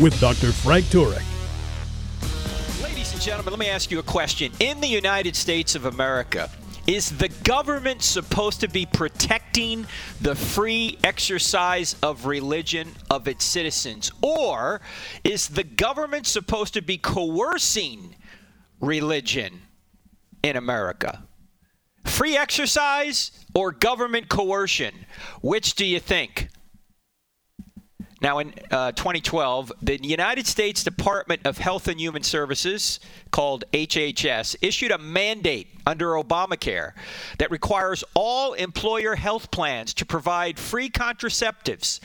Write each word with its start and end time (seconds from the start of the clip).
with 0.00 0.18
Dr. 0.20 0.52
Frank 0.52 0.86
Turek. 0.86 1.22
Ladies 2.82 3.12
and 3.12 3.20
gentlemen, 3.20 3.52
let 3.52 3.58
me 3.58 3.68
ask 3.68 3.90
you 3.90 3.98
a 3.98 4.02
question. 4.02 4.52
In 4.60 4.80
the 4.80 4.88
United 4.88 5.36
States 5.36 5.74
of 5.74 5.86
America, 5.86 6.50
is 6.86 7.16
the 7.18 7.28
government 7.28 8.02
supposed 8.02 8.60
to 8.60 8.68
be 8.68 8.86
protecting 8.86 9.86
the 10.20 10.34
free 10.34 10.98
exercise 11.04 11.94
of 12.02 12.26
religion 12.26 12.88
of 13.08 13.28
its 13.28 13.44
citizens? 13.44 14.10
Or 14.20 14.80
is 15.22 15.48
the 15.48 15.62
government 15.62 16.26
supposed 16.26 16.74
to 16.74 16.82
be 16.82 16.98
coercing 16.98 18.16
religion 18.80 19.62
in 20.42 20.56
America? 20.56 21.22
Free 22.04 22.36
exercise 22.36 23.30
or 23.54 23.70
government 23.70 24.28
coercion? 24.28 24.94
Which 25.40 25.74
do 25.74 25.86
you 25.86 26.00
think? 26.00 26.48
Now, 28.22 28.38
in 28.38 28.54
uh, 28.70 28.92
2012, 28.92 29.72
the 29.82 30.00
United 30.00 30.46
States 30.46 30.84
Department 30.84 31.40
of 31.44 31.58
Health 31.58 31.88
and 31.88 32.00
Human 32.00 32.22
Services, 32.22 33.00
called 33.32 33.64
HHS, 33.72 34.54
issued 34.62 34.92
a 34.92 34.98
mandate 34.98 35.66
under 35.84 36.10
Obamacare 36.10 36.92
that 37.38 37.50
requires 37.50 38.04
all 38.14 38.52
employer 38.52 39.16
health 39.16 39.50
plans 39.50 39.92
to 39.94 40.06
provide 40.06 40.56
free 40.56 40.88
contraceptives, 40.88 41.98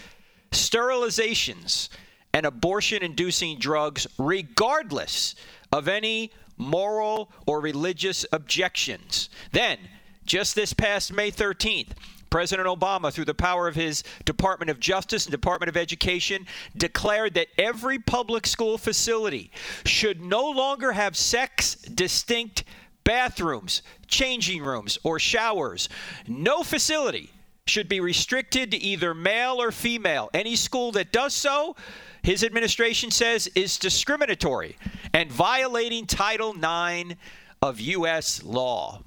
sterilizations, 0.52 1.90
and 2.34 2.48
abortion 2.48 3.04
inducing 3.04 3.60
drugs, 3.60 4.08
regardless 4.18 5.36
of 5.72 5.88
any 5.88 6.32
moral 6.58 7.32
or 7.46 7.62
religious 7.62 8.26
objections. 8.32 9.30
Then, 9.52 9.78
just 10.26 10.56
this 10.56 10.74
past 10.74 11.14
May 11.14 11.30
13th, 11.30 11.90
President 12.30 12.68
Obama, 12.68 13.12
through 13.12 13.26
the 13.26 13.34
power 13.34 13.68
of 13.68 13.76
his 13.76 14.04
Department 14.26 14.70
of 14.70 14.80
Justice 14.80 15.26
and 15.26 15.32
Department 15.32 15.70
of 15.70 15.78
Education, 15.78 16.46
declared 16.76 17.34
that 17.36 17.48
every 17.58 18.00
public 18.00 18.46
school 18.46 18.78
facility 18.78 19.52
should 19.86 20.22
no 20.22 20.50
longer 20.50 20.92
have 20.92 21.16
sex 21.16 21.76
distinct 21.76 22.64
bathrooms, 23.04 23.82
changing 24.08 24.64
rooms, 24.64 25.00
or 25.04 25.18
showers. 25.18 25.88
No 26.28 26.64
facility 26.64 27.32
should 27.66 27.88
be 27.88 28.00
restricted 28.00 28.72
to 28.72 28.78
either 28.78 29.14
male 29.14 29.62
or 29.62 29.72
female. 29.72 30.30
Any 30.34 30.56
school 30.56 30.92
that 30.94 31.12
does 31.12 31.34
so, 31.34 31.76
his 32.24 32.44
administration 32.44 33.12
says, 33.12 33.48
is 33.56 33.78
discriminatory 33.78 34.78
and 35.14 35.32
violating 35.32 36.06
Title 36.06 36.54
IX 36.54 37.16
of 37.62 37.80
U.S. 37.80 38.44
law. 38.44 39.04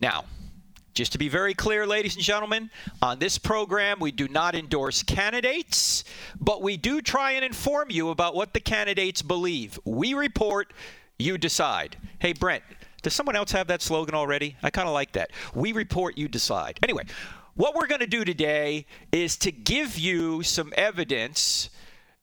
Now, 0.00 0.24
just 0.94 1.10
to 1.12 1.18
be 1.18 1.28
very 1.28 1.54
clear, 1.54 1.86
ladies 1.86 2.14
and 2.14 2.24
gentlemen, 2.24 2.70
on 3.02 3.18
this 3.18 3.36
program, 3.36 3.98
we 3.98 4.12
do 4.12 4.28
not 4.28 4.54
endorse 4.54 5.02
candidates, 5.02 6.04
but 6.40 6.62
we 6.62 6.76
do 6.76 7.02
try 7.02 7.32
and 7.32 7.44
inform 7.44 7.90
you 7.90 8.10
about 8.10 8.34
what 8.34 8.54
the 8.54 8.60
candidates 8.60 9.20
believe. 9.20 9.78
We 9.84 10.14
report, 10.14 10.72
you 11.18 11.36
decide. 11.36 11.96
Hey, 12.20 12.32
Brent, 12.32 12.62
does 13.02 13.12
someone 13.12 13.34
else 13.34 13.50
have 13.52 13.66
that 13.66 13.82
slogan 13.82 14.14
already? 14.14 14.56
I 14.62 14.70
kind 14.70 14.86
of 14.86 14.94
like 14.94 15.12
that. 15.12 15.32
We 15.52 15.72
report, 15.72 16.16
you 16.16 16.28
decide. 16.28 16.78
Anyway, 16.82 17.04
what 17.54 17.74
we're 17.74 17.88
going 17.88 18.00
to 18.00 18.06
do 18.06 18.24
today 18.24 18.86
is 19.10 19.36
to 19.38 19.50
give 19.50 19.98
you 19.98 20.44
some 20.44 20.72
evidence 20.76 21.70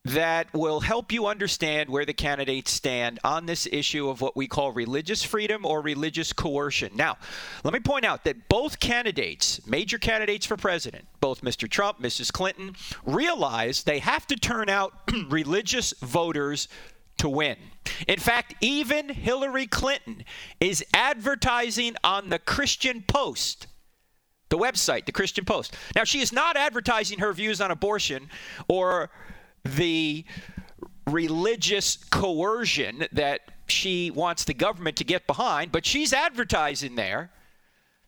that 0.04 0.52
will 0.54 0.80
help 0.80 1.12
you 1.12 1.28
understand 1.28 1.90
where 1.90 2.06
the 2.06 2.14
candidates 2.14 2.72
stand 2.72 3.20
on 3.24 3.46
this 3.46 3.68
issue 3.72 4.10
of 4.10 4.20
what 4.20 4.36
we 4.36 4.48
call 4.48 4.72
religious 4.72 5.22
freedom 5.22 5.64
or 5.64 5.82
religious 5.82 6.34
coercion. 6.34 6.92
Now, 6.96 7.18
let 7.64 7.74
me 7.74 7.80
point 7.80 8.04
out 8.04 8.24
that 8.24 8.50
both 8.50 8.80
candidates, 8.80 9.66
major 9.68 10.00
candidates 10.00 10.46
for 10.46 10.58
president, 10.58 11.06
both 11.20 11.42
Mr. 11.42 11.70
Trump, 11.70 12.02
Mrs. 12.02 12.34
Clinton, 12.34 12.76
realize 13.06 13.84
they 13.84 14.00
have 14.00 14.26
to 14.28 14.36
turn 14.36 14.70
out 14.70 14.94
religious 15.30 15.94
voters 16.00 16.68
to 17.18 17.30
win. 17.30 17.58
In 18.08 18.18
fact, 18.18 18.56
even 18.60 19.10
Hillary 19.10 19.68
Clinton 19.68 20.24
is 20.60 20.84
advertising 20.96 21.96
on 22.04 22.30
the 22.30 22.40
Christian 22.40 23.04
Post 23.08 23.68
the 24.50 24.58
website, 24.58 25.06
the 25.06 25.14
Christian 25.14 25.46
Post. 25.46 25.78
Now, 25.96 26.04
she 26.04 26.20
is 26.20 26.34
not 26.34 26.58
advertising 26.58 27.20
her 27.20 27.32
views 27.32 27.62
on 27.62 27.72
abortion 27.72 28.30
or 28.68 29.10
the 29.64 30.26
religious 31.08 31.98
coercion 32.10 33.06
that 33.12 33.42
she 33.68 34.12
wants 34.12 34.44
the 34.44 34.54
government 34.54 34.98
to 34.98 35.04
get 35.04 35.28
behind, 35.28 35.72
but 35.72 35.86
she's 35.86 36.14
advertising 36.14 36.96
there. 36.96 37.32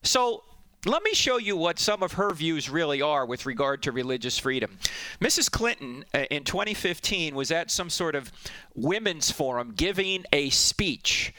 So 0.04 0.44
let 0.86 1.02
me 1.04 1.14
show 1.14 1.38
you 1.38 1.56
what 1.56 1.80
some 1.80 2.04
of 2.04 2.14
her 2.14 2.34
views 2.34 2.70
really 2.70 3.02
are 3.02 3.26
with 3.26 3.46
regard 3.46 3.84
to 3.84 3.92
religious 3.92 4.38
freedom. 4.38 4.78
Mrs. 5.22 5.50
Clinton 5.50 6.04
uh, 6.14 6.26
in 6.30 6.44
2015 6.44 7.36
was 7.36 7.52
at 7.52 7.72
some 7.72 7.90
sort 7.90 8.16
of 8.16 8.32
women's 8.76 9.32
forum 9.32 9.74
giving 9.76 10.26
a 10.34 10.50
speech. 10.50 11.34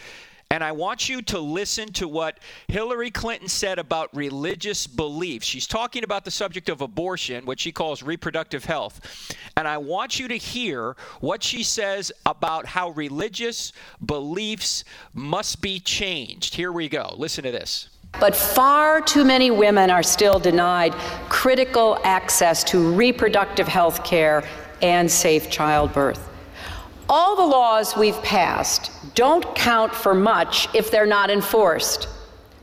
And 0.54 0.62
I 0.62 0.70
want 0.70 1.08
you 1.08 1.20
to 1.22 1.40
listen 1.40 1.92
to 1.94 2.06
what 2.06 2.38
Hillary 2.68 3.10
Clinton 3.10 3.48
said 3.48 3.80
about 3.80 4.14
religious 4.14 4.86
beliefs. 4.86 5.44
She's 5.44 5.66
talking 5.66 6.04
about 6.04 6.24
the 6.24 6.30
subject 6.30 6.68
of 6.68 6.80
abortion, 6.80 7.44
what 7.44 7.58
she 7.58 7.72
calls 7.72 8.04
reproductive 8.04 8.64
health. 8.64 9.34
And 9.56 9.66
I 9.66 9.78
want 9.78 10.20
you 10.20 10.28
to 10.28 10.36
hear 10.36 10.94
what 11.18 11.42
she 11.42 11.64
says 11.64 12.12
about 12.24 12.66
how 12.66 12.90
religious 12.90 13.72
beliefs 14.06 14.84
must 15.12 15.60
be 15.60 15.80
changed. 15.80 16.54
Here 16.54 16.70
we 16.70 16.88
go. 16.88 17.16
Listen 17.18 17.42
to 17.42 17.50
this. 17.50 17.88
But 18.20 18.36
far 18.36 19.00
too 19.00 19.24
many 19.24 19.50
women 19.50 19.90
are 19.90 20.04
still 20.04 20.38
denied 20.38 20.92
critical 21.28 21.98
access 22.04 22.62
to 22.64 22.92
reproductive 22.94 23.66
health 23.66 24.04
care 24.04 24.44
and 24.82 25.10
safe 25.10 25.50
childbirth. 25.50 26.30
All 27.08 27.36
the 27.36 27.46
laws 27.46 27.96
we've 27.96 28.20
passed 28.22 28.90
don't 29.14 29.54
count 29.54 29.94
for 29.94 30.14
much 30.14 30.68
if 30.74 30.90
they're 30.90 31.06
not 31.06 31.30
enforced. 31.30 32.08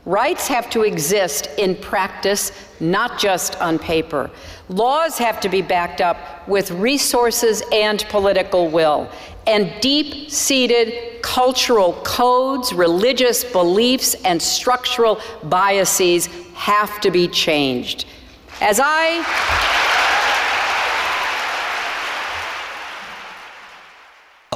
Rights 0.04 0.48
have 0.48 0.68
to 0.70 0.82
exist 0.82 1.48
in 1.58 1.76
practice, 1.76 2.50
not 2.80 3.20
just 3.20 3.60
on 3.60 3.78
paper. 3.78 4.30
Laws 4.68 5.16
have 5.18 5.38
to 5.40 5.48
be 5.48 5.62
backed 5.62 6.00
up 6.00 6.48
with 6.48 6.72
resources 6.72 7.62
and 7.72 8.04
political 8.08 8.68
will. 8.68 9.08
And 9.46 9.72
deep 9.80 10.28
seated 10.28 11.22
cultural 11.22 11.92
codes, 12.04 12.72
religious 12.72 13.44
beliefs, 13.44 14.14
and 14.24 14.42
structural 14.42 15.20
biases 15.44 16.26
have 16.54 17.00
to 17.02 17.12
be 17.12 17.28
changed. 17.28 18.06
As 18.60 18.80
I 18.82 19.81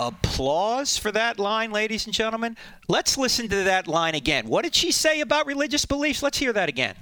Applause 0.06 0.96
for 0.96 1.10
that 1.10 1.40
line, 1.40 1.72
ladies 1.72 2.06
and 2.06 2.14
gentlemen. 2.14 2.56
Let's 2.86 3.18
listen 3.18 3.48
to 3.48 3.64
that 3.64 3.88
line 3.88 4.14
again. 4.14 4.46
What 4.46 4.62
did 4.62 4.72
she 4.72 4.92
say 4.92 5.20
about 5.20 5.46
religious 5.46 5.84
beliefs? 5.84 6.22
Let's 6.22 6.38
hear 6.38 6.52
that 6.52 6.68
again. 6.68 6.94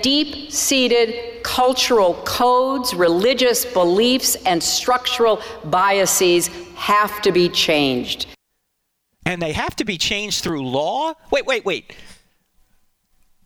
Deep 0.00 0.50
seated 0.50 1.44
cultural 1.44 2.14
codes, 2.24 2.94
religious 2.94 3.64
beliefs, 3.64 4.34
and 4.44 4.60
structural 4.60 5.40
biases 5.66 6.48
have 6.74 7.22
to 7.22 7.30
be 7.30 7.48
changed. 7.48 8.26
And 9.24 9.40
they 9.40 9.52
have 9.52 9.76
to 9.76 9.84
be 9.84 9.96
changed 9.96 10.42
through 10.42 10.66
law? 10.66 11.14
Wait, 11.30 11.46
wait, 11.46 11.64
wait. 11.64 11.94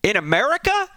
In 0.03 0.17
America? 0.17 0.89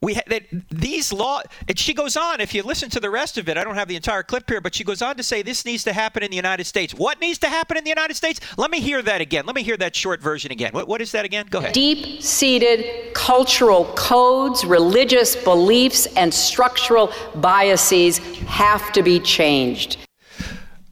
We 0.00 0.14
ha- 0.14 0.22
that 0.28 0.44
these 0.70 1.12
law. 1.12 1.42
And 1.68 1.78
she 1.78 1.92
goes 1.92 2.16
on. 2.16 2.40
If 2.40 2.54
you 2.54 2.62
listen 2.62 2.88
to 2.90 3.00
the 3.00 3.10
rest 3.10 3.36
of 3.38 3.48
it, 3.48 3.56
I 3.56 3.64
don't 3.64 3.74
have 3.74 3.88
the 3.88 3.96
entire 3.96 4.22
clip 4.22 4.48
here, 4.48 4.60
but 4.60 4.74
she 4.74 4.84
goes 4.84 5.02
on 5.02 5.16
to 5.16 5.22
say 5.22 5.42
this 5.42 5.64
needs 5.64 5.84
to 5.84 5.92
happen 5.92 6.22
in 6.22 6.30
the 6.30 6.36
United 6.36 6.64
States. 6.64 6.94
What 6.94 7.20
needs 7.20 7.38
to 7.40 7.48
happen 7.48 7.76
in 7.76 7.84
the 7.84 7.90
United 7.90 8.14
States? 8.14 8.40
Let 8.56 8.70
me 8.70 8.80
hear 8.80 9.02
that 9.02 9.20
again. 9.20 9.44
Let 9.46 9.56
me 9.56 9.62
hear 9.62 9.76
that 9.78 9.96
short 9.96 10.20
version 10.22 10.52
again. 10.52 10.72
What, 10.72 10.86
what 10.88 11.02
is 11.02 11.12
that 11.12 11.24
again? 11.24 11.46
Go 11.50 11.58
ahead. 11.58 11.72
Deep-seated 11.72 13.12
cultural 13.14 13.86
codes, 13.96 14.64
religious 14.64 15.34
beliefs, 15.36 16.06
and 16.16 16.32
structural 16.32 17.12
biases 17.36 18.18
have 18.46 18.92
to 18.92 19.02
be 19.02 19.18
changed. 19.20 19.98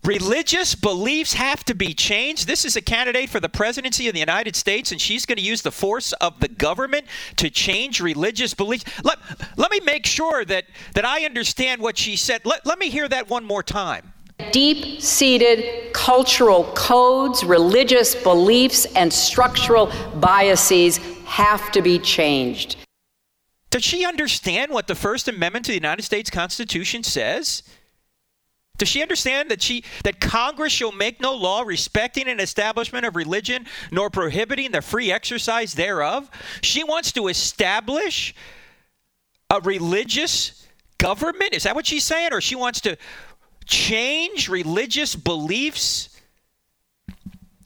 Religious 0.06 0.76
beliefs 0.76 1.32
have 1.32 1.64
to 1.64 1.74
be 1.74 1.92
changed. 1.92 2.46
This 2.46 2.64
is 2.64 2.76
a 2.76 2.80
candidate 2.80 3.28
for 3.28 3.40
the 3.40 3.48
presidency 3.48 4.06
of 4.06 4.14
the 4.14 4.20
United 4.20 4.54
States, 4.54 4.92
and 4.92 5.00
she's 5.00 5.26
going 5.26 5.36
to 5.36 5.42
use 5.42 5.62
the 5.62 5.72
force 5.72 6.12
of 6.14 6.38
the 6.38 6.46
government 6.46 7.06
to 7.36 7.50
change 7.50 8.00
religious 8.00 8.54
beliefs. 8.54 8.84
Let, 9.02 9.18
let 9.56 9.68
me 9.72 9.80
make 9.80 10.06
sure 10.06 10.44
that, 10.44 10.66
that 10.94 11.04
I 11.04 11.24
understand 11.24 11.82
what 11.82 11.98
she 11.98 12.14
said. 12.14 12.42
Let, 12.44 12.64
let 12.64 12.78
me 12.78 12.88
hear 12.88 13.08
that 13.08 13.28
one 13.28 13.44
more 13.44 13.64
time. 13.64 14.12
Deep 14.52 15.02
seated 15.02 15.92
cultural 15.92 16.64
codes, 16.76 17.42
religious 17.42 18.14
beliefs, 18.14 18.84
and 18.94 19.12
structural 19.12 19.90
biases 20.20 20.98
have 21.24 21.72
to 21.72 21.82
be 21.82 21.98
changed. 21.98 22.76
Does 23.70 23.82
she 23.82 24.04
understand 24.04 24.70
what 24.70 24.86
the 24.86 24.94
First 24.94 25.26
Amendment 25.26 25.64
to 25.64 25.72
the 25.72 25.76
United 25.76 26.02
States 26.04 26.30
Constitution 26.30 27.02
says? 27.02 27.64
Does 28.78 28.88
she 28.88 29.02
understand 29.02 29.50
that 29.50 29.62
she 29.62 29.84
that 30.04 30.20
Congress 30.20 30.72
shall 30.72 30.92
make 30.92 31.20
no 31.20 31.34
law 31.34 31.62
respecting 31.62 32.28
an 32.28 32.40
establishment 32.40 33.06
of 33.06 33.16
religion 33.16 33.66
nor 33.90 34.10
prohibiting 34.10 34.70
the 34.70 34.82
free 34.82 35.10
exercise 35.10 35.74
thereof? 35.74 36.30
She 36.62 36.84
wants 36.84 37.12
to 37.12 37.28
establish 37.28 38.34
a 39.50 39.60
religious 39.60 40.66
government. 40.98 41.54
Is 41.54 41.62
that 41.64 41.74
what 41.74 41.86
she's 41.86 42.04
saying? 42.04 42.32
Or 42.32 42.40
she 42.40 42.54
wants 42.54 42.80
to 42.82 42.96
change 43.64 44.48
religious 44.48 45.16
beliefs 45.16 46.20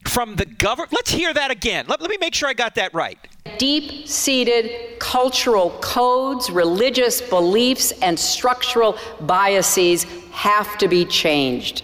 from 0.07 0.37
the 0.37 0.47
government? 0.47 0.93
Let's 0.93 1.11
hear 1.11 1.33
that 1.33 1.51
again. 1.51 1.87
Let, 1.89 2.01
let 2.01 2.11
me 2.11 2.19
make 2.21 2.35
sure 2.35 2.49
I 2.49 2.55
got 2.55 2.75
that 2.77 2.93
right. 2.95 3.19
Deep 3.59 4.09
seated 4.09 4.99
cultural 4.99 5.71
codes, 5.81 6.51
religious 6.51 7.21
beliefs, 7.21 7.93
and 8.03 8.19
structural 8.19 8.99
biases 9.21 10.07
have 10.31 10.79
to 10.79 10.89
be 10.89 11.05
changed. 11.05 11.83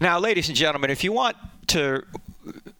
Now, 0.00 0.18
ladies 0.18 0.48
and 0.48 0.56
gentlemen, 0.56 0.90
if 0.90 1.04
you 1.04 1.12
want 1.12 1.36
to 1.68 2.02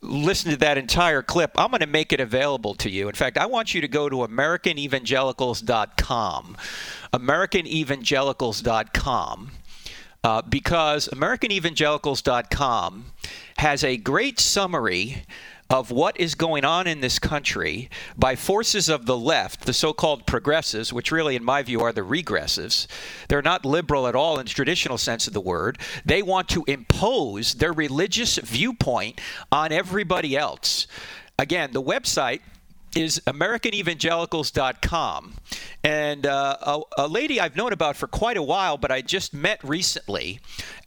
listen 0.01 0.51
to 0.51 0.57
that 0.59 0.77
entire 0.77 1.23
clip, 1.23 1.53
I'm 1.57 1.71
going 1.71 1.79
to 1.81 1.87
make 1.87 2.13
it 2.13 2.21
available 2.21 2.75
to 2.75 2.91
you. 2.91 3.09
In 3.09 3.15
fact, 3.15 3.39
I 3.39 3.47
want 3.47 3.75
you 3.75 3.81
to 3.81 3.89
go 3.89 4.09
to 4.09 4.17
AmericanEvangelicals.com. 4.17 6.57
AmericanEvangelicals.com. 7.13 9.51
Uh, 10.25 10.41
because 10.43 11.09
AmericanEvangelicals.com 11.09 13.07
has 13.57 13.83
a 13.83 13.97
great 13.97 14.39
summary 14.39 15.25
of 15.73 15.91
what 15.91 16.21
is 16.21 16.35
going 16.35 16.67
on 16.67 16.87
in 16.87 17.01
this 17.01 17.19
country 17.19 17.89
by 18.15 18.37
forces 18.37 18.91
of 18.91 19.07
the 19.07 19.17
left, 19.17 19.65
the 19.65 19.73
so 19.73 19.95
called 19.95 20.27
progressives, 20.27 20.93
which 20.93 21.11
really, 21.11 21.35
in 21.35 21.43
my 21.43 21.63
view, 21.63 21.81
are 21.81 21.93
the 21.93 22.03
regressives. 22.03 22.87
They're 23.29 23.41
not 23.41 23.65
liberal 23.65 24.07
at 24.07 24.15
all 24.15 24.39
in 24.39 24.45
the 24.45 24.53
traditional 24.53 24.99
sense 24.99 25.27
of 25.27 25.33
the 25.33 25.41
word. 25.41 25.79
They 26.05 26.23
want 26.23 26.51
to 26.51 26.63
impose 26.67 27.55
their 27.55 27.73
religious 27.73 28.37
viewpoint 28.37 29.19
on 29.51 29.73
everybody 29.73 30.37
else. 30.37 30.87
Again, 31.39 31.73
the 31.73 31.83
website 31.83 32.41
is 32.95 33.21
AmericanEvangelicals.com. 33.27 35.35
And 35.85 36.27
uh, 36.27 36.57
a, 36.63 36.81
a, 36.99 37.09
lady 37.09 37.41
I've 37.41 37.57
known 37.57 37.73
about 37.73 37.97
for 37.97 38.07
quite 38.07 38.37
a 38.37 38.43
while, 38.43 38.79
but 38.79 38.93
I 38.93 39.03
just 39.03 39.35
met 39.35 39.59
recently, 39.65 40.39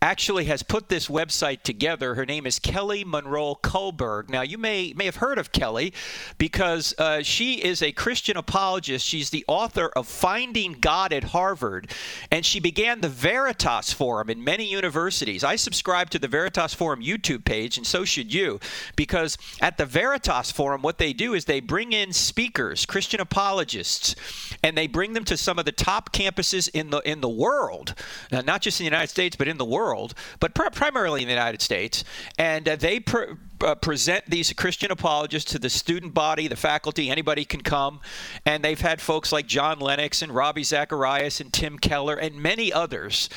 actually 0.01 0.45
has 0.45 0.63
put 0.63 0.87
this 0.87 1.09
website 1.09 1.63
together. 1.63 2.15
Her 2.15 2.25
name 2.25 2.45
is 2.45 2.59
Kelly 2.59 3.03
Monroe 3.03 3.55
Kullberg. 3.55 4.29
Now, 4.29 4.41
you 4.41 4.57
may 4.57 4.93
may 4.95 5.05
have 5.05 5.17
heard 5.17 5.37
of 5.37 5.51
Kelly 5.51 5.93
because 6.37 6.95
uh, 6.97 7.23
she 7.23 7.55
is 7.55 7.81
a 7.81 7.91
Christian 7.91 8.37
apologist. 8.37 9.05
She's 9.05 9.31
the 9.31 9.43
author 9.49 9.89
of 9.89 10.07
Finding 10.07 10.77
God 10.79 11.11
at 11.11 11.25
Harvard, 11.25 11.91
and 12.31 12.45
she 12.45 12.61
began 12.61 13.01
the 13.01 13.09
Veritas 13.09 13.91
Forum 13.91 14.29
in 14.29 14.43
many 14.43 14.65
universities. 14.65 15.43
I 15.43 15.57
subscribe 15.57 16.09
to 16.11 16.19
the 16.19 16.29
Veritas 16.29 16.73
Forum 16.73 17.01
YouTube 17.01 17.43
page, 17.43 17.77
and 17.77 17.85
so 17.85 18.05
should 18.05 18.33
you, 18.33 18.61
because 18.95 19.37
at 19.59 19.77
the 19.77 19.85
Veritas 19.85 20.51
Forum, 20.51 20.81
what 20.81 20.99
they 20.99 21.11
do 21.11 21.33
is 21.33 21.45
they 21.45 21.59
bring 21.59 21.91
in 21.95 22.13
speakers, 22.13 22.85
Christian 22.85 23.21
apologists, 23.21 24.15
and 24.61 24.77
they 24.77 24.87
bring 24.87 25.13
them 25.13 25.23
to 25.25 25.37
some 25.37 25.57
of 25.57 25.65
the 25.65 25.71
top 25.71 26.11
campuses 26.11 26.69
in 26.73 26.89
the 26.89 26.99
in 26.99 27.21
the 27.21 27.29
world, 27.29 27.95
uh, 28.31 28.41
not 28.41 28.61
just 28.61 28.79
in 28.79 28.83
the 28.83 28.91
United 28.91 29.09
States, 29.09 29.35
but 29.35 29.47
in 29.47 29.57
the 29.57 29.65
world, 29.65 30.13
but 30.39 30.53
pr- 30.53 30.69
primarily 30.71 31.21
in 31.21 31.27
the 31.27 31.33
United 31.33 31.61
States, 31.61 32.03
and 32.37 32.67
uh, 32.67 32.75
they. 32.75 32.99
Pr- 32.99 33.33
uh, 33.61 33.75
present 33.75 34.23
these 34.27 34.51
Christian 34.53 34.91
apologists 34.91 35.51
to 35.51 35.59
the 35.59 35.69
student 35.69 36.13
body, 36.13 36.47
the 36.47 36.55
faculty, 36.55 37.09
anybody 37.09 37.45
can 37.45 37.61
come. 37.61 37.99
And 38.45 38.63
they've 38.63 38.79
had 38.79 39.01
folks 39.01 39.31
like 39.31 39.47
John 39.47 39.79
Lennox 39.79 40.21
and 40.21 40.33
Ravi 40.33 40.63
Zacharias 40.63 41.39
and 41.39 41.51
Tim 41.51 41.77
Keller 41.77 42.15
and 42.15 42.35
many 42.35 42.71
others. 42.71 43.29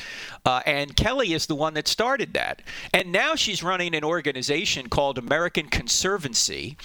Uh, 0.45 0.61
and 0.65 0.95
Kelly 0.95 1.33
is 1.33 1.45
the 1.45 1.55
one 1.55 1.73
that 1.75 1.87
started 1.87 2.33
that. 2.33 2.61
And 2.93 3.11
now 3.11 3.35
she's 3.35 3.63
running 3.63 3.95
an 3.95 4.03
organization 4.03 4.89
called 4.89 5.17
American 5.17 5.67
Conservancy. 5.67 6.77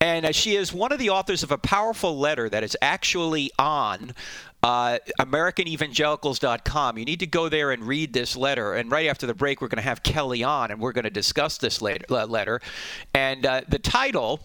And 0.00 0.26
uh, 0.26 0.32
she 0.32 0.56
is 0.56 0.72
one 0.72 0.92
of 0.92 0.98
the 0.98 1.10
authors 1.10 1.42
of 1.42 1.50
a 1.50 1.58
powerful 1.58 2.18
letter 2.18 2.48
that 2.48 2.62
is 2.62 2.76
actually 2.82 3.50
on 3.58 4.12
uh, 4.62 4.98
AmericanEvangelicals.com. 5.20 6.98
You 6.98 7.04
need 7.04 7.20
to 7.20 7.26
go 7.26 7.48
there 7.48 7.70
and 7.70 7.84
read 7.84 8.12
this 8.12 8.36
letter. 8.36 8.74
And 8.74 8.90
right 8.90 9.06
after 9.06 9.26
the 9.26 9.34
break, 9.34 9.60
we're 9.60 9.68
going 9.68 9.82
to 9.82 9.82
have 9.82 10.02
Kelly 10.02 10.42
on, 10.42 10.70
and 10.70 10.80
we're 10.80 10.92
going 10.92 11.04
to 11.04 11.10
discuss 11.10 11.58
this 11.58 11.82
uh, 11.82 12.26
letter. 12.26 12.60
And 13.14 13.46
uh, 13.46 13.62
the 13.68 13.78
title. 13.78 14.40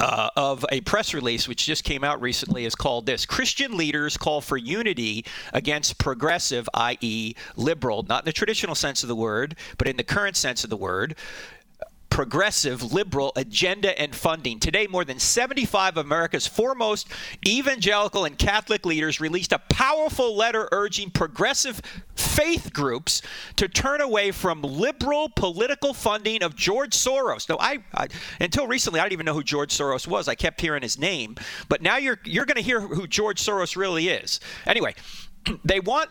Uh, 0.00 0.30
of 0.36 0.64
a 0.72 0.80
press 0.80 1.12
release 1.12 1.46
which 1.46 1.66
just 1.66 1.84
came 1.84 2.02
out 2.02 2.18
recently 2.22 2.64
is 2.64 2.74
called 2.74 3.04
this 3.04 3.26
Christian 3.26 3.76
leaders 3.76 4.16
call 4.16 4.40
for 4.40 4.56
unity 4.56 5.22
against 5.52 5.98
progressive, 5.98 6.66
i.e., 6.72 7.34
liberal, 7.56 8.02
not 8.04 8.22
in 8.22 8.24
the 8.24 8.32
traditional 8.32 8.74
sense 8.74 9.02
of 9.02 9.08
the 9.10 9.14
word, 9.14 9.54
but 9.76 9.86
in 9.86 9.98
the 9.98 10.02
current 10.02 10.34
sense 10.34 10.64
of 10.64 10.70
the 10.70 10.78
word, 10.78 11.14
progressive 12.16 12.94
liberal 12.94 13.30
agenda 13.36 14.00
and 14.00 14.16
funding. 14.16 14.58
Today, 14.58 14.86
more 14.86 15.04
than 15.04 15.18
75 15.18 15.98
of 15.98 16.06
America's 16.06 16.46
foremost 16.46 17.08
evangelical 17.46 18.24
and 18.24 18.38
Catholic 18.38 18.86
leaders 18.86 19.20
released 19.20 19.52
a 19.52 19.58
powerful 19.58 20.34
letter 20.34 20.66
urging 20.72 21.10
progressive 21.10 21.82
faith 22.14 22.72
groups 22.72 23.20
to 23.56 23.68
turn 23.68 24.00
away 24.00 24.30
from 24.30 24.62
liberal 24.62 25.28
political 25.28 25.92
funding 25.92 26.42
of 26.42 26.56
George 26.56 26.92
Soros. 26.92 27.50
Now, 27.50 27.58
I, 27.60 27.80
I 27.92 28.08
until 28.40 28.66
recently 28.66 28.98
I 28.98 29.02
didn't 29.02 29.12
even 29.12 29.26
know 29.26 29.34
who 29.34 29.44
George 29.44 29.76
Soros 29.76 30.08
was. 30.08 30.26
I 30.26 30.34
kept 30.34 30.58
hearing 30.58 30.80
his 30.80 30.98
name, 30.98 31.36
but 31.68 31.82
now 31.82 31.98
you're 31.98 32.18
you're 32.24 32.46
going 32.46 32.56
to 32.56 32.62
hear 32.62 32.80
who 32.80 33.06
George 33.06 33.44
Soros 33.44 33.76
really 33.76 34.08
is. 34.08 34.40
Anyway, 34.64 34.94
they 35.66 35.80
want 35.80 36.08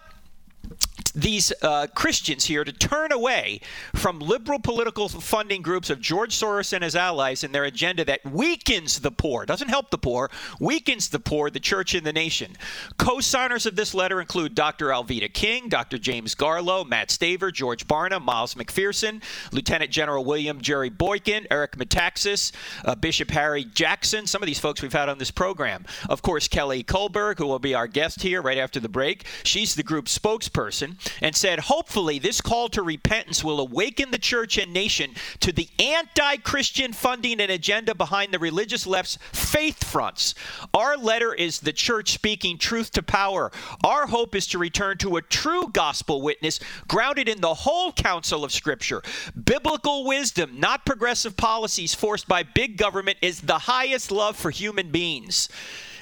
these 1.15 1.53
uh, 1.61 1.87
Christians 1.95 2.45
here 2.45 2.63
to 2.63 2.71
turn 2.71 3.11
away 3.11 3.61
from 3.95 4.19
liberal 4.19 4.59
political 4.59 5.07
funding 5.07 5.61
groups 5.61 5.89
of 5.89 6.01
George 6.01 6.35
Soros 6.35 6.73
and 6.73 6.83
his 6.83 6.95
allies 6.95 7.43
and 7.43 7.55
their 7.55 7.63
agenda 7.63 8.03
that 8.05 8.23
weakens 8.25 8.99
the 8.99 9.11
poor, 9.11 9.45
doesn't 9.45 9.69
help 9.69 9.89
the 9.89 9.97
poor, 9.97 10.29
weakens 10.59 11.09
the 11.09 11.19
poor, 11.19 11.49
the 11.49 11.59
church, 11.59 11.95
and 11.95 12.05
the 12.05 12.13
nation. 12.13 12.55
Co 12.97 13.21
signers 13.21 13.65
of 13.65 13.75
this 13.75 13.93
letter 13.93 14.19
include 14.19 14.53
Dr. 14.55 14.87
Alveda 14.87 15.33
King, 15.33 15.69
Dr. 15.69 15.97
James 15.97 16.35
Garlow, 16.35 16.85
Matt 16.87 17.09
Staver, 17.09 17.51
George 17.51 17.87
Barna, 17.87 18.21
Miles 18.21 18.55
McPherson, 18.55 19.23
Lieutenant 19.51 19.91
General 19.91 20.23
William 20.23 20.59
Jerry 20.59 20.89
Boykin, 20.89 21.47
Eric 21.49 21.77
Metaxas, 21.77 22.51
uh, 22.83 22.95
Bishop 22.95 23.31
Harry 23.31 23.63
Jackson, 23.63 24.27
some 24.27 24.43
of 24.43 24.47
these 24.47 24.59
folks 24.59 24.81
we've 24.81 24.91
had 24.91 25.07
on 25.07 25.17
this 25.17 25.31
program. 25.31 25.85
Of 26.09 26.21
course, 26.21 26.47
Kelly 26.49 26.83
Kullberg, 26.83 27.37
who 27.37 27.47
will 27.47 27.59
be 27.59 27.73
our 27.73 27.87
guest 27.87 28.21
here 28.21 28.41
right 28.41 28.57
after 28.57 28.79
the 28.79 28.89
break. 28.89 29.25
She's 29.43 29.75
the 29.75 29.83
group 29.83 30.05
spokesperson 30.05 30.97
and 31.21 31.35
said, 31.35 31.59
hopefully, 31.59 32.19
this 32.19 32.41
call 32.41 32.69
to 32.69 32.81
repentance 32.81 33.43
will 33.43 33.59
awaken 33.59 34.11
the 34.11 34.17
church 34.17 34.57
and 34.57 34.73
nation 34.73 35.11
to 35.39 35.51
the 35.51 35.69
anti 35.79 36.37
Christian 36.37 36.93
funding 36.93 37.39
and 37.39 37.51
agenda 37.51 37.95
behind 37.95 38.33
the 38.33 38.39
religious 38.39 38.85
left's 38.85 39.17
faith 39.31 39.83
fronts. 39.83 40.35
Our 40.73 40.97
letter 40.97 41.33
is 41.33 41.59
the 41.59 41.73
church 41.73 42.11
speaking 42.11 42.57
truth 42.57 42.91
to 42.91 43.03
power. 43.03 43.51
Our 43.83 44.07
hope 44.07 44.35
is 44.35 44.47
to 44.47 44.57
return 44.57 44.97
to 44.99 45.17
a 45.17 45.21
true 45.21 45.69
gospel 45.71 46.21
witness 46.21 46.59
grounded 46.87 47.29
in 47.29 47.41
the 47.41 47.53
whole 47.53 47.91
counsel 47.93 48.43
of 48.43 48.51
Scripture. 48.51 49.01
Biblical 49.43 50.05
wisdom, 50.05 50.59
not 50.59 50.85
progressive 50.85 51.37
policies 51.37 51.93
forced 51.93 52.27
by 52.27 52.43
big 52.43 52.77
government, 52.77 53.17
is 53.21 53.41
the 53.41 53.59
highest 53.59 54.11
love 54.11 54.35
for 54.35 54.51
human 54.51 54.91
beings. 54.91 55.49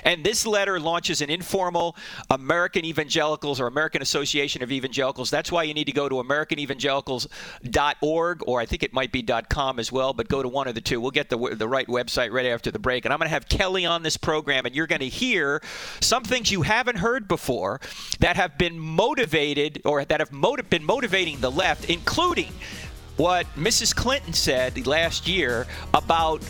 And 0.04 0.24
this 0.24 0.46
letter 0.46 0.80
launches 0.80 1.22
an 1.22 1.30
informal 1.30 1.96
American 2.30 2.86
Evangelicals 2.86 3.60
or 3.60 3.68
American 3.68 4.02
Association 4.02 4.64
of 4.64 4.72
Evangelicals. 4.72 5.30
That's 5.30 5.52
why 5.52 5.64
you 5.64 5.74
need 5.74 5.84
to 5.86 5.92
go 5.92 6.08
to 6.10 6.16
AmericanEvangelicals.org, 6.16 8.44
or 8.48 8.60
I 8.60 8.66
think 8.66 8.84
it 8.84 8.94
might 8.94 9.12
be 9.12 9.24
.com 9.50 9.80
as 9.80 9.92
well, 9.92 10.14
but 10.14 10.28
go 10.28 10.44
to 10.44 10.50
one 10.50 10.68
of 10.68 10.76
the 10.76 10.82
two. 10.82 11.02
We'll 11.02 11.12
get 11.12 11.30
the, 11.30 11.56
the 11.56 11.68
right 11.68 11.88
website 11.88 12.32
right 12.32 12.46
after 12.46 12.72
the 12.72 12.80
break. 12.80 13.06
And 13.06 13.14
I'm 13.14 13.20
going 13.20 13.28
to 13.28 13.34
have 13.34 13.48
Kelly 13.48 13.86
on 13.86 14.04
this 14.04 14.18
program, 14.18 14.66
and 14.66 14.76
you're 14.76 14.88
going 14.88 15.02
to 15.02 15.10
hear 15.10 15.62
some 16.02 16.24
things 16.24 16.52
you 16.52 16.64
haven't 16.64 16.98
heard 16.98 17.28
before 17.28 17.80
that 18.20 18.36
have 18.36 18.58
been 18.58 18.80
motivated 18.80 19.82
or 19.86 20.04
that 20.06 20.20
have 20.20 20.32
motiv- 20.32 20.70
been 20.70 20.84
motivating 20.84 21.40
the 21.40 21.52
left, 21.52 21.90
including 21.90 22.52
what 23.18 23.46
Mrs. 23.56 23.96
Clinton 23.96 24.34
said 24.34 24.88
last 24.88 25.28
year 25.28 25.68
about 25.94 26.42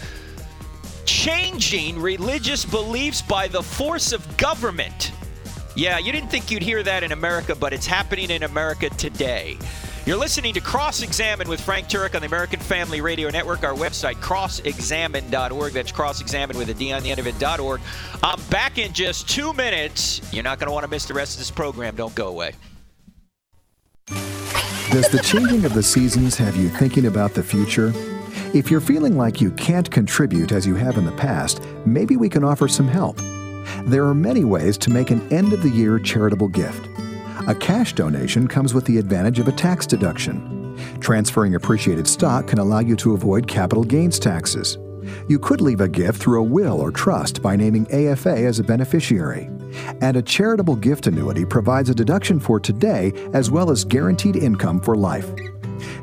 changing 1.06 2.00
religious 2.00 2.66
beliefs 2.66 3.22
by 3.22 3.48
the 3.48 3.62
force 3.62 4.12
of 4.12 4.38
government. 4.38 5.12
Yeah, 5.76 5.98
you 5.98 6.12
didn't 6.12 6.30
think 6.30 6.52
you'd 6.52 6.64
hear 6.64 6.84
that 6.84 7.04
in 7.04 7.12
America, 7.12 7.56
but 7.56 7.74
it's 7.74 7.88
happening 7.88 8.30
in 8.30 8.44
America 8.44 8.90
today. 8.92 9.58
You're 10.06 10.18
listening 10.18 10.54
to 10.56 10.60
Cross 10.60 11.02
Examined 11.02 11.50
with 11.50 11.62
Frank 11.62 11.88
Turek 11.88 12.14
on 12.14 12.22
the 12.22 12.28
American 12.28 12.60
Family 12.60 13.00
Radio 13.00 13.30
Network. 13.30 13.64
Our 13.64 13.74
website, 13.74 14.16
crossexamined.org. 14.16 15.72
That's 15.72 15.94
crossexamine 15.94 16.58
with 16.58 16.70
a 16.70 16.74
D 16.74 16.92
on 16.92 17.04
the 17.04 17.12
end 17.12 17.22
of 17.22 17.28
it.org. 17.28 17.80
I'm 18.22 18.42
back 18.50 18.78
in 18.78 18.92
just 18.92 19.30
two 19.30 19.54
minutes. 19.54 20.22
You're 20.34 20.44
not 20.44 20.60
going 20.60 20.68
to 20.68 20.74
want 20.74 20.84
to 20.84 20.90
miss 20.90 21.06
the 21.06 21.14
rest 21.14 21.36
of 21.36 21.40
this 21.40 21.52
program. 21.52 21.96
Don't 21.96 22.14
go 22.16 22.28
away. 22.28 22.52
Does 24.08 25.08
the 25.10 25.22
changing 25.24 25.64
of 25.64 25.74
the 25.74 25.82
seasons 25.82 26.36
have 26.36 26.58
you 26.58 26.68
thinking 26.68 27.06
about 27.06 27.34
the 27.34 27.42
future? 27.42 27.94
If 28.54 28.70
you're 28.70 28.82
feeling 28.82 29.18
like 29.18 29.42
you 29.42 29.52
can't 29.52 29.90
contribute 29.90 30.52
as 30.52 30.68
you 30.68 30.76
have 30.76 30.98
in 30.98 31.06
the 31.06 31.12
past, 31.14 31.62
maybe 31.86 32.18
we 32.18 32.30
can 32.30 32.44
offer 32.44 32.68
some 32.68 32.88
help. 32.88 33.18
There 33.86 34.06
are 34.06 34.14
many 34.14 34.44
ways 34.44 34.78
to 34.80 34.92
make 34.92 35.12
an 35.12 35.32
end 35.32 35.54
of 35.54 35.64
the 35.64 35.70
year 35.70 36.00
charitable 36.00 36.50
gift. 36.50 36.88
A 37.48 37.56
cash 37.56 37.94
donation 37.94 38.48
comes 38.48 38.74
with 38.74 38.86
the 38.86 38.98
advantage 38.98 39.40
of 39.40 39.48
a 39.48 39.52
tax 39.52 39.86
deduction. 39.86 40.78
Transferring 41.00 41.56
appreciated 41.56 42.08
stock 42.08 42.48
can 42.48 42.60
allow 42.60 42.80
you 42.80 42.96
to 42.98 43.14
avoid 43.14 43.48
capital 43.48 43.84
gains 43.84 44.20
taxes. 44.20 44.78
You 45.28 45.40
could 45.40 45.62
leave 45.62 45.82
a 45.82 45.90
gift 45.90 46.22
through 46.22 46.40
a 46.40 46.44
will 46.44 46.80
or 46.80 46.92
trust 46.92 47.42
by 47.42 47.56
naming 47.56 47.86
AFA 47.92 48.38
as 48.38 48.60
a 48.60 48.64
beneficiary. 48.64 49.50
And 50.02 50.16
a 50.16 50.22
charitable 50.22 50.78
gift 50.78 51.08
annuity 51.08 51.46
provides 51.46 51.90
a 51.90 51.96
deduction 51.96 52.40
for 52.40 52.60
today 52.60 53.12
as 53.34 53.52
well 53.52 53.72
as 53.72 53.84
guaranteed 53.84 54.36
income 54.36 54.80
for 54.80 54.96
life. 54.96 55.30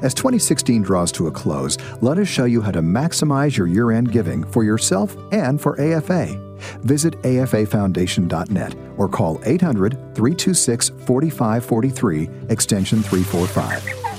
As 0.02 0.14
2016 0.14 0.82
draws 0.82 1.12
to 1.12 1.26
a 1.26 1.30
close, 1.30 1.78
let 2.00 2.18
us 2.18 2.28
show 2.28 2.44
you 2.44 2.60
how 2.60 2.70
to 2.70 2.80
maximize 2.80 3.56
your 3.56 3.66
year 3.66 3.90
end 3.90 4.12
giving 4.12 4.44
for 4.44 4.64
yourself 4.64 5.16
and 5.32 5.60
for 5.60 5.80
AFA. 5.80 6.50
Visit 6.82 7.20
afafoundation.net 7.22 8.74
or 8.96 9.08
call 9.08 9.40
800 9.44 9.92
326 10.14 10.88
4543, 11.06 12.28
extension 12.48 13.02
345. 13.02 14.10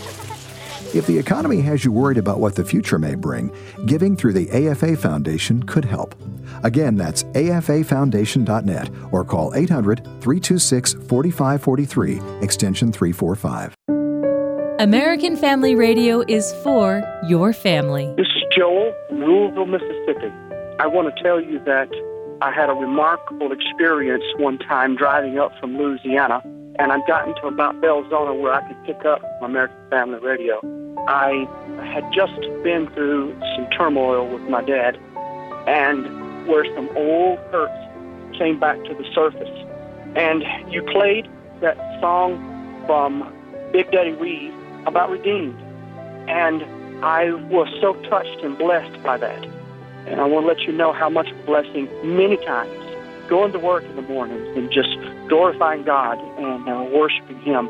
If 0.94 1.08
the 1.08 1.18
economy 1.18 1.62
has 1.62 1.86
you 1.86 1.92
worried 1.92 2.18
about 2.18 2.42
what 2.42 2.56
the 2.56 2.66
future 2.66 3.00
may 3.00 3.16
bring, 3.16 3.56
giving 3.86 4.18
through 4.18 4.34
the 4.34 4.52
AFA 4.52 4.98
Foundation 4.98 5.64
could 5.64 5.86
help. 5.86 6.16
Again, 6.64 6.98
that's 6.98 7.24
afafoundation.net 7.24 8.90
or 9.12 9.24
call 9.24 9.56
800 9.56 10.04
326 10.04 10.94
4543, 10.94 12.20
extension 12.42 12.92
345. 12.92 13.74
American 14.82 15.38
Family 15.38 15.76
Radio 15.76 16.22
is 16.22 16.52
for 16.64 17.04
your 17.28 17.54
family. 17.54 18.12
This 18.18 18.26
is 18.26 18.44
Joel 18.58 18.92
from 19.08 19.24
Louisville, 19.24 19.68
Mississippi. 19.68 20.34
I 20.80 20.88
want 20.88 21.16
to 21.16 21.24
tell 21.24 21.40
you 21.40 21.60
that 21.66 21.88
I 22.42 22.52
had 22.52 22.68
a 22.68 22.74
remarkable 22.74 23.52
experience 23.52 24.24
one 24.38 24.58
time 24.58 24.96
driving 24.96 25.38
up 25.38 25.52
from 25.60 25.78
Louisiana, 25.78 26.42
and 26.80 26.92
I'd 26.92 27.06
gotten 27.06 27.36
to 27.36 27.46
about 27.46 27.76
Belzoni 27.76 28.42
where 28.42 28.54
I 28.54 28.68
could 28.68 28.84
pick 28.84 29.06
up 29.06 29.22
American 29.44 29.78
Family 29.92 30.18
Radio. 30.18 30.60
I 31.08 31.48
had 31.94 32.12
just 32.12 32.42
been 32.64 32.90
through 32.96 33.40
some 33.56 33.70
turmoil 33.78 34.28
with 34.34 34.50
my 34.50 34.64
dad, 34.64 34.98
and 35.68 36.48
where 36.48 36.66
some 36.74 36.90
old 36.98 37.38
hurts 37.52 38.36
came 38.36 38.60
back 38.60 38.84
to 38.86 38.96
the 38.96 39.06
surface. 39.14 39.48
And 40.16 40.44
you 40.74 40.82
played 40.82 41.30
that 41.60 41.78
song 42.02 42.84
from 42.88 43.32
Big 43.72 43.92
Daddy 43.92 44.14
Weave 44.14 44.56
about 44.86 45.10
redeemed. 45.10 45.60
And 46.30 46.64
I 47.04 47.32
was 47.32 47.68
so 47.82 47.94
touched 48.10 48.44
and 48.44 48.58
blessed 48.58 49.02
by 49.04 49.18
that. 49.18 49.46
And 50.08 50.20
I 50.20 50.26
want 50.26 50.44
to 50.44 50.48
let 50.48 50.62
you 50.62 50.72
know 50.74 50.94
how 50.94 51.10
much 51.10 51.28
blessing 51.46 51.88
many 52.04 52.38
times 52.38 52.72
going 53.28 53.52
to 53.54 53.60
work 53.60 53.84
in 53.84 53.96
the 53.96 54.02
mornings 54.02 54.46
and 54.58 54.72
just 54.72 54.90
glorifying 55.30 55.84
God 55.84 56.20
and 56.38 56.68
uh, 56.68 56.84
worshiping 56.94 57.40
Him 57.42 57.70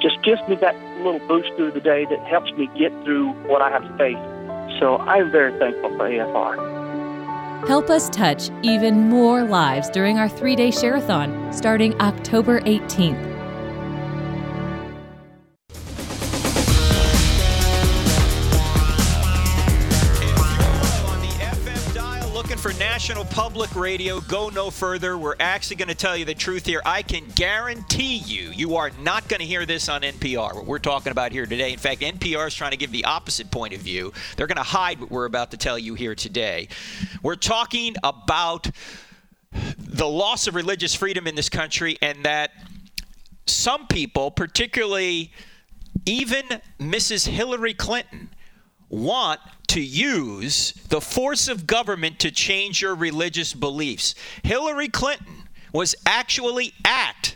just 0.00 0.22
gives 0.22 0.40
me 0.48 0.56
that 0.56 0.76
little 0.98 1.20
boost 1.26 1.52
through 1.56 1.72
the 1.72 1.80
day 1.80 2.04
that 2.04 2.20
helps 2.26 2.52
me 2.52 2.68
get 2.78 2.92
through 3.04 3.32
what 3.48 3.62
I 3.62 3.70
have 3.70 3.82
to 3.82 3.96
face. 3.96 4.80
So 4.80 4.98
I'm 4.98 5.30
very 5.30 5.58
thankful 5.58 5.90
for 5.96 6.08
AFR. 6.08 6.78
Help 7.66 7.90
us 7.90 8.08
touch 8.10 8.50
even 8.62 9.08
more 9.08 9.42
lives 9.44 9.90
during 9.90 10.18
our 10.18 10.28
three 10.28 10.54
day 10.54 10.70
share-a-thon 10.70 11.52
starting 11.52 12.00
October 12.00 12.60
18th. 12.60 13.37
National 23.08 23.24
Public 23.24 23.74
Radio. 23.74 24.20
Go 24.20 24.50
no 24.50 24.70
further. 24.70 25.16
We're 25.16 25.34
actually 25.40 25.76
going 25.76 25.88
to 25.88 25.94
tell 25.94 26.14
you 26.14 26.26
the 26.26 26.34
truth 26.34 26.66
here. 26.66 26.82
I 26.84 27.00
can 27.00 27.24
guarantee 27.34 28.18
you, 28.18 28.50
you 28.50 28.76
are 28.76 28.90
not 29.00 29.26
going 29.28 29.40
to 29.40 29.46
hear 29.46 29.64
this 29.64 29.88
on 29.88 30.02
NPR, 30.02 30.54
what 30.54 30.66
we're 30.66 30.78
talking 30.78 31.10
about 31.10 31.32
here 31.32 31.46
today. 31.46 31.72
In 31.72 31.78
fact, 31.78 32.02
NPR 32.02 32.48
is 32.48 32.54
trying 32.54 32.72
to 32.72 32.76
give 32.76 32.92
the 32.92 33.06
opposite 33.06 33.50
point 33.50 33.72
of 33.72 33.80
view. 33.80 34.12
They're 34.36 34.46
going 34.46 34.58
to 34.58 34.62
hide 34.62 35.00
what 35.00 35.10
we're 35.10 35.24
about 35.24 35.52
to 35.52 35.56
tell 35.56 35.78
you 35.78 35.94
here 35.94 36.14
today. 36.14 36.68
We're 37.22 37.36
talking 37.36 37.94
about 38.04 38.70
the 39.78 40.06
loss 40.06 40.46
of 40.46 40.54
religious 40.54 40.94
freedom 40.94 41.26
in 41.26 41.34
this 41.34 41.48
country 41.48 41.96
and 42.02 42.26
that 42.26 42.50
some 43.46 43.86
people, 43.86 44.30
particularly 44.30 45.32
even 46.04 46.44
Mrs. 46.78 47.26
Hillary 47.26 47.72
Clinton, 47.72 48.28
want 48.88 49.40
to 49.68 49.80
use 49.80 50.72
the 50.88 51.00
force 51.00 51.48
of 51.48 51.66
government 51.66 52.18
to 52.20 52.30
change 52.30 52.80
your 52.80 52.94
religious 52.94 53.52
beliefs. 53.52 54.14
Hillary 54.42 54.88
Clinton 54.88 55.44
was 55.72 55.94
actually 56.06 56.72
at 56.84 57.34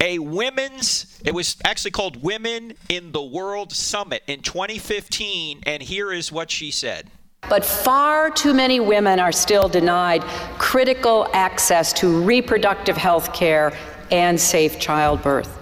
a 0.00 0.18
women's, 0.18 1.20
it 1.24 1.32
was 1.32 1.56
actually 1.64 1.92
called 1.92 2.22
Women 2.22 2.74
in 2.88 3.12
the 3.12 3.22
World 3.22 3.72
Summit 3.72 4.22
in 4.26 4.40
2015, 4.42 5.60
and 5.64 5.82
here 5.82 6.12
is 6.12 6.32
what 6.32 6.50
she 6.50 6.70
said. 6.70 7.08
But 7.48 7.64
far 7.64 8.30
too 8.30 8.54
many 8.54 8.80
women 8.80 9.18
are 9.20 9.32
still 9.32 9.68
denied 9.68 10.22
critical 10.58 11.28
access 11.32 11.92
to 11.94 12.22
reproductive 12.22 12.96
health 12.96 13.32
care 13.32 13.76
and 14.10 14.40
safe 14.40 14.78
childbirth. 14.78 15.58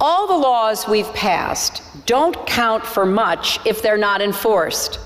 All 0.00 0.26
the 0.26 0.36
laws 0.36 0.88
we've 0.88 1.12
passed 1.14 1.82
don't 2.06 2.46
count 2.46 2.84
for 2.84 3.06
much 3.06 3.64
if 3.66 3.82
they're 3.82 3.96
not 3.96 4.20
enforced. 4.20 4.98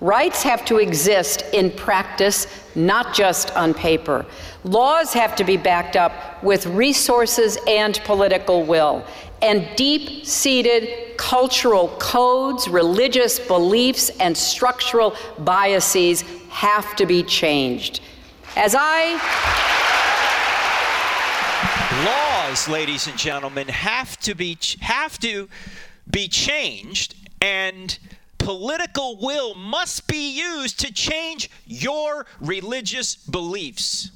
Rights 0.00 0.42
have 0.42 0.64
to 0.66 0.76
exist 0.76 1.42
in 1.54 1.70
practice, 1.70 2.46
not 2.74 3.14
just 3.14 3.56
on 3.56 3.72
paper. 3.72 4.26
Laws 4.64 5.14
have 5.14 5.34
to 5.36 5.44
be 5.44 5.56
backed 5.56 5.96
up 5.96 6.42
with 6.42 6.66
resources 6.66 7.56
and 7.66 7.98
political 8.04 8.64
will. 8.64 9.04
And 9.40 9.68
deep 9.76 10.26
seated 10.26 11.16
cultural 11.16 11.88
codes, 11.98 12.68
religious 12.68 13.38
beliefs, 13.38 14.10
and 14.20 14.36
structural 14.36 15.16
biases 15.38 16.22
have 16.50 16.94
to 16.96 17.06
be 17.06 17.22
changed. 17.22 18.00
As 18.54 18.74
I. 18.78 19.12
Laws, 22.04 22.68
ladies 22.68 23.06
and 23.06 23.16
gentlemen, 23.16 23.68
have 23.68 24.18
to 24.20 24.34
be, 24.34 24.58
have 24.80 25.18
to 25.20 25.48
be 26.10 26.28
changed. 26.28 27.14
And 27.40 27.98
political 28.38 29.18
will 29.20 29.54
must 29.54 30.06
be 30.06 30.38
used 30.38 30.80
to 30.80 30.92
change 30.92 31.50
your 31.66 32.26
religious 32.40 33.16
beliefs. 33.16 34.10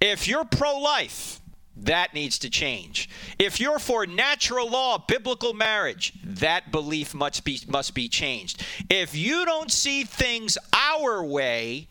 If 0.00 0.28
you're 0.28 0.44
pro 0.44 0.78
life, 0.78 1.40
that 1.82 2.12
needs 2.14 2.38
to 2.40 2.50
change. 2.50 3.08
If 3.38 3.60
you're 3.60 3.78
for 3.78 4.06
natural 4.06 4.68
law, 4.68 4.98
biblical 4.98 5.54
marriage, 5.54 6.12
that 6.24 6.72
belief 6.72 7.14
must 7.14 7.44
be 7.44 7.60
must 7.68 7.94
be 7.94 8.08
changed. 8.08 8.64
If 8.90 9.14
you 9.14 9.44
don't 9.44 9.70
see 9.70 10.04
things 10.04 10.58
our 10.72 11.24
way, 11.24 11.88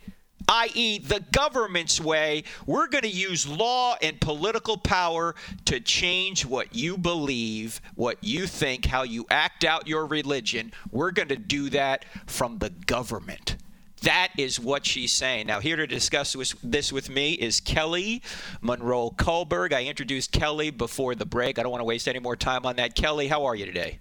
i.e., 0.48 0.98
the 0.98 1.24
government's 1.32 2.00
way, 2.00 2.44
we're 2.66 2.88
going 2.88 3.02
to 3.02 3.08
use 3.08 3.46
law 3.46 3.96
and 4.00 4.20
political 4.20 4.76
power 4.76 5.34
to 5.66 5.78
change 5.80 6.46
what 6.46 6.74
you 6.74 6.96
believe, 6.96 7.80
what 7.94 8.16
you 8.22 8.46
think, 8.46 8.86
how 8.86 9.02
you 9.02 9.26
act 9.30 9.64
out 9.64 9.86
your 9.86 10.06
religion. 10.06 10.72
We're 10.90 11.10
going 11.10 11.28
to 11.28 11.36
do 11.36 11.70
that 11.70 12.04
from 12.26 12.58
the 12.58 12.70
government. 12.70 13.56
That 14.02 14.28
is 14.38 14.60
what 14.60 14.86
she's 14.86 15.12
saying. 15.12 15.48
Now, 15.48 15.60
here 15.60 15.76
to 15.76 15.86
discuss 15.86 16.36
this 16.62 16.92
with 16.92 17.10
me 17.10 17.32
is 17.32 17.60
Kelly 17.60 18.22
Monroe 18.60 19.10
Kullberg. 19.10 19.72
I 19.72 19.84
introduced 19.84 20.30
Kelly 20.30 20.70
before 20.70 21.14
the 21.16 21.26
break. 21.26 21.58
I 21.58 21.62
don't 21.62 21.72
want 21.72 21.80
to 21.80 21.84
waste 21.86 22.06
any 22.06 22.20
more 22.20 22.36
time 22.36 22.64
on 22.64 22.76
that. 22.76 22.94
Kelly, 22.94 23.26
how 23.26 23.44
are 23.46 23.56
you 23.56 23.66
today? 23.66 23.98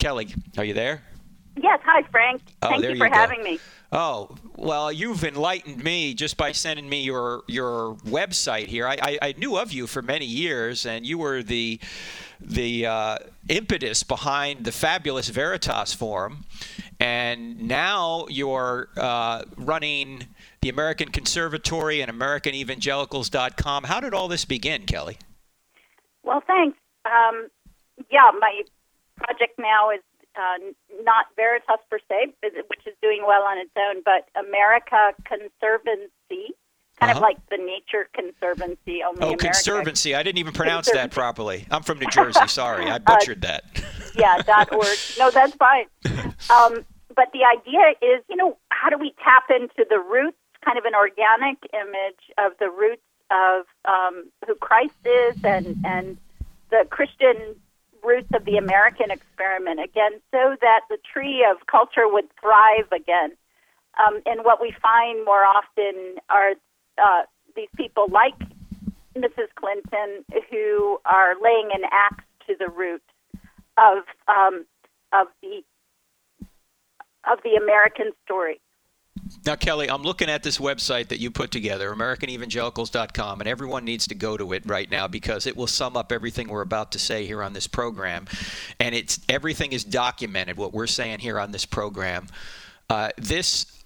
Kelly, 0.00 0.34
are 0.58 0.64
you 0.64 0.74
there? 0.74 1.02
Yes. 1.56 1.78
Hi, 1.84 2.02
Frank. 2.10 2.42
Oh, 2.62 2.70
Thank 2.70 2.82
you, 2.82 2.90
you 2.90 2.96
for 2.96 3.08
go. 3.08 3.14
having 3.14 3.42
me. 3.44 3.60
Oh 3.92 4.36
well, 4.54 4.92
you've 4.92 5.24
enlightened 5.24 5.82
me 5.82 6.14
just 6.14 6.36
by 6.36 6.52
sending 6.52 6.88
me 6.88 7.02
your 7.02 7.42
your 7.48 7.96
website 8.06 8.66
here. 8.66 8.86
I, 8.86 8.96
I, 9.02 9.18
I 9.20 9.34
knew 9.36 9.56
of 9.56 9.72
you 9.72 9.88
for 9.88 10.00
many 10.00 10.26
years, 10.26 10.86
and 10.86 11.04
you 11.04 11.18
were 11.18 11.42
the 11.42 11.80
the 12.40 12.86
uh, 12.86 13.18
impetus 13.48 14.04
behind 14.04 14.64
the 14.64 14.70
fabulous 14.70 15.28
Veritas 15.28 15.92
Forum, 15.92 16.44
and 17.00 17.60
now 17.66 18.26
you're 18.28 18.90
uh, 18.96 19.42
running 19.56 20.28
the 20.60 20.68
American 20.68 21.08
Conservatory 21.08 22.00
and 22.00 22.12
AmericanEvangelicals.com. 22.12 23.84
How 23.84 23.98
did 23.98 24.14
all 24.14 24.28
this 24.28 24.44
begin, 24.44 24.86
Kelly? 24.86 25.18
Well, 26.22 26.42
thanks. 26.46 26.78
Um, 27.06 27.48
yeah, 28.10 28.30
my 28.38 28.62
project 29.16 29.58
now 29.58 29.90
is 29.90 30.00
uh, 30.36 30.72
not 31.04 31.26
Veritas 31.36 31.80
per 31.90 31.98
se, 32.08 32.34
which 32.42 32.86
is 32.86 32.94
doing 33.02 33.22
well 33.26 33.42
on 33.42 33.58
its 33.58 33.70
own, 33.76 34.02
but 34.04 34.28
America 34.38 35.12
Conservancy, 35.24 36.54
kind 36.98 37.10
Uh-huh. 37.10 37.12
of 37.12 37.22
like 37.22 37.38
the 37.48 37.56
Nature 37.56 38.08
Conservancy. 38.14 39.02
Only 39.02 39.20
Oh, 39.22 39.26
American. 39.28 39.38
Conservancy. 39.38 40.14
I 40.14 40.22
didn't 40.22 40.38
even 40.38 40.52
pronounce 40.52 40.90
that 40.90 41.10
properly. 41.10 41.66
I'm 41.70 41.82
from 41.82 41.98
New 41.98 42.08
Jersey. 42.08 42.46
Sorry, 42.48 42.90
I 42.90 42.98
butchered 43.10 43.42
that. 43.42 43.64
yeah, 44.14 44.42
dot 44.42 44.72
org. 44.72 44.86
No, 45.18 45.30
that's 45.30 45.54
fine. 45.56 45.86
Um, 46.50 46.84
but 47.14 47.28
the 47.32 47.44
idea 47.44 47.92
is, 48.00 48.24
you 48.30 48.34
know, 48.36 48.56
how 48.70 48.88
do 48.88 48.96
we 48.98 49.12
tap 49.22 49.44
into 49.50 49.84
the 49.88 49.98
roots, 49.98 50.38
kind 50.64 50.78
of 50.78 50.84
an 50.86 50.94
organic 50.94 51.58
image 51.74 52.22
of 52.38 52.52
the 52.58 52.70
roots 52.70 53.02
of 53.30 53.66
um, 53.84 54.24
who 54.46 54.54
Christ 54.56 54.94
is 55.04 55.36
and 55.44 55.76
and 55.84 56.16
the 56.70 56.86
Christian 56.90 57.36
roots 58.02 58.28
of 58.34 58.44
the 58.44 58.56
American 58.56 59.10
experiment 59.10 59.80
again, 59.80 60.12
so 60.30 60.56
that 60.60 60.80
the 60.88 60.98
tree 61.12 61.46
of 61.48 61.66
culture 61.66 62.08
would 62.08 62.28
thrive 62.40 62.90
again. 62.92 63.32
Um, 63.98 64.20
and 64.26 64.44
what 64.44 64.60
we 64.60 64.74
find 64.80 65.24
more 65.24 65.44
often 65.44 66.16
are 66.28 66.52
uh, 66.98 67.22
these 67.56 67.68
people 67.76 68.06
like 68.10 68.38
Mrs. 69.16 69.48
Clinton 69.56 70.24
who 70.50 70.98
are 71.04 71.34
laying 71.42 71.70
an 71.72 71.82
axe 71.90 72.24
to 72.46 72.54
the 72.58 72.68
root 72.68 73.02
of 73.76 74.04
um, 74.28 74.64
of 75.12 75.26
the 75.42 75.62
of 77.30 77.38
the 77.42 77.56
American 77.60 78.12
story. 78.24 78.60
Now, 79.46 79.56
Kelly, 79.56 79.88
I'm 79.88 80.02
looking 80.02 80.28
at 80.28 80.42
this 80.42 80.58
website 80.58 81.08
that 81.08 81.20
you 81.20 81.30
put 81.30 81.50
together, 81.50 81.90
AmericanEvangelicals.com, 81.94 83.40
and 83.40 83.48
everyone 83.48 83.84
needs 83.84 84.06
to 84.08 84.14
go 84.14 84.36
to 84.36 84.52
it 84.52 84.62
right 84.66 84.90
now 84.90 85.08
because 85.08 85.46
it 85.46 85.56
will 85.56 85.66
sum 85.66 85.96
up 85.96 86.12
everything 86.12 86.48
we're 86.48 86.60
about 86.62 86.92
to 86.92 86.98
say 86.98 87.26
here 87.26 87.42
on 87.42 87.52
this 87.52 87.66
program, 87.66 88.26
and 88.78 88.94
it's 88.94 89.20
everything 89.28 89.72
is 89.72 89.84
documented. 89.84 90.56
What 90.56 90.72
we're 90.72 90.86
saying 90.86 91.20
here 91.20 91.38
on 91.38 91.52
this 91.52 91.64
program, 91.64 92.26
uh, 92.88 93.10
this 93.16 93.80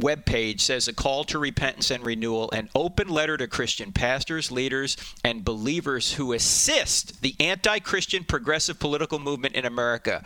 webpage 0.00 0.60
says 0.60 0.88
a 0.88 0.92
call 0.92 1.24
to 1.24 1.38
repentance 1.38 1.90
and 1.90 2.04
renewal, 2.04 2.50
an 2.50 2.68
open 2.74 3.08
letter 3.08 3.36
to 3.36 3.46
Christian 3.46 3.92
pastors, 3.92 4.52
leaders, 4.52 4.96
and 5.24 5.44
believers 5.44 6.14
who 6.14 6.32
assist 6.32 7.22
the 7.22 7.34
anti-Christian 7.40 8.24
progressive 8.24 8.78
political 8.78 9.18
movement 9.18 9.54
in 9.54 9.64
America. 9.64 10.22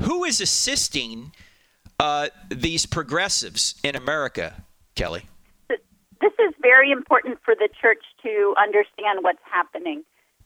Who 0.00 0.24
is 0.24 0.40
assisting? 0.40 1.32
Uh, 2.04 2.28
these 2.50 2.86
progressives 2.86 3.74
in 3.82 3.96
America, 3.96 4.62
Kelly? 4.94 5.24
This 5.68 6.32
is 6.38 6.54
very 6.60 6.90
important 6.90 7.38
for 7.44 7.54
the 7.54 7.68
church 7.80 8.02
to 8.22 8.54
understand 8.60 9.20
what's 9.22 9.42
happening. 9.50 10.02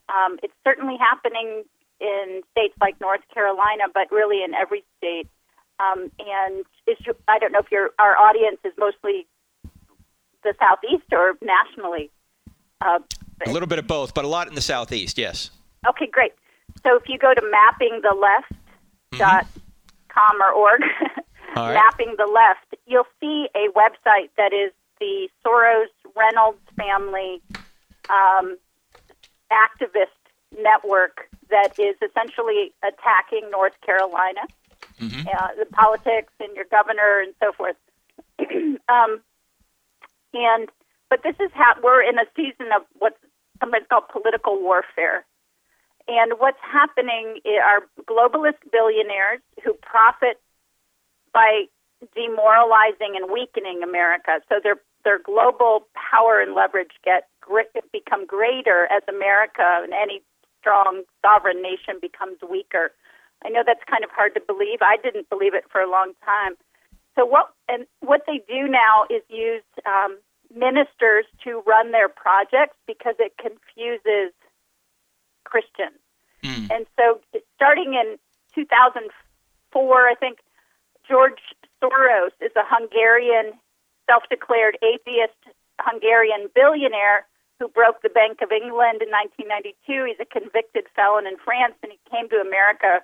Um, 0.09 0.39
it's 0.43 0.55
certainly 0.65 0.97
happening 0.99 1.65
in 2.01 2.43
states 2.53 2.75
like 2.81 3.01
North 3.01 3.21
Carolina, 3.35 3.85
but 3.93 4.11
really 4.11 4.43
in 4.45 4.55
every 4.55 4.85
state. 4.99 5.27
Um, 5.81 6.11
and 6.19 6.65
is, 6.87 6.97
I 7.29 7.39
don't 7.39 7.53
know 7.53 7.61
if 7.61 7.71
your 7.71 7.91
our 7.99 8.17
audience 8.17 8.59
is 8.65 8.73
mostly 8.79 9.27
the 10.45 10.55
southeast 10.59 11.05
or 11.13 11.35
nationally. 11.43 12.11
Uh, 12.81 13.01
A 13.47 13.53
little 13.53 13.69
bit 13.69 13.79
of 13.81 13.87
both, 13.87 14.15
but 14.15 14.25
a 14.25 14.29
lot 14.29 14.49
in 14.49 14.55
the 14.55 14.61
southeast. 14.61 15.19
Yes. 15.19 15.51
Okay, 15.89 16.07
great. 16.07 16.33
So 16.85 16.97
if 16.97 17.09
you 17.09 17.19
go 17.19 17.35
to 17.35 17.41
mappingtheleft.com 17.41 20.41
or 20.41 20.53
org, 20.53 20.81
right. 21.57 21.75
mapping 21.75 22.15
the 22.19 22.27
left, 22.27 22.75
you'll 22.87 23.07
see 23.21 23.49
a 23.55 23.69
website 23.73 24.31
that 24.37 24.53
is 24.53 24.73
the 25.01 25.29
Soros 25.45 25.87
Reynolds 26.17 26.59
family 26.77 27.41
um, 28.11 28.57
activist 29.53 30.07
network 30.61 31.29
that 31.51 31.79
is 31.79 31.97
essentially 32.03 32.73
attacking 32.83 33.51
North 33.51 33.75
Carolina, 33.85 34.41
uh, 35.01 35.49
the 35.59 35.67
politics 35.67 36.33
and 36.41 36.55
your 36.55 36.67
governor 36.71 37.23
and 37.23 37.35
so 37.41 37.53
forth. 37.53 37.77
um, 38.89 39.21
and 40.35 40.69
but 41.09 41.23
this 41.23 41.37
is 41.41 41.51
how 41.55 41.75
we're 41.83 42.03
in 42.03 42.19
a 42.19 42.27
season 42.37 42.67
of 42.77 42.83
what's 42.99 43.17
sometimes 43.61 43.87
called 43.89 44.05
political 44.13 44.61
warfare. 44.61 45.25
And 46.07 46.33
what's 46.39 46.59
happening 46.63 47.41
are 47.65 47.87
globalist 48.05 48.57
billionaires 48.73 49.41
who 49.63 49.75
profit 49.75 50.41
by 51.39 51.71
demoralizing 52.15 53.15
and 53.15 53.31
weakening 53.31 53.83
America. 53.83 54.41
So 54.49 54.57
their 54.63 54.77
their 55.05 55.21
global 55.23 55.87
power 55.95 56.41
and 56.41 56.55
leverage 56.55 56.99
get 57.05 57.29
become 57.93 58.27
greater 58.27 58.89
as 58.91 59.03
America 59.09 59.81
and 59.83 59.93
any 59.95 60.21
strong 60.61 61.03
sovereign 61.25 61.63
nation 61.63 61.97
becomes 62.03 62.37
weaker. 62.43 62.91
I 63.45 63.49
know 63.49 63.63
that's 63.65 63.85
kind 63.89 64.05
of 64.05 64.11
hard 64.11 64.35
to 64.35 64.41
believe. 64.41 64.81
I 64.83 64.97
didn't 65.03 65.31
believe 65.31 65.55
it 65.55 65.65
for 65.71 65.81
a 65.81 65.89
long 65.89 66.13
time. 66.25 66.55
So 67.17 67.25
what 67.25 67.55
and 67.69 67.87
what 68.01 68.23
they 68.27 68.43
do 68.49 68.67
now 68.67 69.07
is 69.09 69.23
use 69.31 69.63
um, 69.87 70.19
ministers 70.55 71.25
to 71.45 71.63
run 71.67 71.93
their 71.93 72.09
projects 72.09 72.77
because 72.87 73.15
it 73.19 73.33
confuses 73.39 74.35
Christians. 75.45 76.03
And 76.71 76.87
so, 76.99 77.21
starting 77.57 77.95
in 77.95 78.19
2004, 78.55 80.09
I 80.09 80.15
think 80.15 80.39
George 81.09 81.41
Soros 81.83 82.37
is 82.41 82.53
a 82.55 82.67
Hungarian, 82.69 83.57
self-declared 84.07 84.79
atheist 84.83 85.39
Hungarian 85.81 86.51
billionaire 86.55 87.27
who 87.59 87.69
broke 87.69 88.03
the 88.03 88.11
Bank 88.11 88.39
of 88.43 88.53
England 88.53 89.03
in 89.03 89.11
1992. 89.11 90.05
He's 90.07 90.21
a 90.21 90.29
convicted 90.29 90.85
felon 90.95 91.27
in 91.27 91.37
France, 91.43 91.75
and 91.83 91.91
he 91.91 91.99
came 92.11 92.29
to 92.29 92.37
America 92.37 93.03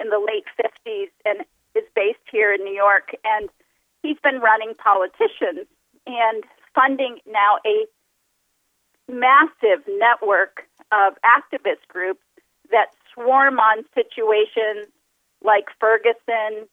in 0.00 0.08
the 0.08 0.18
late 0.18 0.48
50s 0.58 1.12
and 1.24 1.44
is 1.74 1.86
based 1.94 2.24
here 2.30 2.52
in 2.52 2.64
New 2.64 2.74
York. 2.74 3.14
And 3.24 3.48
he's 4.02 4.18
been 4.22 4.40
running 4.40 4.74
politicians 4.74 5.68
and 6.06 6.42
funding 6.74 7.18
now 7.26 7.60
a 7.66 7.86
massive 9.10 9.84
network 9.86 10.66
of 10.90 11.14
activist 11.22 11.86
groups 11.88 12.24
that 12.70 12.90
swarm 13.14 13.60
on 13.60 13.84
situations 13.94 14.88
like 15.44 15.66
Ferguson, 15.78 16.66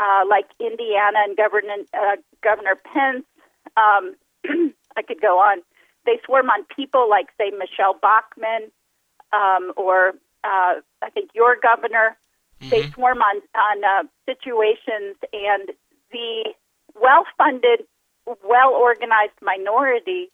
uh, 0.00 0.24
like 0.28 0.46
Indiana 0.58 1.18
and 1.26 1.36
Governor, 1.36 1.84
uh, 1.94 2.16
Governor 2.42 2.76
Pence. 2.76 3.26
Um, 3.76 4.16
I 4.96 5.02
could 5.02 5.20
go 5.20 5.38
on. 5.38 5.62
They 6.06 6.18
swarm 6.24 6.48
on 6.48 6.64
people 6.74 7.08
like, 7.08 7.26
say, 7.38 7.50
Michele 7.50 7.98
Bachmann 8.00 8.70
um, 9.32 9.72
or 9.76 10.14
uh, 10.44 10.80
I 11.02 11.10
think 11.12 11.30
your 11.34 11.56
governor. 11.60 12.16
They 12.68 12.90
swarm 12.90 13.18
on 13.22 13.40
on 13.54 13.84
uh, 13.84 14.08
situations, 14.26 15.16
and 15.32 15.70
the 16.12 16.52
well-funded, 16.94 17.86
well-organized 18.26 19.40
minority 19.40 20.30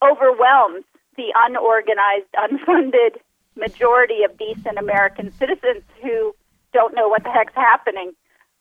overwhelms 0.00 0.84
the 1.16 1.32
unorganized, 1.34 2.30
unfunded 2.36 3.18
majority 3.56 4.22
of 4.24 4.36
decent 4.36 4.78
American 4.78 5.32
citizens 5.32 5.82
who 6.02 6.34
don't 6.72 6.94
know 6.94 7.08
what 7.08 7.24
the 7.24 7.30
heck's 7.30 7.54
happening. 7.54 8.12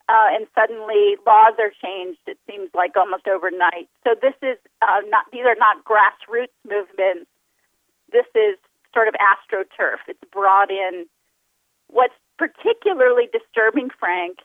Uh, 0.10 0.36
and 0.36 0.48
suddenly 0.54 1.16
laws 1.26 1.54
are 1.60 1.72
changed, 1.82 2.20
it 2.28 2.38
seems 2.50 2.70
like 2.74 2.92
almost 2.98 3.26
overnight. 3.28 3.88
So 4.04 4.16
this 4.22 4.36
is 4.42 4.58
uh, 4.82 5.00
not, 5.08 5.26
these 5.32 5.46
are 5.46 5.56
not 5.56 5.86
grassroots 5.86 6.52
movements. 6.68 7.30
This 8.12 8.28
is 8.36 8.58
sort 8.94 9.08
of 9.08 9.16
astroturf. 9.16 10.04
It's 10.08 10.20
brought 10.32 10.70
in. 10.70 11.06
What's 11.88 12.14
particularly 12.38 13.30
disturbing, 13.32 13.90
Frank, 13.98 14.40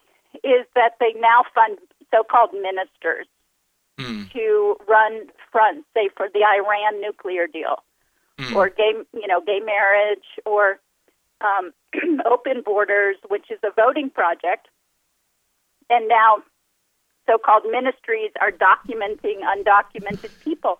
is 0.44 0.64
that 0.74 0.94
they 1.00 1.12
now 1.18 1.42
fund 1.54 1.78
so 2.12 2.22
called 2.22 2.50
ministers 2.52 3.26
to 4.32 4.76
run 4.88 5.26
fronts, 5.50 5.86
say, 5.94 6.08
for 6.16 6.28
the 6.32 6.44
Iran 6.44 7.00
nuclear 7.00 7.46
deal 7.46 7.82
or 8.54 8.68
gay, 8.68 8.92
you 9.12 9.26
know, 9.26 9.40
gay 9.40 9.60
marriage 9.64 10.24
or 10.46 10.78
um, 11.40 11.72
open 12.30 12.62
borders, 12.64 13.16
which 13.28 13.50
is 13.50 13.58
a 13.64 13.72
voting 13.74 14.10
project. 14.10 14.68
And 15.90 16.08
now 16.08 16.42
so-called 17.26 17.64
ministries 17.70 18.32
are 18.40 18.50
documenting 18.50 19.40
undocumented 19.44 20.30
people. 20.42 20.78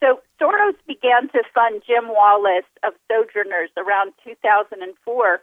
So 0.00 0.20
Soros 0.40 0.76
began 0.86 1.28
to 1.30 1.42
fund 1.54 1.82
Jim 1.86 2.08
Wallis 2.08 2.66
of 2.84 2.94
Sojourners 3.10 3.70
around 3.76 4.12
2004. 4.24 5.40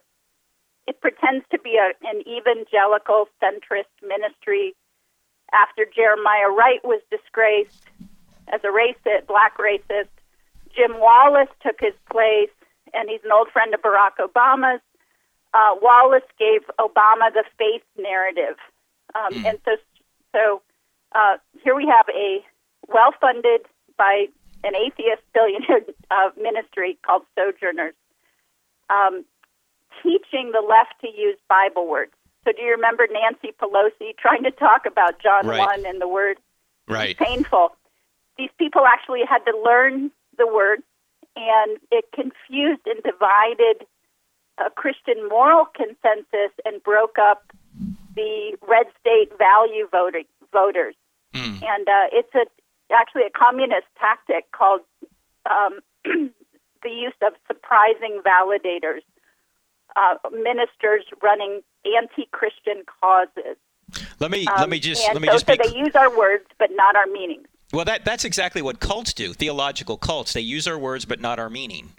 It 0.88 1.02
pretends 1.02 1.46
to 1.52 1.60
be 1.60 1.78
a, 1.78 1.92
an 2.08 2.22
evangelical 2.28 3.28
centrist 3.42 3.92
ministry 4.06 4.76
after 5.52 5.86
Jeremiah 5.86 6.50
Wright 6.50 6.84
was 6.84 7.02
disgraced 7.12 7.88
as 8.52 8.62
a 8.64 8.68
racist, 8.68 9.28
black 9.28 9.58
racist. 9.58 10.10
Jim 10.76 11.00
Wallis 11.00 11.50
took 11.64 11.80
his 11.80 11.94
place, 12.12 12.54
and 12.94 13.10
he's 13.10 13.24
an 13.24 13.32
old 13.32 13.50
friend 13.50 13.74
of 13.74 13.82
Barack 13.82 14.20
Obama's. 14.20 14.82
Uh, 15.54 15.76
Wallis 15.82 16.28
gave 16.38 16.62
Obama 16.80 17.32
the 17.34 17.44
faith 17.58 17.84
narrative, 17.98 18.58
um, 19.14 19.46
and 19.46 19.60
so 19.66 19.72
so 20.34 20.62
uh, 21.14 21.38
here 21.64 21.76
we 21.76 21.86
have 21.86 22.06
a 22.10 22.44
well-funded 22.88 23.62
by 23.98 24.28
an 24.64 24.74
atheist 24.76 25.22
billionaire 25.34 25.82
uh, 26.12 26.30
ministry 26.42 26.98
called 27.06 27.24
Sojourners, 27.36 27.94
um, 28.90 29.24
teaching 30.04 30.52
the 30.52 30.62
left 30.62 31.00
to 31.02 31.08
use 31.08 31.38
Bible 31.48 31.88
words. 31.88 32.12
So 32.44 32.52
do 32.52 32.62
you 32.62 32.72
remember 32.72 33.08
Nancy 33.12 33.56
Pelosi 33.60 34.16
trying 34.18 34.44
to 34.44 34.52
talk 34.52 34.86
about 34.86 35.22
John 35.22 35.48
Right. 35.48 35.60
1 35.60 35.86
and 35.86 36.02
the 36.02 36.08
word 36.08 36.38
Right. 36.88 37.18
painful? 37.18 37.76
these 38.38 38.50
people 38.58 38.82
actually 38.86 39.22
had 39.28 39.40
to 39.46 39.58
learn 39.64 40.12
the 40.38 40.48
word, 40.48 40.80
and 41.36 41.78
it 41.92 42.06
confused 42.14 42.82
and 42.86 43.02
divided 43.04 43.88
a 44.58 44.70
Christian 44.70 45.28
moral 45.30 45.66
consensus 45.66 46.52
and 46.64 46.82
broke 46.84 47.18
up 47.20 47.52
the 48.16 48.58
red 48.68 48.88
state 49.00 49.32
value 49.38 49.88
voting, 49.92 50.26
voters. 50.52 50.96
Mm. 51.34 51.62
And 51.64 51.88
uh, 51.88 52.08
it's 52.12 52.34
a 52.34 52.46
actually 52.94 53.24
a 53.24 53.30
communist 53.30 53.88
tactic 54.00 54.52
called 54.52 54.82
um, 55.50 55.80
the 56.06 56.90
use 56.90 57.14
of 57.26 57.34
surprising 57.48 58.22
validators, 58.26 59.02
uh, 59.96 60.16
ministers 60.32 61.04
running 61.22 61.62
anti-Christian 61.86 62.84
causes. 63.02 63.58
Let 64.20 64.32
me 64.32 64.48
Um, 64.48 64.56
let 64.60 64.70
me 64.70 64.80
just 64.80 65.06
let 65.14 65.22
me 65.22 65.28
so, 65.28 65.34
just 65.34 65.48
so 65.48 65.56
be 65.56 65.70
they 65.70 65.78
use 65.78 65.96
our 65.96 66.16
words 66.16 66.46
but 66.58 66.70
not 66.72 66.96
our 66.96 67.08
meanings. 67.08 67.48
Well, 67.74 67.86
that 67.86 68.06
that's 68.06 68.24
exactly 68.24 68.62
what 68.62 68.80
cults 68.80 69.14
do. 69.14 69.34
Theological 69.34 69.98
cults. 69.98 70.34
They 70.34 70.42
use 70.42 70.68
our 70.68 70.78
words 70.78 71.06
but 71.06 71.20
not 71.20 71.40
our 71.40 71.50
meaning. 71.50 71.92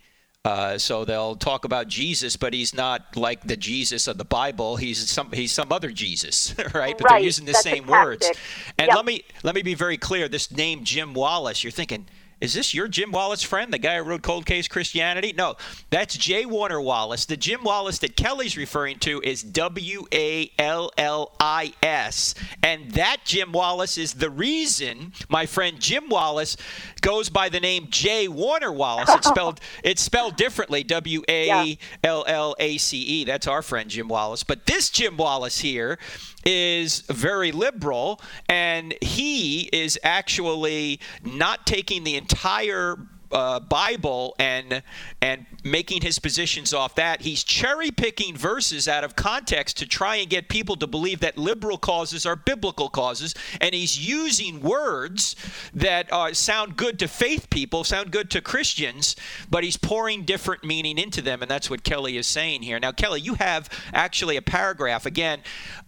Uh, 0.46 0.78
so 0.78 1.04
they'll 1.04 1.34
talk 1.34 1.64
about 1.64 1.88
Jesus, 1.88 2.36
but 2.36 2.54
he's 2.54 2.72
not 2.72 3.16
like 3.16 3.42
the 3.42 3.56
Jesus 3.56 4.06
of 4.06 4.16
the 4.16 4.24
Bible. 4.24 4.76
He's 4.76 5.10
some 5.10 5.32
he's 5.32 5.50
some 5.50 5.72
other 5.72 5.90
Jesus, 5.90 6.54
right? 6.74 6.96
But 6.96 7.04
Right, 7.06 7.16
they're 7.16 7.18
using 7.18 7.46
the 7.46 7.52
that's 7.52 7.64
same 7.64 7.86
words. 7.86 8.30
And 8.78 8.86
Yep. 8.86 8.96
let 8.96 9.04
me 9.04 9.24
let 9.42 9.54
me 9.56 9.62
be 9.62 9.74
very 9.74 9.98
clear. 9.98 10.28
This 10.28 10.52
name 10.52 10.84
Jim 10.84 11.14
Wallis, 11.14 11.64
you're 11.64 11.72
thinking, 11.72 12.06
is 12.38 12.52
this 12.52 12.74
your 12.74 12.86
Jim 12.86 13.12
Wallis 13.12 13.42
friend, 13.42 13.72
the 13.72 13.78
guy 13.78 13.96
who 13.96 14.02
wrote 14.02 14.20
Cold 14.22 14.44
Case 14.44 14.68
Christianity? 14.68 15.32
No, 15.36 15.56
that's 15.88 16.16
J. 16.16 16.44
Warner 16.44 16.80
Wallace. 16.80 17.24
The 17.24 17.36
Jim 17.36 17.64
Wallis 17.64 17.98
that 18.00 18.14
Kelly's 18.14 18.58
referring 18.58 18.98
to 19.00 19.22
is 19.22 19.42
W 19.42 20.06
A 20.12 20.50
L 20.58 20.90
L 20.98 21.32
I 21.40 21.72
S. 21.82 22.34
And 22.62 22.90
that 22.92 23.18
Jim 23.24 23.52
Wallace 23.52 23.96
is 23.96 24.14
the 24.14 24.28
reason 24.28 25.14
my 25.30 25.46
friend 25.46 25.80
Jim 25.80 26.10
Wallace 26.10 26.58
goes 27.00 27.30
by 27.30 27.48
the 27.48 27.60
name 27.60 27.88
J. 27.90 28.28
Warner 28.28 28.72
Wallace. 28.72 29.08
It's 29.14 29.28
spelled 29.28 29.60
it's 29.82 30.02
spelled 30.02 30.36
differently, 30.36 30.84
W 30.84 31.22
A 31.28 31.78
L 32.04 32.24
L 32.26 32.54
A 32.58 32.76
C 32.76 32.98
E. 32.98 33.24
That's 33.24 33.46
our 33.46 33.62
friend 33.62 33.88
Jim 33.88 34.08
Wallis. 34.08 34.44
But 34.44 34.66
this 34.66 34.90
Jim 34.90 35.16
Wallace 35.16 35.60
here 35.60 35.98
is 36.46 37.00
very 37.00 37.52
liberal, 37.52 38.20
and 38.48 38.94
he 39.02 39.62
is 39.72 39.98
actually 40.02 41.00
not 41.22 41.66
taking 41.66 42.04
the 42.04 42.14
entire 42.14 42.96
uh, 43.32 43.60
Bible 43.60 44.34
and 44.38 44.82
and 45.20 45.46
making 45.64 46.02
his 46.02 46.18
positions 46.18 46.72
off 46.72 46.94
that. 46.94 47.22
He's 47.22 47.42
cherry 47.42 47.90
picking 47.90 48.36
verses 48.36 48.86
out 48.86 49.04
of 49.04 49.16
context 49.16 49.76
to 49.78 49.86
try 49.86 50.16
and 50.16 50.30
get 50.30 50.48
people 50.48 50.76
to 50.76 50.86
believe 50.86 51.20
that 51.20 51.36
liberal 51.36 51.78
causes 51.78 52.24
are 52.24 52.36
biblical 52.36 52.88
causes, 52.88 53.34
and 53.60 53.74
he's 53.74 54.08
using 54.08 54.60
words 54.60 55.34
that 55.74 56.12
uh, 56.12 56.32
sound 56.32 56.76
good 56.76 56.98
to 57.00 57.08
faith 57.08 57.50
people, 57.50 57.84
sound 57.84 58.10
good 58.10 58.30
to 58.30 58.40
Christians, 58.40 59.16
but 59.50 59.64
he's 59.64 59.76
pouring 59.76 60.24
different 60.24 60.64
meaning 60.64 60.98
into 60.98 61.20
them, 61.22 61.42
and 61.42 61.50
that's 61.50 61.68
what 61.68 61.82
Kelly 61.82 62.16
is 62.16 62.26
saying 62.26 62.62
here. 62.62 62.78
Now, 62.78 62.92
Kelly, 62.92 63.20
you 63.20 63.34
have 63.34 63.68
actually 63.92 64.36
a 64.36 64.42
paragraph. 64.42 65.06
Again, 65.06 65.40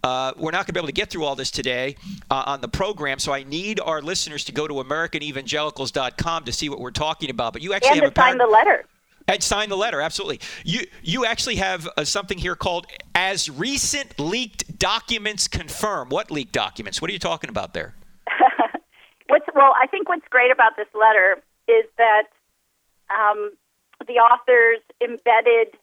uh, 0.03 0.33
we're 0.37 0.51
not 0.51 0.65
going 0.65 0.67
to 0.67 0.73
be 0.73 0.79
able 0.79 0.87
to 0.87 0.93
get 0.93 1.09
through 1.09 1.23
all 1.23 1.35
this 1.35 1.51
today 1.51 1.95
uh, 2.29 2.43
on 2.45 2.61
the 2.61 2.67
program, 2.67 3.19
so 3.19 3.31
I 3.31 3.43
need 3.43 3.79
our 3.79 4.01
listeners 4.01 4.43
to 4.45 4.51
go 4.51 4.67
to 4.67 4.75
AmericanEvangelicals.com 4.75 6.43
to 6.43 6.51
see 6.51 6.69
what 6.69 6.79
we're 6.79 6.91
talking 6.91 7.28
about. 7.29 7.53
But 7.53 7.61
you 7.61 7.73
actually 7.73 7.91
and 7.91 8.01
have 8.01 8.13
to 8.13 8.21
a 8.21 8.23
sign 8.23 8.37
the 8.37 8.47
letter. 8.47 8.85
And 9.27 9.43
sign 9.43 9.69
the 9.69 9.77
letter, 9.77 10.01
absolutely. 10.01 10.39
You 10.65 10.87
you 11.03 11.25
actually 11.25 11.57
have 11.57 11.87
uh, 11.95 12.03
something 12.03 12.37
here 12.37 12.55
called 12.55 12.87
"as 13.13 13.49
recent 13.49 14.19
leaked 14.19 14.79
documents 14.79 15.47
confirm." 15.47 16.09
What 16.09 16.31
leaked 16.31 16.51
documents? 16.53 17.01
What 17.01 17.09
are 17.09 17.13
you 17.13 17.19
talking 17.19 17.49
about 17.49 17.73
there? 17.73 17.93
What's 19.27 19.45
well, 19.53 19.73
I 19.79 19.85
think 19.85 20.09
what's 20.09 20.27
great 20.29 20.51
about 20.51 20.75
this 20.77 20.87
letter 20.95 21.43
is 21.67 21.85
that 21.97 22.23
um, 23.11 23.51
the 24.07 24.13
authors 24.13 24.79
embedded 25.01 25.77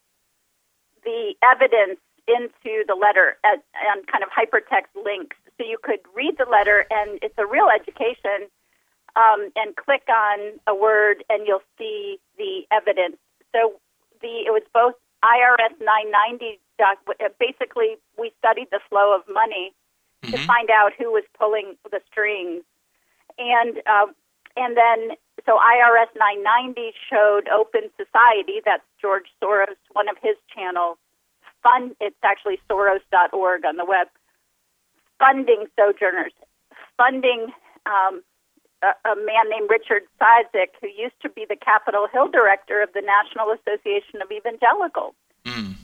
the 1.05 1.35
evidence 1.43 2.01
into 2.27 2.83
the 2.89 2.95
letter 2.95 3.39
and 3.45 4.07
kind 4.09 4.25
of 4.25 4.31
hypertext 4.31 4.91
links, 5.05 5.37
so 5.57 5.65
you 5.65 5.79
could 5.81 6.01
read 6.15 6.37
the 6.39 6.45
letter, 6.51 6.85
and 6.91 7.19
it's 7.23 7.39
a 7.39 7.47
real 7.47 7.69
education. 7.73 8.51
Um, 9.17 9.49
and 9.57 9.75
click 9.77 10.03
on 10.11 10.61
a 10.67 10.75
word, 10.75 11.25
and 11.31 11.47
you'll 11.47 11.65
see 11.79 12.19
the 12.37 12.67
evidence. 12.71 13.17
So 13.53 13.81
the 14.21 14.45
it 14.45 14.53
was 14.53 14.63
both 14.75 14.95
IRS 15.25 15.73
990 15.81 16.61
doc. 16.79 16.99
Basically, 17.41 17.97
we 18.19 18.33
studied 18.39 18.69
the 18.71 18.81
flow 18.91 19.17
of 19.17 19.23
money 19.33 19.73
to 20.25 20.37
find 20.45 20.69
out 20.71 20.93
who 20.99 21.13
was 21.13 21.25
pulling 21.39 21.77
the 21.91 22.01
strings 22.11 22.63
and 23.39 23.79
um, 23.87 24.15
and 24.57 24.77
then 24.77 25.17
so 25.45 25.59
IRS 25.59 26.09
990 26.17 26.93
showed 27.09 27.49
Open 27.49 27.91
Society. 27.97 28.61
That's 28.65 28.83
George 29.01 29.27
Soros, 29.43 29.77
one 29.93 30.09
of 30.09 30.17
his 30.23 30.37
channels. 30.55 30.99
Fund. 31.63 31.95
It's 32.01 32.17
actually 32.23 32.59
Soros.org 32.71 33.65
on 33.65 33.77
the 33.77 33.85
web. 33.85 34.09
Funding 35.19 35.67
sojourners, 35.77 36.33
funding 36.97 37.49
um, 37.87 38.23
a, 38.83 38.89
a 39.09 39.17
man 39.17 39.49
named 39.51 39.69
Richard 39.71 40.03
Cizik, 40.21 40.77
who 40.81 40.89
used 40.89 41.21
to 41.23 41.29
be 41.29 41.47
the 41.49 41.57
Capitol 41.57 42.07
Hill 42.13 42.29
director 42.29 42.83
of 42.83 42.93
the 42.93 43.03
National 43.03 43.51
Association 43.53 44.23
of 44.23 44.31
Evangelicals. 44.31 45.15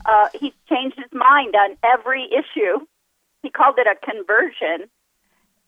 Uh, 0.05 0.29
he's 0.35 0.53
changed 0.69 0.99
his 0.99 1.13
mind 1.13 1.55
on 1.55 1.77
every 1.85 2.29
issue. 2.33 2.85
He 3.43 3.51
called 3.51 3.77
it 3.79 3.87
a 3.87 3.95
conversion, 4.05 4.89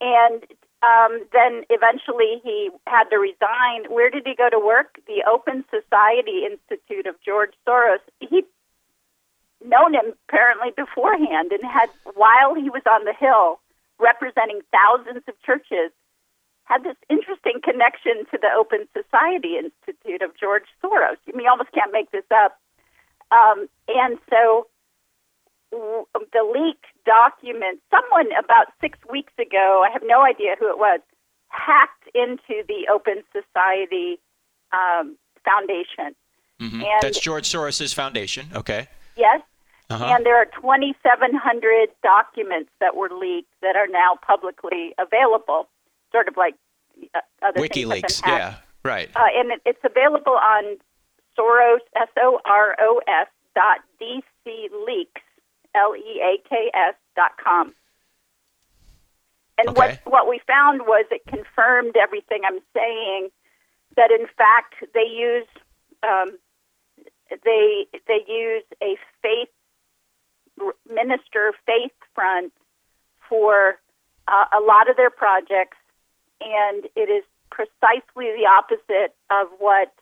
and 0.01 0.43
um, 0.83 1.25
then 1.31 1.63
eventually 1.69 2.41
he 2.43 2.69
had 2.87 3.05
to 3.09 3.17
resign. 3.17 3.89
Where 3.89 4.09
did 4.09 4.23
he 4.25 4.35
go 4.35 4.49
to 4.49 4.59
work? 4.59 4.99
The 5.07 5.23
Open 5.29 5.63
Society 5.71 6.45
Institute 6.45 7.07
of 7.07 7.15
George 7.23 7.53
Soros. 7.67 7.99
He'd 8.19 8.45
known 9.63 9.93
him 9.93 10.13
apparently 10.27 10.71
beforehand 10.75 11.51
and 11.51 11.63
had, 11.63 11.89
while 12.13 12.53
he 12.53 12.69
was 12.69 12.83
on 12.85 13.05
the 13.05 13.13
Hill 13.13 13.59
representing 13.99 14.59
thousands 14.71 15.23
of 15.27 15.41
churches, 15.43 15.91
had 16.65 16.83
this 16.83 16.95
interesting 17.09 17.61
connection 17.63 18.25
to 18.31 18.37
the 18.41 18.49
Open 18.57 18.87
Society 18.93 19.57
Institute 19.57 20.21
of 20.21 20.31
George 20.37 20.65
Soros. 20.83 21.17
I 21.27 21.31
mean, 21.35 21.45
you 21.45 21.49
almost 21.49 21.71
can't 21.71 21.91
make 21.91 22.11
this 22.11 22.25
up. 22.33 22.59
Um, 23.31 23.67
and 23.87 24.17
so 24.29 24.67
w- 25.71 26.05
the 26.33 26.43
leaked 26.43 26.85
document, 27.05 27.79
someone 27.91 28.27
about 28.33 28.67
six 28.81 28.97
weeks 29.09 29.33
ago, 29.39 29.83
I 29.87 29.91
have 29.91 30.01
no 30.05 30.21
idea 30.21 30.55
who 30.59 30.69
it 30.69 30.77
was, 30.77 30.99
hacked 31.49 32.09
into 32.13 32.63
the 32.67 32.87
Open 32.91 33.23
Society 33.31 34.19
um, 34.73 35.15
Foundation. 35.45 36.15
Mhm. 36.59 36.83
And- 36.83 37.01
That's 37.01 37.19
George 37.19 37.47
Soros's 37.47 37.93
foundation. 37.93 38.47
Okay. 38.55 38.87
Yes. 39.15 39.41
Uh-huh. 39.89 40.03
And 40.05 40.25
there 40.25 40.35
are 40.35 40.45
2,700 40.45 41.89
documents 42.01 42.71
that 42.79 42.95
were 42.95 43.09
leaked 43.09 43.53
that 43.61 43.75
are 43.75 43.87
now 43.87 44.17
publicly 44.25 44.95
available, 44.97 45.69
sort 46.15 46.27
of 46.31 46.37
like 46.37 46.55
uh, 47.13 47.19
other 47.43 47.59
things 47.59 47.91
have 47.91 48.01
been 48.01 48.09
WikiLeaks. 48.09 48.21
Yeah. 48.25 48.55
Right. 48.83 49.09
Uh, 49.15 49.31
and 49.35 49.51
it, 49.51 49.61
it's 49.65 49.83
available 49.83 50.37
on 50.55 50.77
Soros, 51.37 51.83
S 51.95 52.07
O 52.17 52.39
R 52.45 52.75
O 52.79 53.01
S 53.07 53.27
dot 53.55 53.79
D 53.99 54.23
C 54.43 54.69
leaks, 54.87 55.21
L 55.75 55.91
E 55.95 56.21
A 56.29 56.33
K 56.47 56.71
S 56.73 56.95
dot 57.15 57.31
com. 57.43 57.73
And 59.57 59.69
Okay. 59.69 59.99
what, 60.05 60.13
what 60.13 60.29
we 60.29 60.39
found 60.45 60.81
was 60.81 61.05
it 61.11 61.23
confirmed 61.27 61.95
everything 61.97 62.41
I'm 62.45 62.59
saying, 62.73 63.29
that 63.97 64.11
in 64.11 64.27
fact 64.37 64.75
they 64.93 65.07
use 65.09 65.47
um, 66.03 66.37
they 67.43 67.87
they 68.07 68.21
use 68.27 68.63
a 68.83 68.97
faith 69.21 69.49
minister 70.93 71.53
faith 71.65 71.97
front 72.13 72.53
for 73.27 73.79
uh, 74.27 74.45
a 74.53 74.61
lot 74.61 74.89
of 74.89 74.95
their 74.97 75.09
projects, 75.09 75.77
and 76.41 76.85
it 76.95 77.09
is 77.09 77.23
precisely 77.51 78.31
the 78.35 78.45
opposite 78.49 79.15
of 79.31 79.47
what 79.59 79.93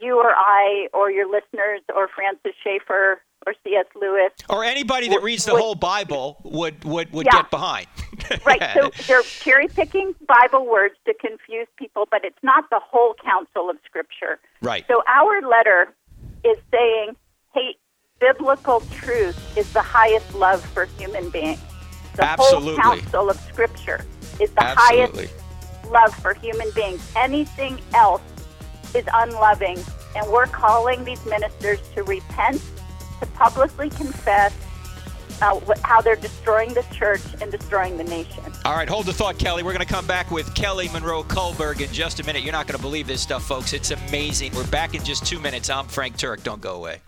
you 0.00 0.18
or 0.18 0.30
I 0.34 0.88
or 0.92 1.10
your 1.10 1.26
listeners 1.30 1.80
or 1.94 2.08
Francis 2.08 2.52
Schaeffer 2.62 3.20
or 3.46 3.54
C.S. 3.64 3.86
Lewis. 4.00 4.32
Or 4.50 4.64
anybody 4.64 5.08
that 5.08 5.22
reads 5.22 5.44
the 5.44 5.52
would- 5.54 5.62
whole 5.62 5.74
Bible 5.74 6.36
would 6.44 6.84
would, 6.84 7.10
would 7.12 7.26
Yeah. 7.26 7.42
get 7.42 7.50
behind. 7.50 7.86
Right, 8.44 8.60
so 8.74 8.90
they're 9.06 9.22
cherry 9.22 9.68
picking 9.68 10.14
Bible 10.26 10.66
words 10.66 10.94
to 11.06 11.14
confuse 11.14 11.66
people, 11.76 12.06
but 12.10 12.24
it's 12.24 12.38
not 12.42 12.68
the 12.68 12.80
whole 12.82 13.14
counsel 13.24 13.70
of 13.70 13.76
Scripture. 13.86 14.38
Right. 14.60 14.84
So 14.88 15.02
our 15.08 15.40
letter 15.40 15.94
is 16.44 16.58
saying, 16.70 17.16
hey, 17.54 17.76
biblical 18.20 18.80
truth 18.90 19.56
is 19.56 19.72
the 19.72 19.80
highest 19.82 20.34
love 20.34 20.62
for 20.62 20.86
human 20.98 21.30
beings. 21.30 21.60
The 22.16 22.24
Absolutely. 22.24 22.74
whole 22.82 22.96
counsel 22.96 23.30
of 23.30 23.40
Scripture 23.40 24.04
is 24.40 24.50
the 24.50 24.62
Absolutely. 24.64 25.26
highest 25.28 25.37
love 25.90 26.14
for 26.14 26.34
human 26.34 26.70
beings. 26.74 27.10
Anything 27.16 27.80
else 27.94 28.22
is 28.94 29.04
unloving, 29.14 29.78
and 30.16 30.30
we're 30.30 30.46
calling 30.46 31.04
these 31.04 31.24
ministers 31.26 31.80
to 31.94 32.02
repent, 32.04 32.62
to 33.20 33.26
publicly 33.26 33.90
confess, 33.90 34.54
uh, 35.40 35.60
how 35.84 36.00
they're 36.00 36.16
destroying 36.16 36.74
the 36.74 36.84
church 36.92 37.22
and 37.40 37.50
destroying 37.52 37.96
the 37.96 38.04
nation. 38.04 38.42
All 38.64 38.74
right, 38.74 38.88
hold 38.88 39.06
the 39.06 39.12
thought, 39.12 39.38
Kelly. 39.38 39.62
We're 39.62 39.72
going 39.72 39.86
to 39.86 39.92
come 39.92 40.06
back 40.06 40.30
with 40.30 40.54
Kelly 40.54 40.88
Monroe 40.88 41.22
Kullberg 41.22 41.80
in 41.80 41.92
just 41.92 42.20
a 42.20 42.24
minute. 42.24 42.42
You're 42.42 42.52
not 42.52 42.66
going 42.66 42.76
to 42.76 42.82
believe 42.82 43.06
this 43.06 43.20
stuff, 43.20 43.44
folks. 43.44 43.72
It's 43.72 43.90
amazing. 43.90 44.54
We're 44.54 44.66
back 44.66 44.94
in 44.94 45.04
just 45.04 45.26
two 45.26 45.38
minutes. 45.38 45.70
I'm 45.70 45.86
Frank 45.86 46.16
Turek. 46.16 46.42
Don't 46.42 46.60
go 46.60 46.74
away. 46.74 47.00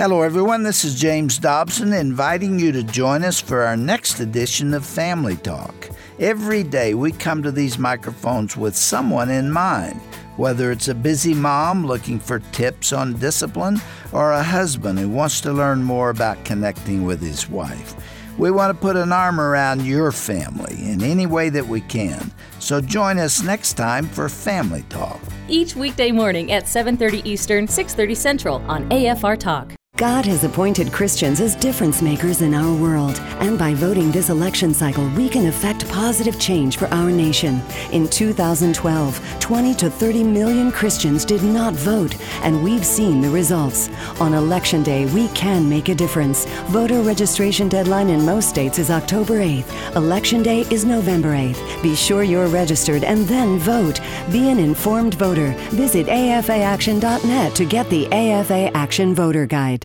Hello, 0.00 0.22
everyone. 0.22 0.62
This 0.62 0.82
is 0.82 0.98
James 0.98 1.38
Dobson 1.38 1.92
inviting 1.92 2.58
you 2.58 2.72
to 2.72 2.82
join 2.82 3.22
us 3.22 3.38
for 3.38 3.64
our 3.64 3.76
next 3.76 4.18
edition 4.18 4.72
of 4.72 4.86
Family 4.86 5.36
Talk. 5.36 5.90
Every 6.18 6.62
day 6.62 6.94
we 6.94 7.12
come 7.12 7.42
to 7.42 7.52
these 7.52 7.78
microphones 7.78 8.56
with 8.56 8.74
someone 8.74 9.28
in 9.28 9.50
mind, 9.50 10.00
whether 10.38 10.72
it's 10.72 10.88
a 10.88 10.94
busy 10.94 11.34
mom 11.34 11.86
looking 11.86 12.18
for 12.18 12.38
tips 12.38 12.94
on 12.94 13.18
discipline 13.18 13.78
or 14.12 14.32
a 14.32 14.42
husband 14.42 14.98
who 14.98 15.10
wants 15.10 15.42
to 15.42 15.52
learn 15.52 15.82
more 15.82 16.08
about 16.08 16.46
connecting 16.46 17.04
with 17.04 17.20
his 17.20 17.50
wife. 17.50 17.94
We 18.38 18.50
want 18.50 18.74
to 18.74 18.80
put 18.80 18.96
an 18.96 19.12
arm 19.12 19.38
around 19.38 19.84
your 19.84 20.12
family 20.12 20.76
in 20.78 21.02
any 21.02 21.26
way 21.26 21.50
that 21.50 21.66
we 21.66 21.82
can. 21.82 22.32
So 22.60 22.80
join 22.80 23.18
us 23.18 23.42
next 23.42 23.72
time 23.72 24.06
for 24.06 24.28
Family 24.28 24.84
Talk. 24.88 25.20
Each 25.48 25.74
weekday 25.74 26.12
morning 26.12 26.52
at 26.52 26.68
7:30 26.68 27.22
Eastern, 27.24 27.66
6:30 27.66 28.14
Central 28.14 28.62
on 28.68 28.88
AFR 28.90 29.36
Talk. 29.36 29.79
God 30.00 30.24
has 30.24 30.44
appointed 30.44 30.94
Christians 30.94 31.42
as 31.42 31.54
difference 31.54 32.00
makers 32.00 32.40
in 32.40 32.54
our 32.54 32.74
world, 32.74 33.20
and 33.40 33.58
by 33.58 33.74
voting 33.74 34.10
this 34.10 34.30
election 34.30 34.72
cycle, 34.72 35.06
we 35.10 35.28
can 35.28 35.48
affect 35.48 35.86
positive 35.90 36.40
change 36.40 36.78
for 36.78 36.86
our 36.86 37.10
nation. 37.10 37.60
In 37.92 38.08
2012, 38.08 39.40
20 39.40 39.74
to 39.74 39.90
30 39.90 40.24
million 40.24 40.72
Christians 40.72 41.26
did 41.26 41.42
not 41.42 41.74
vote, 41.74 42.16
and 42.42 42.64
we've 42.64 42.86
seen 42.86 43.20
the 43.20 43.28
results. 43.28 43.90
On 44.22 44.32
election 44.32 44.82
day, 44.82 45.04
we 45.12 45.28
can 45.34 45.68
make 45.68 45.90
a 45.90 45.94
difference. 45.94 46.46
Voter 46.70 47.02
registration 47.02 47.68
deadline 47.68 48.08
in 48.08 48.24
most 48.24 48.48
states 48.48 48.78
is 48.78 48.90
October 48.90 49.40
8th. 49.40 49.96
Election 49.96 50.42
day 50.42 50.60
is 50.70 50.86
November 50.86 51.34
8th. 51.34 51.82
Be 51.82 51.94
sure 51.94 52.22
you're 52.22 52.48
registered 52.48 53.04
and 53.04 53.26
then 53.26 53.58
vote. 53.58 54.00
Be 54.32 54.48
an 54.48 54.60
informed 54.60 55.12
voter. 55.16 55.52
Visit 55.72 56.06
afaaction.net 56.06 57.54
to 57.54 57.66
get 57.66 57.90
the 57.90 58.06
AFA 58.10 58.74
Action 58.74 59.14
Voter 59.14 59.44
Guide. 59.44 59.84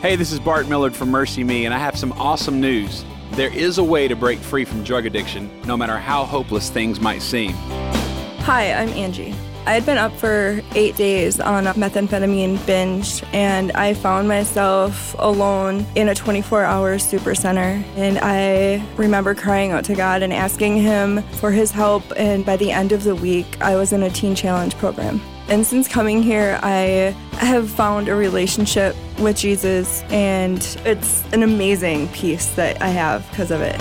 Hey, 0.00 0.16
this 0.16 0.32
is 0.32 0.40
Bart 0.40 0.66
Millard 0.66 0.96
from 0.96 1.10
MercyMe, 1.10 1.64
and 1.66 1.74
I 1.74 1.78
have 1.78 1.94
some 1.94 2.12
awesome 2.12 2.58
news. 2.58 3.04
There 3.32 3.52
is 3.52 3.76
a 3.76 3.84
way 3.84 4.08
to 4.08 4.16
break 4.16 4.38
free 4.38 4.64
from 4.64 4.82
drug 4.82 5.04
addiction, 5.04 5.50
no 5.66 5.76
matter 5.76 5.98
how 5.98 6.24
hopeless 6.24 6.70
things 6.70 6.98
might 6.98 7.20
seem. 7.20 7.52
Hi, 8.40 8.72
I'm 8.72 8.88
Angie. 8.88 9.34
I 9.66 9.74
had 9.74 9.84
been 9.84 9.98
up 9.98 10.14
for 10.14 10.62
eight 10.74 10.96
days 10.96 11.38
on 11.38 11.66
a 11.66 11.74
methamphetamine 11.74 12.64
binge, 12.64 13.22
and 13.34 13.72
I 13.72 13.92
found 13.92 14.26
myself 14.26 15.14
alone 15.18 15.84
in 15.96 16.08
a 16.08 16.14
24 16.14 16.64
hour 16.64 16.98
super 16.98 17.34
center. 17.34 17.84
And 17.96 18.18
I 18.22 18.82
remember 18.96 19.34
crying 19.34 19.72
out 19.72 19.84
to 19.84 19.94
God 19.94 20.22
and 20.22 20.32
asking 20.32 20.78
Him 20.78 21.22
for 21.34 21.50
His 21.50 21.72
help. 21.72 22.04
And 22.16 22.46
by 22.46 22.56
the 22.56 22.72
end 22.72 22.92
of 22.92 23.04
the 23.04 23.14
week, 23.14 23.60
I 23.60 23.76
was 23.76 23.92
in 23.92 24.02
a 24.02 24.08
Teen 24.08 24.34
Challenge 24.34 24.74
program. 24.76 25.20
And 25.50 25.66
since 25.66 25.88
coming 25.88 26.22
here, 26.22 26.60
I 26.62 27.12
have 27.32 27.68
found 27.68 28.08
a 28.08 28.14
relationship 28.14 28.94
with 29.18 29.36
Jesus, 29.36 30.02
and 30.04 30.58
it's 30.84 31.24
an 31.32 31.42
amazing 31.42 32.06
peace 32.10 32.54
that 32.54 32.80
I 32.80 32.86
have 32.86 33.28
because 33.30 33.50
of 33.50 33.60
it. 33.60 33.76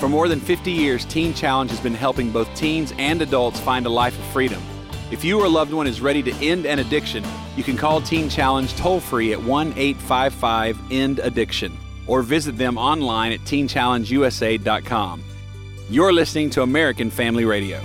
For 0.00 0.08
more 0.08 0.26
than 0.26 0.40
50 0.40 0.70
years, 0.70 1.04
Teen 1.04 1.34
Challenge 1.34 1.70
has 1.70 1.80
been 1.80 1.92
helping 1.92 2.30
both 2.30 2.52
teens 2.54 2.94
and 2.98 3.20
adults 3.20 3.60
find 3.60 3.84
a 3.84 3.90
life 3.90 4.18
of 4.18 4.24
freedom. 4.26 4.62
If 5.10 5.22
you 5.22 5.38
or 5.38 5.44
a 5.44 5.50
loved 5.50 5.74
one 5.74 5.86
is 5.86 6.00
ready 6.00 6.22
to 6.22 6.32
end 6.36 6.64
an 6.64 6.78
addiction, 6.78 7.22
you 7.56 7.62
can 7.62 7.76
call 7.76 8.00
Teen 8.00 8.30
Challenge 8.30 8.74
toll 8.74 9.00
free 9.00 9.34
at 9.34 9.42
1 9.42 9.74
855 9.76 10.90
END 10.90 11.20
ADDICTION 11.20 11.76
or 12.06 12.22
visit 12.22 12.56
them 12.56 12.78
online 12.78 13.32
at 13.32 13.40
teenchallengeusa.com. 13.40 15.24
You're 15.90 16.12
listening 16.14 16.48
to 16.50 16.62
American 16.62 17.10
Family 17.10 17.44
Radio. 17.44 17.82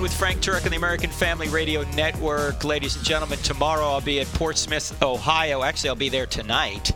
With 0.00 0.14
Frank 0.14 0.40
Turek 0.40 0.64
on 0.64 0.70
the 0.70 0.76
American 0.76 1.10
Family 1.10 1.48
Radio 1.48 1.82
Network. 1.96 2.62
Ladies 2.62 2.94
and 2.94 3.04
gentlemen, 3.04 3.38
tomorrow 3.40 3.84
I'll 3.84 4.00
be 4.00 4.20
at 4.20 4.28
Portsmouth, 4.28 5.02
Ohio. 5.02 5.64
Actually, 5.64 5.90
I'll 5.90 5.96
be 5.96 6.08
there 6.08 6.26
tonight 6.26 6.92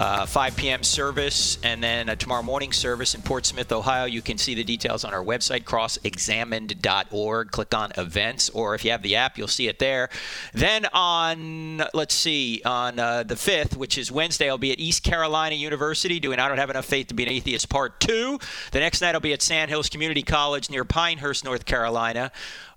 uh, 0.00 0.26
5 0.26 0.56
p.m. 0.56 0.82
service, 0.82 1.58
and 1.62 1.82
then 1.82 2.08
a 2.08 2.16
tomorrow 2.16 2.42
morning 2.42 2.72
service 2.72 3.14
in 3.14 3.22
Portsmouth, 3.22 3.70
Ohio. 3.70 4.06
You 4.06 4.22
can 4.22 4.38
see 4.38 4.54
the 4.54 4.64
details 4.64 5.04
on 5.04 5.14
our 5.14 5.22
website, 5.22 5.64
crossexamined.org. 5.64 7.50
Click 7.50 7.74
on 7.74 7.92
events, 7.96 8.50
or 8.50 8.74
if 8.74 8.84
you 8.84 8.90
have 8.90 9.02
the 9.02 9.16
app, 9.16 9.38
you'll 9.38 9.46
see 9.48 9.68
it 9.68 9.78
there. 9.78 10.08
Then 10.52 10.86
on, 10.92 11.84
let's 11.94 12.14
see, 12.14 12.60
on 12.64 12.98
uh, 12.98 13.22
the 13.22 13.36
5th, 13.36 13.76
which 13.76 13.96
is 13.96 14.10
Wednesday, 14.10 14.48
I'll 14.48 14.58
be 14.58 14.72
at 14.72 14.80
East 14.80 15.04
Carolina 15.04 15.54
University 15.54 16.18
doing 16.18 16.38
I 16.38 16.48
Don't 16.48 16.58
Have 16.58 16.70
Enough 16.70 16.86
Faith 16.86 17.08
to 17.08 17.14
Be 17.14 17.22
an 17.22 17.28
Atheist 17.28 17.68
Part 17.68 18.00
2. 18.00 18.38
The 18.72 18.80
next 18.80 19.00
night, 19.00 19.14
I'll 19.14 19.20
be 19.20 19.32
at 19.32 19.42
Sandhills 19.42 19.88
Community 19.88 20.22
College 20.22 20.70
near 20.70 20.84
Pinehurst, 20.84 21.44
North 21.44 21.66
Carolina. 21.66 22.32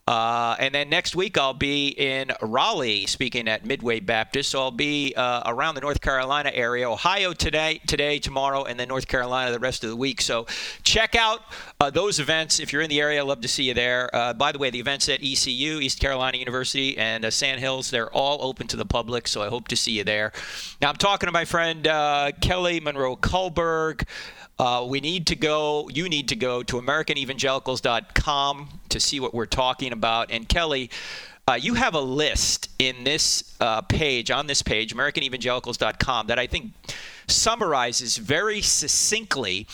Uh, 0.07 0.55
and 0.59 0.73
then 0.73 0.89
next 0.89 1.15
week 1.15 1.37
I'll 1.37 1.53
be 1.53 1.89
in 1.89 2.31
Raleigh 2.41 3.05
speaking 3.07 3.47
at 3.49 3.65
Midway 3.65 3.99
Baptist. 3.99 4.51
So 4.51 4.61
I'll 4.61 4.71
be 4.71 5.13
uh, 5.15 5.43
around 5.45 5.75
the 5.75 5.81
North 5.81 5.99
Carolina 5.99 6.49
area, 6.53 6.89
Ohio 6.89 7.33
today, 7.33 7.81
today, 7.85 8.17
tomorrow, 8.17 8.63
and 8.63 8.79
then 8.79 8.87
North 8.87 9.07
Carolina 9.07 9.51
the 9.51 9.59
rest 9.59 9.83
of 9.83 9.89
the 9.89 9.95
week. 9.97 10.21
So 10.21 10.45
check 10.83 11.15
out 11.15 11.41
uh, 11.81 11.89
those 11.89 12.19
events 12.19 12.59
if 12.59 12.71
you're 12.71 12.81
in 12.81 12.89
the 12.89 13.01
area. 13.01 13.19
I'd 13.19 13.27
love 13.27 13.41
to 13.41 13.49
see 13.49 13.63
you 13.63 13.73
there. 13.73 14.09
Uh, 14.15 14.33
by 14.33 14.53
the 14.53 14.59
way, 14.59 14.69
the 14.69 14.79
events 14.79 15.09
at 15.09 15.19
ECU, 15.21 15.79
East 15.79 15.99
Carolina 15.99 16.37
University, 16.37 16.97
and 16.97 17.25
uh, 17.25 17.31
Sandhills, 17.31 17.91
they're 17.91 18.11
all 18.11 18.37
open 18.41 18.67
to 18.67 18.77
the 18.77 18.85
public. 18.85 19.27
So 19.27 19.41
I 19.41 19.49
hope 19.49 19.67
to 19.67 19.75
see 19.75 19.91
you 19.91 20.05
there. 20.05 20.31
Now 20.81 20.89
I'm 20.89 20.95
talking 20.95 21.27
to 21.27 21.33
my 21.33 21.45
friend 21.45 21.85
uh, 21.85 22.31
Kelly 22.39 22.79
Monroe 22.79 23.17
Kullberg. 23.17 24.07
Uh, 24.59 24.85
we 24.87 24.99
need 24.99 25.27
to 25.27 25.35
go, 25.35 25.87
you 25.93 26.09
need 26.09 26.27
to 26.29 26.35
go 26.35 26.63
to 26.63 26.81
AmericanEvangelicals.com 26.81 28.79
to 28.89 28.99
see 28.99 29.19
what 29.19 29.33
we're 29.33 29.45
talking 29.45 29.93
about. 29.93 30.31
And 30.31 30.49
Kelly, 30.49 30.89
uh, 31.47 31.53
you 31.53 31.75
have 31.75 31.93
a 31.93 32.01
list 32.01 32.69
in 32.79 33.03
this 33.03 33.55
uh, 33.61 33.81
page, 33.81 34.31
on 34.31 34.47
this 34.47 34.61
page, 34.61 34.95
AmericanEvangelicals.com, 34.95 36.27
that 36.27 36.39
I 36.39 36.47
think 36.47 36.73
summarizes 37.27 38.17
very 38.17 38.61
succinctly 38.61 39.67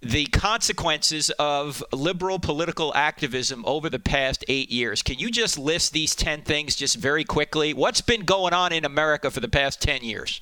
the 0.00 0.26
consequences 0.26 1.30
of 1.38 1.82
liberal 1.92 2.38
political 2.38 2.94
activism 2.94 3.64
over 3.66 3.90
the 3.90 3.98
past 3.98 4.44
eight 4.48 4.70
years. 4.70 5.02
Can 5.02 5.18
you 5.18 5.30
just 5.30 5.58
list 5.58 5.92
these 5.92 6.14
10 6.14 6.42
things 6.42 6.76
just 6.76 6.96
very 6.96 7.24
quickly? 7.24 7.74
What's 7.74 8.00
been 8.00 8.24
going 8.24 8.54
on 8.54 8.72
in 8.72 8.84
America 8.84 9.30
for 9.30 9.40
the 9.40 9.48
past 9.48 9.82
10 9.82 10.04
years? 10.04 10.40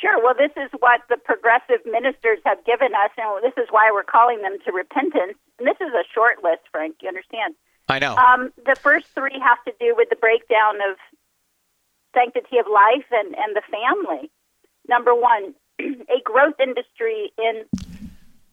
Sure. 0.00 0.22
Well, 0.22 0.34
this 0.34 0.52
is 0.56 0.70
what 0.78 1.02
the 1.08 1.16
progressive 1.16 1.84
ministers 1.84 2.38
have 2.44 2.64
given 2.64 2.94
us, 2.94 3.10
and 3.16 3.42
this 3.42 3.56
is 3.56 3.66
why 3.70 3.90
we're 3.92 4.06
calling 4.06 4.42
them 4.42 4.58
to 4.64 4.72
repentance. 4.72 5.34
And 5.58 5.66
this 5.66 5.80
is 5.80 5.90
a 5.90 6.06
short 6.14 6.44
list, 6.44 6.62
Frank. 6.70 6.96
You 7.02 7.08
understand? 7.08 7.54
I 7.88 7.98
know. 7.98 8.14
Um, 8.14 8.52
the 8.64 8.76
first 8.76 9.08
three 9.08 9.40
have 9.42 9.58
to 9.64 9.72
do 9.80 9.94
with 9.96 10.08
the 10.10 10.16
breakdown 10.16 10.76
of 10.88 10.96
sanctity 12.14 12.58
of 12.58 12.66
life 12.70 13.06
and, 13.10 13.34
and 13.34 13.56
the 13.56 13.62
family. 13.66 14.30
Number 14.88 15.14
one, 15.14 15.54
a 15.80 16.20
growth 16.22 16.60
industry 16.60 17.32
in 17.38 17.64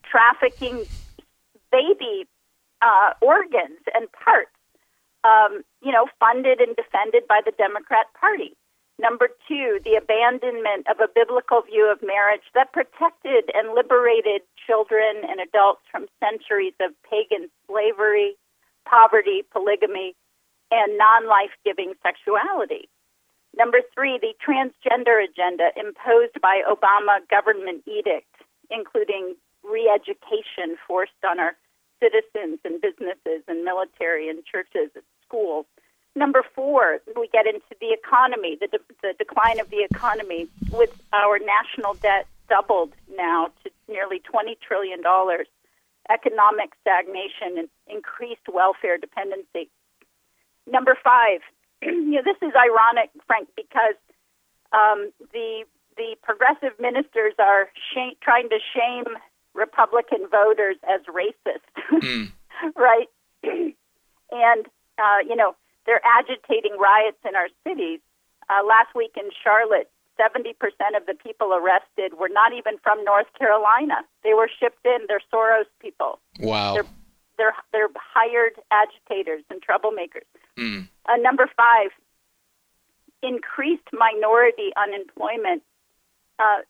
trafficking 0.04 0.86
baby 1.72 2.26
uh, 2.82 3.14
organs 3.22 3.82
and 3.94 4.08
parts, 4.12 4.56
um, 5.24 5.64
you 5.82 5.92
know, 5.92 6.08
funded 6.20 6.60
and 6.60 6.76
defended 6.76 7.28
by 7.28 7.42
the 7.46 7.52
Democrat 7.58 8.08
Party. 8.20 8.56
Number 8.98 9.28
two, 9.48 9.80
the 9.84 9.96
abandonment 9.96 10.88
of 10.90 11.00
a 11.02 11.12
biblical 11.14 11.62
view 11.62 11.92
of 11.92 12.00
marriage 12.02 12.48
that 12.54 12.72
protected 12.72 13.52
and 13.54 13.76
liberated 13.76 14.42
children 14.66 15.24
and 15.28 15.42
adults 15.42 15.82
from 15.92 16.08
centuries 16.24 16.74
of 16.80 16.96
pagan 17.04 17.50
slavery, 17.68 18.36
poverty, 18.88 19.44
polygamy, 19.52 20.16
and 20.72 20.98
non 20.98 21.28
life 21.28 21.52
giving 21.66 21.94
sexuality. 22.02 22.88
Number 23.58 23.80
three, 23.94 24.18
the 24.20 24.34
transgender 24.40 25.24
agenda 25.24 25.72
imposed 25.76 26.40
by 26.42 26.62
Obama 26.64 27.20
government 27.30 27.84
edict, 27.88 28.32
including 28.70 29.36
re 29.64 29.92
education 29.94 30.78
forced 30.88 31.20
on 31.28 31.40
our 31.40 31.56
citizens 32.00 32.60
and 32.64 32.82
businesses 32.82 33.44
and 33.48 33.64
military 33.64 34.30
and 34.30 34.44
churches 34.46 34.92
and 34.96 35.04
schools. 35.26 35.66
Number 36.16 36.44
four, 36.56 37.00
we 37.18 37.28
get 37.28 37.46
into 37.46 37.76
the 37.82 37.92
economy, 37.92 38.58
the, 38.60 38.68
de- 38.68 38.96
the 39.02 39.14
decline 39.20 39.60
of 39.60 39.70
the 39.70 39.86
economy, 39.90 40.48
with 40.72 40.92
our 41.12 41.40
national 41.40 41.96
debt 41.96 42.26
doubled 42.50 42.94
now 43.18 43.50
to 43.64 43.72
nearly 43.90 44.22
$20 44.22 44.56
trillion, 44.66 45.02
economic 46.10 46.72
stagnation, 46.82 47.58
and 47.58 47.70
increased 47.88 48.48
welfare 48.52 48.98
dependency. 48.98 49.70
Number 50.66 50.98
five, 51.04 51.42
you 51.82 52.12
know, 52.12 52.22
this 52.24 52.38
is 52.42 52.54
ironic, 52.56 53.10
Frank, 53.28 53.50
because 53.56 53.96
um, 54.72 55.12
the 55.34 55.64
the 55.98 56.16
progressive 56.24 56.78
ministers 56.78 57.34
are 57.40 57.70
sh- 57.74 58.18
trying 58.22 58.50
to 58.50 58.60
shame 58.76 59.06
Republican 59.54 60.28
voters 60.30 60.76
as 60.84 61.00
racist, 61.08 61.64
mm. 62.02 62.32
right? 62.76 63.08
and 63.44 64.66
uh, 64.98 65.20
you 65.28 65.36
know 65.36 65.56
they're 65.86 66.02
agitating 66.04 66.78
riots 66.80 67.18
in 67.28 67.36
our 67.36 67.48
cities. 67.66 68.00
Uh, 68.50 68.66
last 68.66 68.94
week 68.96 69.14
in 69.18 69.30
Charlotte, 69.44 69.90
70% 70.20 70.54
of 70.96 71.06
the 71.06 71.14
people 71.14 71.54
arrested 71.54 72.18
were 72.20 72.30
not 72.30 72.54
even 72.54 72.78
from 72.84 73.04
North 73.04 73.28
Carolina. 73.38 74.06
They 74.24 74.34
were 74.34 74.50
shipped 74.60 74.86
in. 74.86 75.00
They're 75.08 75.22
Soros 75.34 75.66
people. 75.82 76.20
Wow. 76.40 76.74
They're 76.74 76.86
they're, 77.38 77.56
they're 77.74 77.90
hired 77.98 78.54
agitators 78.72 79.44
and 79.50 79.62
troublemakers. 79.62 80.24
Mm. 80.58 80.88
Uh, 81.06 81.18
number 81.18 81.50
five, 81.58 81.92
increased 83.22 83.88
minority 83.92 84.72
unemployment. 84.78 85.64
Uh, 86.40 86.62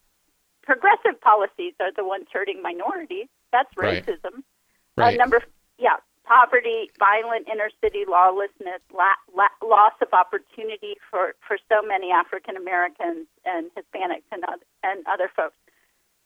progressive 0.63 1.19
policies 1.21 1.73
are 1.79 1.91
the 1.95 2.03
ones 2.03 2.25
hurting 2.33 2.61
minorities. 2.61 3.27
That's 3.51 3.73
racism. 3.75 4.43
Right. 4.97 5.05
right. 5.05 5.13
Uh, 5.13 5.17
number, 5.17 5.43
yeah, 5.77 5.97
poverty, 6.25 6.91
violent 6.99 7.47
inner 7.51 7.69
city 7.81 8.03
lawlessness, 8.07 8.81
la- 8.93 9.21
la- 9.35 9.55
loss 9.65 9.93
of 10.01 10.09
opportunity 10.13 10.95
for, 11.09 11.35
for 11.47 11.57
so 11.69 11.85
many 11.85 12.11
African 12.11 12.57
Americans 12.57 13.27
and 13.45 13.69
Hispanics 13.77 14.27
and 14.31 14.43
other, 14.45 14.65
and 14.83 15.05
other 15.07 15.29
folks. 15.35 15.55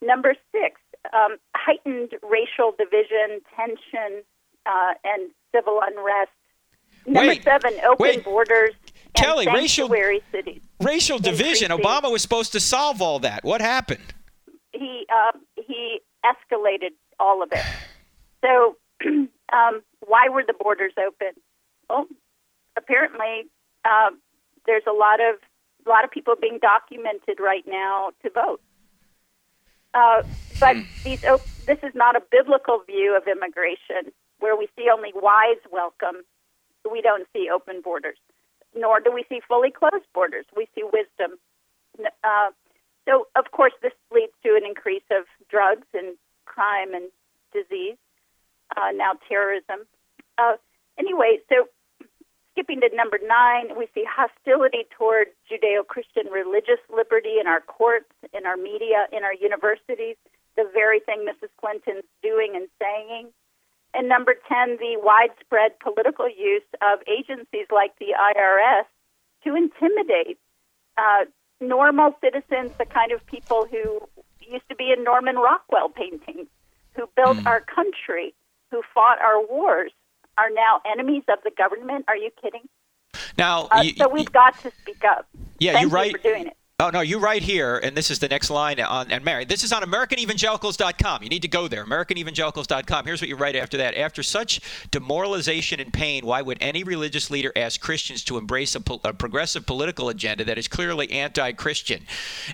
Number 0.01 0.35
six, 0.51 0.79
um, 1.13 1.37
heightened 1.55 2.13
racial 2.23 2.73
division, 2.77 3.41
tension, 3.55 4.23
uh, 4.65 4.93
and 5.03 5.29
civil 5.53 5.81
unrest. 5.83 6.31
Number 7.05 7.29
wait, 7.29 7.43
seven, 7.43 7.73
open 7.85 7.97
wait. 7.99 8.23
borders. 8.23 8.73
Kelly, 9.13 9.47
racial 9.47 9.89
cities. 10.31 10.61
Racial 10.81 11.19
division. 11.19 11.71
Increasing. 11.71 11.85
Obama 11.85 12.11
was 12.11 12.21
supposed 12.21 12.53
to 12.53 12.59
solve 12.59 13.01
all 13.01 13.19
that. 13.19 13.43
What 13.43 13.59
happened? 13.59 14.13
He 14.71 15.05
uh, 15.13 15.37
he 15.55 15.99
escalated 16.25 16.91
all 17.19 17.43
of 17.43 17.49
it. 17.51 17.65
So, 18.41 18.77
um, 19.53 19.81
why 20.09 20.27
were 20.27 20.43
the 20.45 20.53
borders 20.53 20.93
open? 20.97 21.33
Well, 21.89 22.07
apparently, 22.75 23.45
uh, 23.85 24.09
there's 24.65 24.87
a 24.87 24.91
lot 24.91 25.19
of 25.21 25.35
a 25.85 25.89
lot 25.89 26.03
of 26.03 26.11
people 26.11 26.35
being 26.39 26.59
documented 26.61 27.39
right 27.39 27.63
now 27.65 28.11
to 28.23 28.29
vote. 28.29 28.61
Uh, 29.93 30.23
but 30.59 30.75
Hmm. 30.75 30.81
these 31.05 31.23
op- 31.23 31.47
this 31.67 31.79
is 31.83 31.93
not 31.95 32.15
a 32.15 32.21
biblical 32.31 32.79
view 32.79 33.15
of 33.15 33.27
immigration, 33.27 34.11
where 34.39 34.55
we 34.55 34.67
see 34.75 34.89
only 34.91 35.11
wise 35.13 35.61
welcome. 35.71 36.25
We 36.89 37.01
don't 37.01 37.27
see 37.33 37.49
open 37.49 37.81
borders, 37.81 38.17
nor 38.75 38.99
do 38.99 39.11
we 39.11 39.23
see 39.29 39.39
fully 39.47 39.71
closed 39.71 40.11
borders. 40.13 40.45
We 40.55 40.67
see 40.75 40.83
wisdom. 40.83 41.39
Uh, 42.23 42.49
so, 43.05 43.27
of 43.35 43.51
course, 43.51 43.73
this 43.81 43.93
leads 44.11 44.33
to 44.43 44.55
an 44.55 44.65
increase 44.65 45.07
of 45.11 45.25
drugs 45.49 45.87
and 45.93 46.17
crime 46.45 46.93
and 46.93 47.09
disease. 47.53 47.97
Uh, 48.77 48.91
now, 48.93 49.13
terrorism. 49.27 49.87
Uh, 50.39 50.55
anyway, 50.97 51.39
so 51.49 51.67
skipping 52.51 52.79
to 52.81 52.89
number 52.95 53.19
nine, 53.25 53.77
we 53.77 53.87
see 53.93 54.05
hostility 54.07 54.85
toward 54.97 55.27
Judeo 55.51 55.85
Christian 55.85 56.27
religious 56.31 56.79
liberty 56.95 57.35
in 57.39 57.47
our 57.47 57.61
courts, 57.61 58.11
in 58.33 58.45
our 58.45 58.57
media, 58.57 59.07
in 59.11 59.23
our 59.23 59.33
universities, 59.33 60.15
the 60.55 60.69
very 60.73 60.99
thing 60.99 61.25
Mrs. 61.27 61.49
Clinton's 61.59 62.07
doing 62.23 62.53
and 62.55 62.67
saying. 62.79 63.27
And 63.93 64.07
number 64.07 64.35
10, 64.47 64.77
the 64.77 64.97
widespread 65.01 65.79
political 65.79 66.29
use 66.29 66.67
of 66.81 66.99
agencies 67.07 67.67
like 67.71 67.97
the 67.99 68.13
IRS 68.13 68.85
to 69.43 69.55
intimidate 69.55 70.37
uh, 70.97 71.25
normal 71.59 72.15
citizens, 72.21 72.71
the 72.77 72.85
kind 72.85 73.11
of 73.11 73.25
people 73.25 73.65
who 73.69 74.01
used 74.39 74.67
to 74.69 74.75
be 74.75 74.93
in 74.95 75.03
Norman 75.03 75.37
Rockwell 75.37 75.89
paintings, 75.89 76.47
who 76.95 77.09
built 77.15 77.37
Mm. 77.37 77.45
our 77.47 77.61
country, 77.61 78.33
who 78.71 78.81
fought 78.93 79.19
our 79.19 79.41
wars, 79.45 79.91
are 80.39 80.49
now 80.49 80.81
enemies 80.91 81.23
of 81.27 81.39
the 81.43 81.51
government. 81.57 82.05
Are 82.07 82.15
you 82.15 82.29
kidding? 82.41 82.67
Now, 83.37 83.67
Uh, 83.71 83.81
you, 83.81 83.93
so 83.97 84.07
we've 84.07 84.31
got 84.31 84.57
to 84.61 84.71
speak 84.81 85.03
up. 85.03 85.27
Yeah, 85.59 85.73
Thank 85.73 85.83
you're 85.83 85.89
you 85.89 85.95
right. 85.95 86.11
for 86.11 86.23
doing 86.23 86.47
it. 86.47 86.57
Oh 86.81 86.89
no, 86.91 87.01
you're 87.01 87.19
right 87.19 87.43
here, 87.43 87.77
and 87.77 87.93
this 87.93 88.09
is 88.09 88.19
the 88.19 88.29
next 88.29 88.49
line 88.49 88.79
on 88.79 89.11
and 89.11 89.25
Mary. 89.25 89.43
This 89.43 89.65
is 89.65 89.73
on 89.73 89.81
AmericanEvangelicals.com. 89.81 91.21
You 91.21 91.27
need 91.27 91.41
to 91.41 91.49
go 91.49 91.67
there, 91.67 91.83
AmericanEvangelicals.com. 91.83 93.05
Here's 93.05 93.19
what 93.19 93.27
you 93.27 93.35
write 93.35 93.57
after 93.57 93.75
that. 93.75 93.95
After 93.95 94.23
such 94.23 94.61
demoralization 94.89 95.81
and 95.81 95.91
pain, 95.91 96.25
why 96.25 96.41
would 96.41 96.57
any 96.61 96.85
religious 96.85 97.29
leader 97.29 97.51
ask 97.57 97.81
Christians 97.81 98.23
to 98.23 98.37
embrace 98.37 98.77
a, 98.77 98.83
a 99.03 99.11
progressive 99.11 99.65
political 99.65 100.07
agenda 100.07 100.45
that 100.45 100.57
is 100.57 100.69
clearly 100.69 101.11
anti-Christian? 101.11 102.05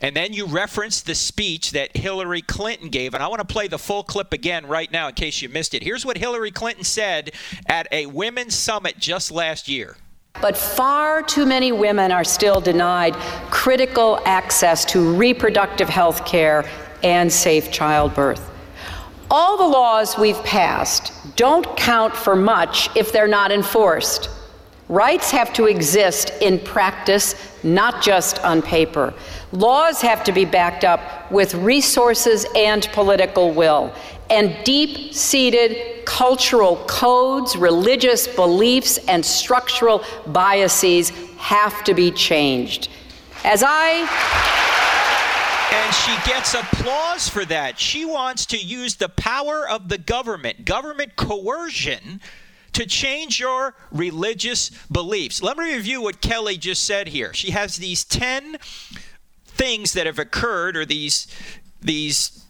And 0.02 0.16
then 0.16 0.34
you 0.34 0.48
reference 0.48 1.02
the 1.02 1.14
speech 1.14 1.70
that 1.74 1.96
Hillary 1.96 2.42
Clinton 2.42 2.90
gave, 2.90 3.14
and 3.14 3.22
I 3.22 3.28
want 3.28 3.48
to 3.48 3.54
play 3.54 3.68
the 3.68 3.78
full 3.78 4.02
clip 4.02 4.34
again 4.34 4.66
right 4.66 4.92
now 4.92 5.08
in 5.08 5.14
case 5.14 5.44
you 5.44 5.50
missed 5.50 5.76
it. 5.76 5.84
Here's 5.84 6.04
what 6.04 6.18
Hillary 6.18 6.50
Clinton 6.50 6.84
said 6.84 7.32
at 7.68 7.88
a 7.92 8.08
women's 8.08 8.56
summit 8.56 8.98
just 8.98 9.30
last 9.30 9.68
year. 9.68 9.98
But 10.42 10.58
far 10.58 11.24
too 11.24 11.46
many 11.46 11.72
women 11.72 12.12
are 12.12 12.24
still 12.24 12.60
denied 12.60 13.16
critical 13.50 14.20
access 14.26 14.86
to 14.86 15.16
reproductive 15.16 15.90
health 15.90 16.26
care 16.26 16.70
and 17.04 17.32
safe 17.32 17.72
childbirth. 17.72 18.52
All 19.32 19.58
the 19.58 19.68
laws 19.68 20.18
we've 20.18 20.44
passed 20.44 21.12
don't 21.36 21.76
count 21.78 22.16
for 22.16 22.36
much 22.36 22.96
if 22.96 23.12
they're 23.12 23.28
not 23.28 23.52
enforced. 23.52 24.30
Rights 24.88 25.32
have 25.32 25.52
to 25.54 25.66
exist 25.66 26.32
in 26.42 26.60
practice, 26.60 27.34
not 27.64 28.04
just 28.04 28.38
on 28.46 28.62
paper. 28.62 29.16
Laws 29.52 30.00
have 30.02 30.24
to 30.26 30.32
be 30.32 30.46
backed 30.46 30.84
up 30.84 31.32
with 31.32 31.56
resources 31.56 32.46
and 32.56 32.88
political 32.94 33.52
will. 33.52 33.92
And 34.30 34.64
deep 34.64 35.14
seated 35.14 36.06
cultural 36.06 36.78
codes, 36.88 37.56
religious 37.56 38.28
beliefs, 38.28 38.98
and 39.08 39.26
structural 39.26 40.04
biases 40.28 41.12
have 41.38 41.84
to 41.84 41.94
be 41.94 42.12
changed. 42.12 42.90
As 43.44 43.64
I 43.66 44.08
And 45.72 45.94
she 45.94 46.30
gets 46.30 46.54
applause 46.54 47.28
for 47.28 47.46
that. 47.46 47.80
She 47.80 48.06
wants 48.06 48.46
to 48.48 48.58
use 48.58 48.96
the 48.96 49.10
power 49.10 49.68
of 49.68 49.90
the 49.90 49.98
government, 49.98 50.66
government 50.66 51.16
coercion, 51.16 52.22
to 52.74 52.86
change 52.86 53.40
your 53.40 53.76
religious 53.92 54.70
beliefs. 54.92 55.42
Let 55.42 55.58
me 55.58 55.74
review 55.74 56.02
what 56.02 56.22
Kelly 56.22 56.58
just 56.58 56.84
said 56.84 57.08
here. 57.10 57.34
She 57.34 57.52
has 57.52 57.78
these 57.78 58.04
10 58.04 58.58
things 59.46 59.94
that 59.94 60.06
have 60.06 60.20
occurred, 60.20 60.76
or 60.76 60.86
these, 60.86 61.28
these 61.82 62.45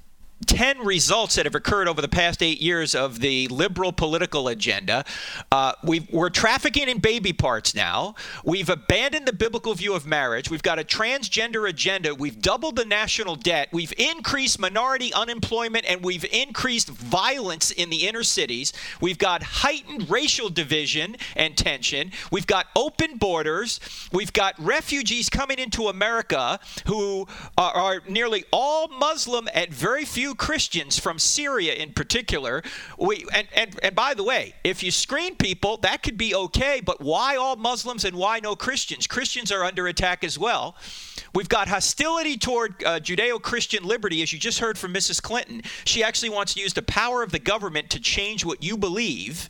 10 0.46 0.80
results 0.80 1.36
that 1.36 1.46
have 1.46 1.56
occurred 1.56 1.88
over 1.88 2.02
the 2.02 2.10
past 2.10 2.44
eight 2.44 2.62
years 2.62 2.94
of 2.94 3.20
the 3.20 3.48
liberal 3.48 3.94
political 3.94 4.50
agenda. 4.50 5.06
Uh, 5.50 5.72
we 5.84 6.08
are 6.16 6.30
trafficking 6.30 6.90
in 6.90 7.00
baby 7.00 7.32
parts 7.32 7.74
now. 7.74 8.16
We've 8.44 8.70
abandoned 8.70 9.28
the 9.28 9.34
biblical 9.34 9.74
view 9.74 9.96
of 9.96 10.06
marriage. 10.06 10.50
We've 10.52 10.62
got 10.62 10.78
a 10.78 10.84
transgender 10.84 11.70
agenda. 11.70 12.14
We've 12.14 12.42
doubled 12.42 12.76
the 12.76 12.84
national 12.84 13.38
debt. 13.38 13.70
We've 13.72 13.94
increased 13.98 14.60
minority 14.60 15.14
unemployment 15.14 15.86
and 15.88 16.04
we've 16.04 16.26
increased 16.26 16.90
violence 16.90 17.72
in 17.72 17.90
the 17.90 18.08
inner 18.08 18.24
cities. 18.24 18.74
We've 19.00 19.18
got 19.18 19.42
heightened 19.42 20.10
racial 20.10 20.50
division 20.50 21.16
and 21.38 21.56
tension. 21.58 22.12
We've 22.30 22.48
got 22.48 22.68
open 22.76 23.18
borders. 23.18 23.80
We've 24.12 24.34
got 24.34 24.56
refugees 24.60 25.30
coming 25.30 25.60
into 25.60 25.88
America 25.88 26.60
who 26.88 27.26
are, 27.58 27.74
are 27.74 28.02
nearly 28.10 28.44
all 28.52 28.90
Muslim 28.90 29.48
and 29.54 29.74
very 29.74 30.04
few 30.04 30.25
Christians 30.34 30.98
from 30.98 31.20
Syria 31.20 31.74
in 31.74 31.94
particular. 31.94 32.64
We 32.98 33.26
and, 33.34 33.48
and 33.54 33.80
and 33.84 33.96
by 33.96 34.14
the 34.14 34.24
way, 34.24 34.56
if 34.64 34.82
you 34.82 34.92
screen 34.92 35.36
people, 35.36 35.78
that 35.78 36.02
could 36.02 36.18
be 36.18 36.34
okay, 36.34 36.82
but 36.84 37.02
why 37.02 37.36
all 37.36 37.56
Muslims 37.56 38.06
and 38.06 38.16
why 38.16 38.40
no 38.40 38.56
Christians? 38.56 39.08
Christians 39.08 39.52
are 39.52 39.64
under 39.64 39.88
attack 39.88 40.24
as 40.24 40.40
well. 40.40 40.76
We've 41.34 41.50
got 41.50 41.68
hostility 41.68 42.38
toward 42.38 42.82
uh, 42.84 43.00
Judeo-Christian 43.02 43.84
liberty, 43.84 44.22
as 44.22 44.32
you 44.32 44.40
just 44.40 44.60
heard 44.60 44.78
from 44.78 44.94
Mrs. 44.94 45.22
Clinton. 45.22 45.62
She 45.84 46.02
actually 46.02 46.30
wants 46.30 46.54
to 46.54 46.62
use 46.62 46.74
the 46.74 46.82
power 46.82 47.24
of 47.24 47.32
the 47.32 47.40
government 47.40 47.90
to 47.90 48.00
change 48.00 48.46
what 48.46 48.64
you 48.64 48.78
believe. 48.78 49.50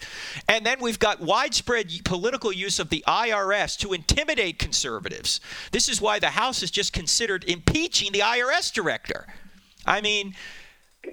And 0.49 0.65
then 0.65 0.79
we've 0.81 0.97
got 0.97 1.21
widespread 1.21 1.91
political 2.03 2.51
use 2.51 2.79
of 2.79 2.89
the 2.89 3.03
IRS 3.07 3.77
to 3.79 3.93
intimidate 3.93 4.57
conservatives. 4.57 5.39
This 5.71 5.87
is 5.87 6.01
why 6.01 6.17
the 6.17 6.31
House 6.31 6.61
has 6.61 6.71
just 6.71 6.91
considered 6.91 7.43
impeaching 7.47 8.11
the 8.11 8.19
IRS 8.19 8.73
director. 8.73 9.27
I 9.85 10.01
mean, 10.01 10.33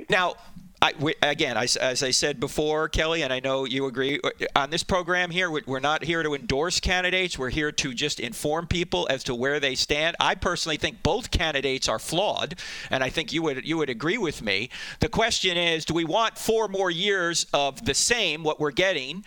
now, 0.09 0.35
I, 0.83 0.95
we, 0.99 1.15
again, 1.23 1.57
I, 1.57 1.69
as 1.81 2.03
I 2.03 2.11
said 2.11 2.41
before, 2.41 2.89
Kelly, 2.89 3.23
and 3.23 3.33
I 3.33 3.39
know 3.39 3.65
you 3.65 3.87
agree, 3.87 4.19
uh, 4.25 4.31
on 4.57 4.71
this 4.71 4.83
program 4.83 5.31
here, 5.31 5.49
we're 5.49 5.79
not 5.79 6.03
here 6.03 6.25
to 6.25 6.35
endorse 6.35 6.81
candidates. 6.81 7.39
We're 7.39 7.51
here 7.51 7.71
to 7.71 7.95
just 7.95 8.19
inform 8.19 8.67
people 8.67 9.07
as 9.09 9.23
to 9.25 9.35
where 9.35 9.61
they 9.61 9.77
stand. 9.77 10.17
I 10.19 10.35
personally 10.35 10.79
think 10.79 11.05
both 11.05 11.31
candidates 11.31 11.89
are 11.89 12.01
flawed, 12.01 12.59
and 12.91 13.05
I 13.05 13.11
think 13.11 13.33
you 13.33 13.43
would 13.43 13.65
you 13.65 13.77
would 13.77 13.91
agree 13.91 14.19
with 14.19 14.43
me. 14.43 14.71
The 14.99 15.09
question 15.09 15.57
is, 15.57 15.85
do 15.85 15.95
we 15.95 16.05
want 16.05 16.37
four 16.37 16.67
more 16.67 16.91
years 16.91 17.47
of 17.55 17.85
the 17.85 17.95
same, 17.95 18.43
what 18.43 18.59
we're 18.59 18.73
getting, 18.73 19.25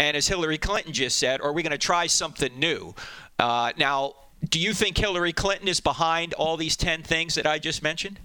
and 0.00 0.16
as 0.16 0.26
Hillary 0.26 0.58
Clinton 0.58 0.92
just 0.92 1.18
said, 1.18 1.40
are 1.40 1.52
we 1.52 1.62
going 1.62 1.70
to 1.70 1.78
try 1.78 2.08
something 2.08 2.58
new? 2.58 2.96
Uh, 3.38 3.70
now, 3.78 4.14
do 4.48 4.58
you 4.58 4.74
think 4.74 4.98
Hillary 4.98 5.32
Clinton 5.32 5.68
is 5.68 5.78
behind 5.78 6.34
all 6.34 6.56
these 6.56 6.76
10 6.76 7.04
things 7.04 7.36
that 7.36 7.46
I 7.46 7.60
just 7.60 7.80
mentioned? 7.80 8.18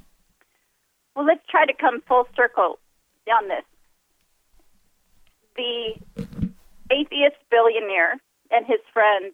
Well, 1.15 1.25
let's 1.25 1.45
try 1.49 1.65
to 1.65 1.73
come 1.73 2.01
full 2.07 2.27
circle. 2.35 2.79
on 3.31 3.47
this. 3.47 3.63
The 5.55 5.93
atheist 6.91 7.37
billionaire 7.49 8.19
and 8.51 8.65
his 8.65 8.79
friends, 8.93 9.33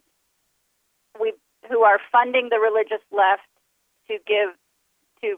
we 1.20 1.34
who 1.70 1.82
are 1.84 2.00
funding 2.12 2.50
the 2.50 2.60
religious 2.60 3.04
left 3.12 3.48
to 4.08 4.18
give 4.26 4.56
to, 5.22 5.38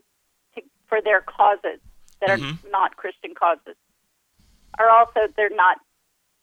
to 0.56 0.62
for 0.88 1.00
their 1.02 1.22
causes 1.22 1.80
that 2.22 2.30
Mm-hmm. 2.40 2.68
are 2.68 2.72
not 2.72 2.98
Christian 2.98 3.34
causes, 3.34 3.76
are 4.78 4.90
also 4.90 5.32
they're 5.38 5.50
not 5.50 5.78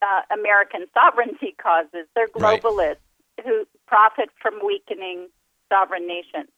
uh, 0.02 0.22
American 0.32 0.86
sovereignty 0.94 1.54
causes. 1.62 2.06
They're 2.14 2.28
Right. 2.34 2.62
globalists 2.62 2.96
who 3.44 3.66
profit 3.86 4.30
from 4.40 4.54
weakening 4.64 5.28
sovereign 5.70 6.06
nations. 6.06 6.48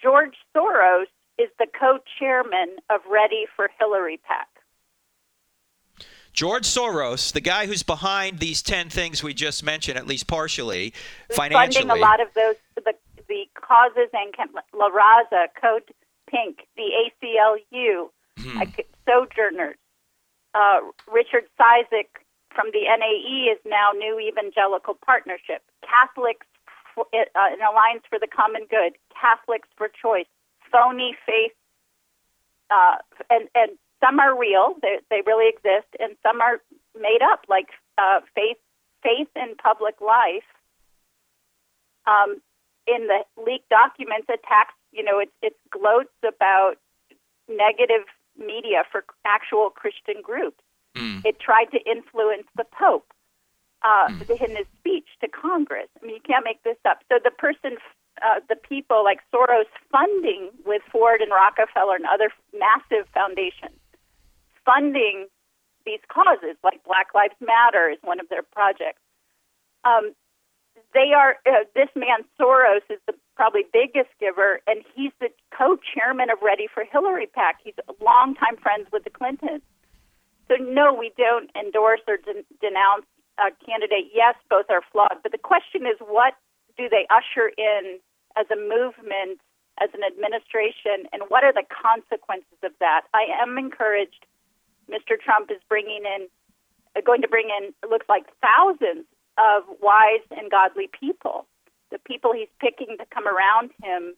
George 0.00 0.34
Soros 0.56 1.06
is 1.38 1.48
the 1.58 1.66
co-chairman 1.78 2.76
of 2.90 3.00
Ready 3.10 3.46
for 3.54 3.70
Hillary 3.78 4.18
PAC. 4.26 4.48
George 6.32 6.64
Soros, 6.64 7.32
the 7.32 7.40
guy 7.40 7.66
who's 7.66 7.82
behind 7.82 8.38
these 8.38 8.62
10 8.62 8.90
things 8.90 9.22
we 9.22 9.34
just 9.34 9.64
mentioned, 9.64 9.98
at 9.98 10.06
least 10.06 10.26
partially, 10.26 10.92
who's 11.28 11.36
financially. 11.36 11.86
funding 11.88 11.98
a 11.98 12.00
lot 12.00 12.20
of 12.20 12.28
those 12.34 12.54
the 12.76 12.94
the 13.28 13.44
causes 13.54 14.08
and 14.12 14.32
La 14.72 14.88
Raza, 14.88 15.46
Code 15.60 15.82
Pink, 16.30 16.66
the 16.76 16.90
ACLU, 17.22 18.08
Hmm. 18.38 18.62
Sojourners. 19.06 19.76
Uh, 20.54 20.80
Richard 21.10 21.44
Cizik 21.58 22.22
from 22.54 22.70
the 22.72 22.84
NAE 22.86 23.50
is 23.52 23.58
now 23.66 23.90
New 23.96 24.18
Evangelical 24.20 24.94
Partnership. 24.94 25.62
Catholics, 25.82 26.46
for, 26.94 27.06
uh, 27.12 27.18
an 27.34 27.58
Alliance 27.60 28.04
for 28.08 28.18
the 28.18 28.28
Common 28.28 28.62
Good. 28.70 28.94
Catholics 29.18 29.68
for 29.76 29.88
Choice. 29.88 30.26
Phony 30.70 31.16
Faith, 31.26 31.52
uh, 32.70 32.96
and 33.30 33.48
and 33.54 33.72
some 34.00 34.20
are 34.20 34.38
real; 34.38 34.74
they 34.82 34.98
they 35.10 35.22
really 35.26 35.48
exist, 35.48 35.88
and 35.98 36.16
some 36.22 36.40
are 36.40 36.60
made 36.98 37.22
up, 37.22 37.44
like 37.48 37.68
uh, 37.98 38.20
faith 38.34 38.58
faith 39.02 39.28
in 39.36 39.54
public 39.56 40.00
life 40.00 40.46
um, 42.06 42.40
in 42.86 43.06
the 43.06 43.20
leaked 43.44 43.68
documents 43.68 44.28
attacks 44.28 44.74
you 44.92 45.04
know 45.04 45.18
it 45.18 45.30
it 45.42 45.54
gloats 45.70 46.14
about 46.26 46.76
negative 47.48 48.06
media 48.36 48.84
for 48.90 49.04
actual 49.24 49.70
christian 49.70 50.22
groups. 50.22 50.62
It 51.24 51.38
tried 51.38 51.66
to 51.72 51.78
influence 51.90 52.46
the 52.56 52.64
pope 52.64 53.12
uh, 53.82 54.08
in 54.28 54.56
his 54.56 54.66
speech 54.78 55.06
to 55.20 55.28
congress. 55.28 55.88
I 56.02 56.06
mean 56.06 56.16
you 56.16 56.22
can't 56.26 56.44
make 56.44 56.62
this 56.62 56.78
up. 56.84 57.00
So 57.08 57.18
the 57.22 57.30
person 57.30 57.76
uh, 58.22 58.40
the 58.48 58.56
people 58.56 59.04
like 59.04 59.20
soros 59.32 59.68
funding 59.90 60.50
with 60.64 60.82
ford 60.90 61.20
and 61.20 61.30
rockefeller 61.30 61.96
and 61.96 62.06
other 62.06 62.30
massive 62.52 63.06
foundations 63.12 63.78
funding 64.64 65.26
these 65.86 66.00
causes 66.08 66.56
like 66.62 66.82
black 66.84 67.14
lives 67.14 67.34
matter 67.40 67.88
is 67.88 67.98
one 68.02 68.20
of 68.20 68.28
their 68.28 68.42
projects 68.42 69.00
um, 69.84 70.12
they 70.94 71.12
are 71.14 71.36
uh, 71.46 71.64
this 71.74 71.88
man 71.94 72.24
Soros 72.40 72.82
is 72.90 72.98
the 73.06 73.14
probably 73.36 73.62
biggest 73.72 74.10
giver, 74.18 74.60
and 74.66 74.82
he's 74.94 75.12
the 75.20 75.28
co-chairman 75.56 76.30
of 76.30 76.38
Ready 76.42 76.66
for 76.72 76.84
Hillary 76.84 77.26
PAC. 77.26 77.60
He's 77.62 77.74
longtime 78.00 78.56
friends 78.62 78.88
with 78.92 79.04
the 79.04 79.10
Clintons. 79.10 79.62
So 80.48 80.56
no, 80.56 80.94
we 80.94 81.12
don't 81.16 81.50
endorse 81.54 82.00
or 82.08 82.16
den- 82.16 82.48
denounce 82.60 83.06
a 83.38 83.52
candidate. 83.64 84.10
Yes, 84.14 84.34
both 84.50 84.66
are 84.70 84.82
flawed, 84.90 85.18
but 85.22 85.32
the 85.32 85.38
question 85.38 85.82
is, 85.82 85.96
what 86.00 86.34
do 86.76 86.88
they 86.88 87.06
usher 87.10 87.52
in 87.56 88.00
as 88.38 88.46
a 88.50 88.56
movement, 88.56 89.40
as 89.80 89.90
an 89.94 90.00
administration, 90.06 91.10
and 91.12 91.22
what 91.28 91.44
are 91.44 91.52
the 91.52 91.64
consequences 91.66 92.58
of 92.62 92.72
that? 92.80 93.02
I 93.14 93.26
am 93.42 93.58
encouraged. 93.58 94.26
Mr. 94.90 95.18
Trump 95.18 95.50
is 95.50 95.58
bringing 95.68 96.02
in, 96.04 96.28
uh, 96.96 97.00
going 97.04 97.22
to 97.22 97.28
bring 97.28 97.50
in, 97.50 97.74
it 97.82 97.90
looks 97.90 98.06
like 98.08 98.24
thousands 98.40 99.04
of 99.36 99.62
wise 99.82 100.24
and 100.30 100.50
godly 100.50 100.88
people, 100.88 101.46
the 101.90 101.98
people 101.98 102.32
he's 102.32 102.48
picking 102.60 102.96
to 102.98 103.06
come 103.12 103.26
around 103.26 103.70
him. 103.82 104.14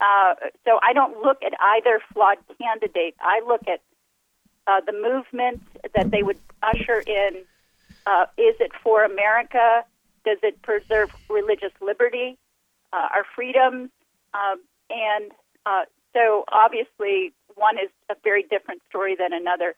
Uh, 0.00 0.34
so 0.64 0.78
I 0.82 0.92
don't 0.92 1.22
look 1.22 1.42
at 1.44 1.52
either 1.60 2.00
flawed 2.12 2.38
candidate. 2.60 3.14
I 3.20 3.40
look 3.46 3.62
at 3.68 3.80
uh, 4.66 4.80
the 4.80 4.92
movement 4.92 5.62
that 5.94 6.10
they 6.10 6.22
would 6.22 6.38
usher 6.62 7.00
in. 7.06 7.44
Uh, 8.06 8.26
is 8.36 8.56
it 8.60 8.72
for 8.82 9.04
America? 9.04 9.84
Does 10.24 10.38
it 10.42 10.60
preserve 10.62 11.14
religious 11.28 11.72
liberty, 11.80 12.38
uh, 12.94 13.08
our 13.14 13.24
freedoms? 13.34 13.90
Um, 14.32 14.62
and 14.90 15.32
uh, 15.66 15.84
so 16.12 16.44
obviously, 16.52 17.32
one 17.56 17.76
is 17.76 17.90
a 18.10 18.14
very 18.22 18.44
different 18.44 18.82
story 18.88 19.16
than 19.18 19.32
another. 19.32 19.74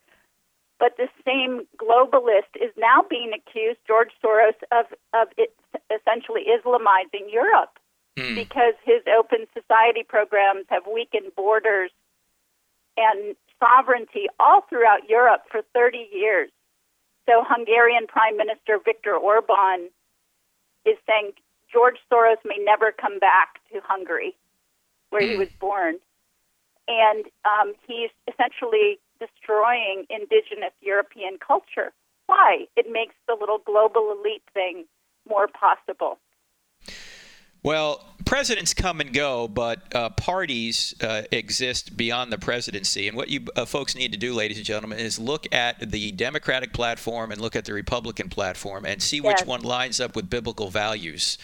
But 0.78 0.98
the 0.98 1.08
same 1.24 1.66
globalist 1.80 2.52
is 2.60 2.70
now 2.76 3.02
being 3.08 3.32
accused, 3.32 3.78
George 3.86 4.10
Soros, 4.22 4.60
of, 4.70 4.86
of 5.14 5.28
it, 5.38 5.54
essentially 5.88 6.44
Islamizing 6.44 7.32
Europe 7.32 7.78
because 8.34 8.74
his 8.82 9.02
open 9.06 9.46
society 9.52 10.02
programs 10.02 10.64
have 10.68 10.84
weakened 10.86 11.32
borders 11.36 11.90
and 12.96 13.36
sovereignty 13.60 14.26
all 14.40 14.62
throughout 14.68 15.08
Europe 15.08 15.42
for 15.50 15.60
30 15.74 16.08
years. 16.12 16.50
So 17.28 17.44
Hungarian 17.46 18.06
Prime 18.06 18.36
Minister 18.36 18.78
Viktor 18.82 19.14
Orban 19.14 19.90
is 20.86 20.96
saying 21.06 21.32
George 21.72 21.96
Soros 22.10 22.36
may 22.44 22.58
never 22.58 22.92
come 22.92 23.18
back 23.18 23.60
to 23.72 23.80
Hungary, 23.84 24.34
where 25.10 25.22
he 25.22 25.36
was 25.36 25.48
born. 25.60 25.96
And 26.88 27.24
um, 27.44 27.74
he's 27.86 28.10
essentially 28.32 28.98
destroying 29.18 30.06
indigenous 30.08 30.72
European 30.80 31.38
culture. 31.38 31.92
Why? 32.26 32.66
It 32.76 32.86
makes 32.90 33.14
the 33.26 33.36
little 33.38 33.58
global 33.58 34.14
elite 34.16 34.42
thing 34.54 34.84
more 35.28 35.48
possible. 35.48 36.18
Well, 37.62 38.04
presidents 38.26 38.74
come 38.74 39.00
and 39.00 39.14
go, 39.14 39.48
but 39.48 39.94
uh, 39.94 40.10
parties 40.10 40.94
uh, 41.00 41.22
exist 41.30 41.96
beyond 41.96 42.30
the 42.30 42.36
presidency. 42.36 43.08
And 43.08 43.16
what 43.16 43.28
you 43.28 43.46
uh, 43.56 43.64
folks 43.64 43.94
need 43.94 44.12
to 44.12 44.18
do, 44.18 44.34
ladies 44.34 44.58
and 44.58 44.66
gentlemen, 44.66 44.98
is 44.98 45.18
look 45.18 45.46
at 45.54 45.90
the 45.90 46.12
Democratic 46.12 46.74
platform 46.74 47.32
and 47.32 47.40
look 47.40 47.56
at 47.56 47.64
the 47.64 47.72
Republican 47.72 48.28
platform 48.28 48.84
and 48.84 49.00
see 49.00 49.20
which 49.20 49.40
one 49.46 49.62
lines 49.62 50.00
up 50.00 50.14
with 50.14 50.28
biblical 50.28 50.68
values. 50.68 51.38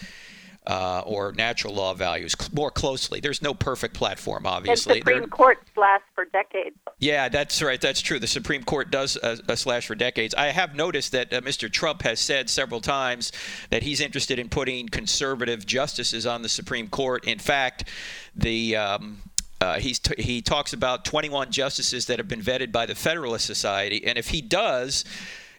Uh, 0.65 1.03
or 1.07 1.33
natural 1.33 1.75
law 1.75 1.93
values 1.93 2.37
more 2.53 2.71
closely. 2.71 3.19
There's 3.19 3.43
no 3.43 3.53
perfect 3.53 3.95
platform, 3.95 4.47
obviously. 4.47 5.01
There- 5.01 5.15
Supreme 5.15 5.29
Courts 5.29 5.69
last 5.77 6.05
for 6.15 6.25
decades. 6.27 6.77
yeah, 7.01 7.29
that's 7.29 7.61
right. 7.61 7.81
That's 7.81 8.01
true. 8.01 8.21
The 8.21 8.29
Supreme 8.29 8.63
Court 8.63 8.89
does 8.93 9.17
uh, 9.17 9.39
uh, 9.49 9.57
slash 9.57 9.89
for 9.89 9.97
decades. 9.97 10.37
I 10.37 10.47
have 10.53 10.77
noticed 10.77 11.11
that 11.13 11.33
uh, 11.33 11.41
Mr. 11.41 11.69
Trump 11.69 12.03
has 12.03 12.21
said 12.21 12.49
several 12.49 12.81
times 12.81 13.33
that 13.71 13.83
he's 13.83 14.01
interested 14.01 14.39
in 14.39 14.49
putting 14.49 14.89
conservative 14.89 15.67
justices 15.67 16.27
on 16.27 16.43
the 16.43 16.49
Supreme 16.49 16.87
Court. 16.87 17.25
In 17.25 17.41
fact, 17.41 17.89
the 18.37 18.77
um, 18.77 19.19
uh, 19.61 19.81
he's 19.81 19.99
t- 19.99 20.23
he 20.23 20.41
talks 20.43 20.73
about 20.73 21.05
21 21.05 21.51
justices 21.51 22.07
that 22.07 22.19
have 22.21 22.29
been 22.29 22.41
vetted 22.41 22.71
by 22.71 22.87
the 22.87 22.95
Federalist 22.95 23.47
Society, 23.47 24.05
and 24.07 24.17
if 24.17 24.29
he 24.29 24.41
does. 24.41 25.05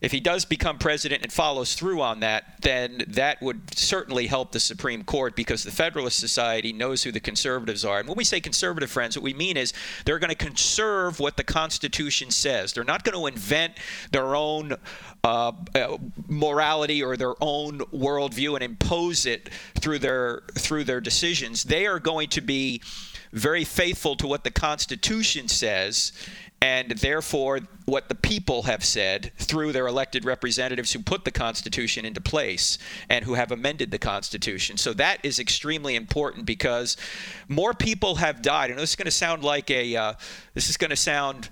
If 0.04 0.12
he 0.12 0.20
does 0.20 0.44
become 0.44 0.80
president 0.80 1.24
and 1.24 1.32
follows 1.32 1.76
through 1.76 2.02
on 2.02 2.20
that, 2.20 2.56
then 2.62 3.06
that 3.08 3.42
would 3.42 3.74
certainly 3.74 4.28
help 4.28 4.52
the 4.52 4.60
Supreme 4.60 5.06
Court 5.06 5.34
because 5.34 5.64
the 5.64 5.72
Federalist 5.72 6.20
Society 6.20 6.74
knows 6.74 7.04
who 7.04 7.12
the 7.14 7.22
conservatives 7.22 7.86
are. 7.86 8.00
And 8.00 8.10
when 8.10 8.18
we 8.18 8.26
say 8.26 8.42
conservative 8.42 8.92
friends, 8.92 9.16
what 9.16 9.24
we 9.24 9.34
mean 9.34 9.56
is 9.56 9.72
they're 10.04 10.20
going 10.20 10.30
to 10.30 10.36
conserve 10.36 11.22
what 11.22 11.38
the 11.38 11.44
Constitution 11.46 12.32
says. 12.32 12.74
They're 12.74 12.84
not 12.84 13.06
going 13.06 13.18
to 13.18 13.28
invent 13.28 13.78
their 14.12 14.36
own 14.36 14.76
uh, 15.24 15.54
uh, 15.74 15.98
morality 16.28 17.02
or 17.02 17.16
their 17.16 17.42
own 17.42 17.80
worldview 17.80 18.56
and 18.56 18.64
impose 18.64 19.26
it 19.26 19.50
through 19.80 20.00
their 20.00 20.42
through 20.56 20.84
their 20.84 21.00
decisions. 21.00 21.64
They 21.64 21.88
are 21.88 22.00
going 22.00 22.28
to 22.32 22.42
be 22.42 22.82
very 23.32 23.64
faithful 23.64 24.16
to 24.18 24.28
what 24.28 24.44
the 24.44 24.52
Constitution 24.52 25.48
says 25.48 26.12
and 26.64 26.92
therefore 26.92 27.60
what 27.84 28.08
the 28.08 28.16
people 28.16 28.64
have 28.64 28.86
said 28.86 29.34
through 29.38 29.74
their 29.74 29.86
elected 29.86 30.24
representatives 30.24 30.94
who 30.94 31.00
put 31.00 31.26
the 31.26 31.32
Constitution 31.32 32.06
into 32.06 32.22
place 32.22 32.78
and 33.10 33.26
who 33.26 33.34
have 33.34 33.52
amended 33.52 33.92
the 33.92 34.00
Constitution. 34.00 34.78
So 34.78 34.94
that 34.94 35.20
is 35.24 35.40
extremely 35.40 35.98
important 35.98 36.46
because 36.46 36.96
more 37.50 37.74
people 37.74 38.16
have 38.16 38.42
died. 38.42 38.70
And 38.70 38.80
this 38.80 38.92
is 38.92 38.96
going 38.96 39.08
to 39.08 39.12
sound 39.12 39.44
like 39.44 39.70
a, 39.70 39.94
uh, 39.94 40.14
this 40.54 40.70
is 40.70 40.78
going 40.78 40.92
to 40.92 40.96
sound 40.96 41.50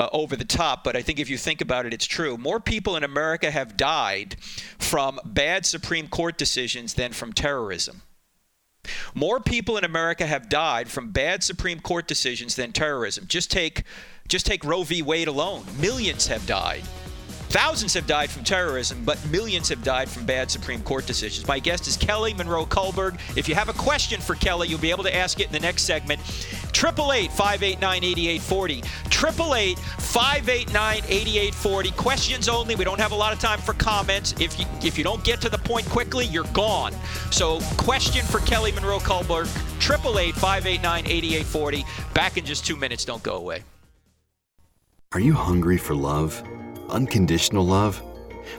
uh, 0.00 0.08
over 0.14 0.34
the 0.34 0.46
top, 0.46 0.82
but 0.82 0.96
I 0.96 1.02
think 1.02 1.20
if 1.20 1.28
you 1.28 1.36
think 1.36 1.60
about 1.60 1.84
it, 1.84 1.92
it's 1.92 2.06
true. 2.06 2.38
More 2.38 2.58
people 2.58 2.96
in 2.96 3.04
America 3.04 3.50
have 3.50 3.76
died 3.76 4.36
from 4.78 5.20
bad 5.26 5.66
Supreme 5.66 6.08
Court 6.08 6.38
decisions 6.38 6.94
than 6.94 7.12
from 7.12 7.34
terrorism. 7.34 8.00
More 9.14 9.40
people 9.40 9.76
in 9.76 9.84
America 9.84 10.26
have 10.26 10.48
died 10.48 10.88
from 10.88 11.10
bad 11.10 11.42
Supreme 11.42 11.80
Court 11.80 12.06
decisions 12.06 12.56
than 12.56 12.72
terrorism. 12.72 13.26
Just 13.26 13.50
take 13.50 13.84
just 14.28 14.46
take 14.46 14.64
Roe 14.64 14.82
v. 14.82 15.02
Wade 15.02 15.28
alone. 15.28 15.64
Millions 15.78 16.26
have 16.26 16.46
died. 16.46 16.82
Thousands 17.54 17.94
have 17.94 18.08
died 18.08 18.30
from 18.30 18.42
terrorism, 18.42 19.04
but 19.04 19.24
millions 19.30 19.68
have 19.68 19.84
died 19.84 20.08
from 20.08 20.26
bad 20.26 20.50
Supreme 20.50 20.82
Court 20.82 21.06
decisions. 21.06 21.46
My 21.46 21.60
guest 21.60 21.86
is 21.86 21.96
Kelly 21.96 22.34
Monroe 22.34 22.66
Kullberg. 22.66 23.16
If 23.36 23.48
you 23.48 23.54
have 23.54 23.68
a 23.68 23.72
question 23.74 24.20
for 24.20 24.34
Kelly, 24.34 24.66
you'll 24.66 24.80
be 24.80 24.90
able 24.90 25.04
to 25.04 25.14
ask 25.14 25.38
it 25.38 25.46
in 25.46 25.52
the 25.52 25.60
next 25.60 25.82
segment. 25.82 26.20
888 26.76 27.30
589 27.30 28.02
8840. 28.02 28.78
888 28.78 29.78
589 29.78 30.96
8840. 31.04 31.90
Questions 31.92 32.48
only. 32.48 32.74
We 32.74 32.84
don't 32.84 32.98
have 32.98 33.12
a 33.12 33.14
lot 33.14 33.32
of 33.32 33.38
time 33.38 33.60
for 33.60 33.74
comments. 33.74 34.34
If 34.40 34.58
you, 34.58 34.66
if 34.82 34.98
you 34.98 35.04
don't 35.04 35.22
get 35.22 35.40
to 35.42 35.48
the 35.48 35.58
point 35.58 35.88
quickly, 35.88 36.26
you're 36.26 36.50
gone. 36.52 36.92
So, 37.30 37.60
question 37.76 38.24
for 38.26 38.40
Kelly 38.40 38.72
Monroe 38.72 38.98
Kullberg. 38.98 39.46
888 39.76 40.34
589 40.34 41.06
8840. 41.06 41.84
Back 42.14 42.36
in 42.36 42.44
just 42.44 42.66
two 42.66 42.74
minutes. 42.74 43.04
Don't 43.04 43.22
go 43.22 43.36
away. 43.36 43.62
Are 45.14 45.20
you 45.20 45.32
hungry 45.32 45.76
for 45.76 45.94
love? 45.94 46.42
Unconditional 46.88 47.64
love? 47.64 48.02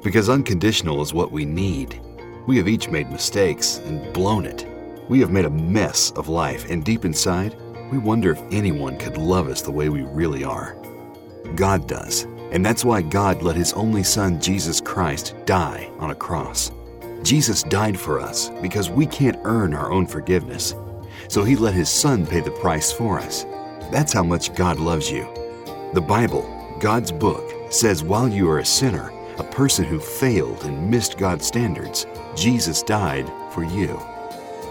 Because 0.06 0.30
unconditional 0.30 1.02
is 1.02 1.14
what 1.14 1.30
we 1.34 1.44
need. 1.44 2.00
We 2.48 2.56
have 2.56 2.70
each 2.70 2.88
made 2.88 3.12
mistakes 3.12 3.80
and 3.80 4.14
blown 4.14 4.46
it. 4.46 4.66
We 5.10 5.20
have 5.20 5.32
made 5.32 5.44
a 5.44 5.50
mess 5.50 6.12
of 6.12 6.30
life, 6.30 6.70
and 6.70 6.82
deep 6.82 7.04
inside, 7.04 7.58
we 7.92 7.98
wonder 7.98 8.32
if 8.32 8.42
anyone 8.52 8.98
could 8.98 9.18
love 9.18 9.50
us 9.50 9.62
the 9.62 9.72
way 9.72 9.90
we 9.90 10.04
really 10.04 10.46
are. 10.46 10.78
God 11.56 11.90
does, 11.90 12.24
and 12.52 12.66
that's 12.66 12.86
why 12.86 13.02
God 13.02 13.44
let 13.44 13.58
His 13.58 13.74
only 13.74 14.04
Son, 14.04 14.40
Jesus 14.40 14.80
Christ, 14.80 15.36
die 15.44 15.92
on 16.00 16.12
a 16.12 16.16
cross. 16.16 16.72
Jesus 17.22 17.64
died 17.64 18.00
for 18.00 18.18
us 18.18 18.50
because 18.62 18.90
we 18.90 19.06
can't 19.06 19.42
earn 19.44 19.74
our 19.74 19.92
own 19.92 20.08
forgiveness. 20.08 20.74
So 21.28 21.44
He 21.44 21.58
let 21.58 21.74
His 21.74 21.90
Son 21.90 22.26
pay 22.26 22.40
the 22.40 22.52
price 22.52 22.94
for 22.94 23.20
us. 23.20 23.44
That's 23.92 24.14
how 24.14 24.24
much 24.24 24.56
God 24.56 24.80
loves 24.80 25.12
you. 25.12 25.28
The 25.96 26.02
Bible, 26.02 26.76
God's 26.82 27.10
book, 27.10 27.72
says 27.72 28.04
while 28.04 28.28
you 28.28 28.50
are 28.52 28.60
a 28.60 28.66
sinner, 28.66 29.14
a 29.38 29.46
person 29.46 29.86
who 29.86 29.98
failed 29.98 30.66
and 30.66 30.92
missed 30.92 31.18
God's 31.18 31.48
standards, 31.48 32.06
Jesus 32.36 32.84
died 32.84 33.32
for 33.54 33.64
you. 33.64 33.98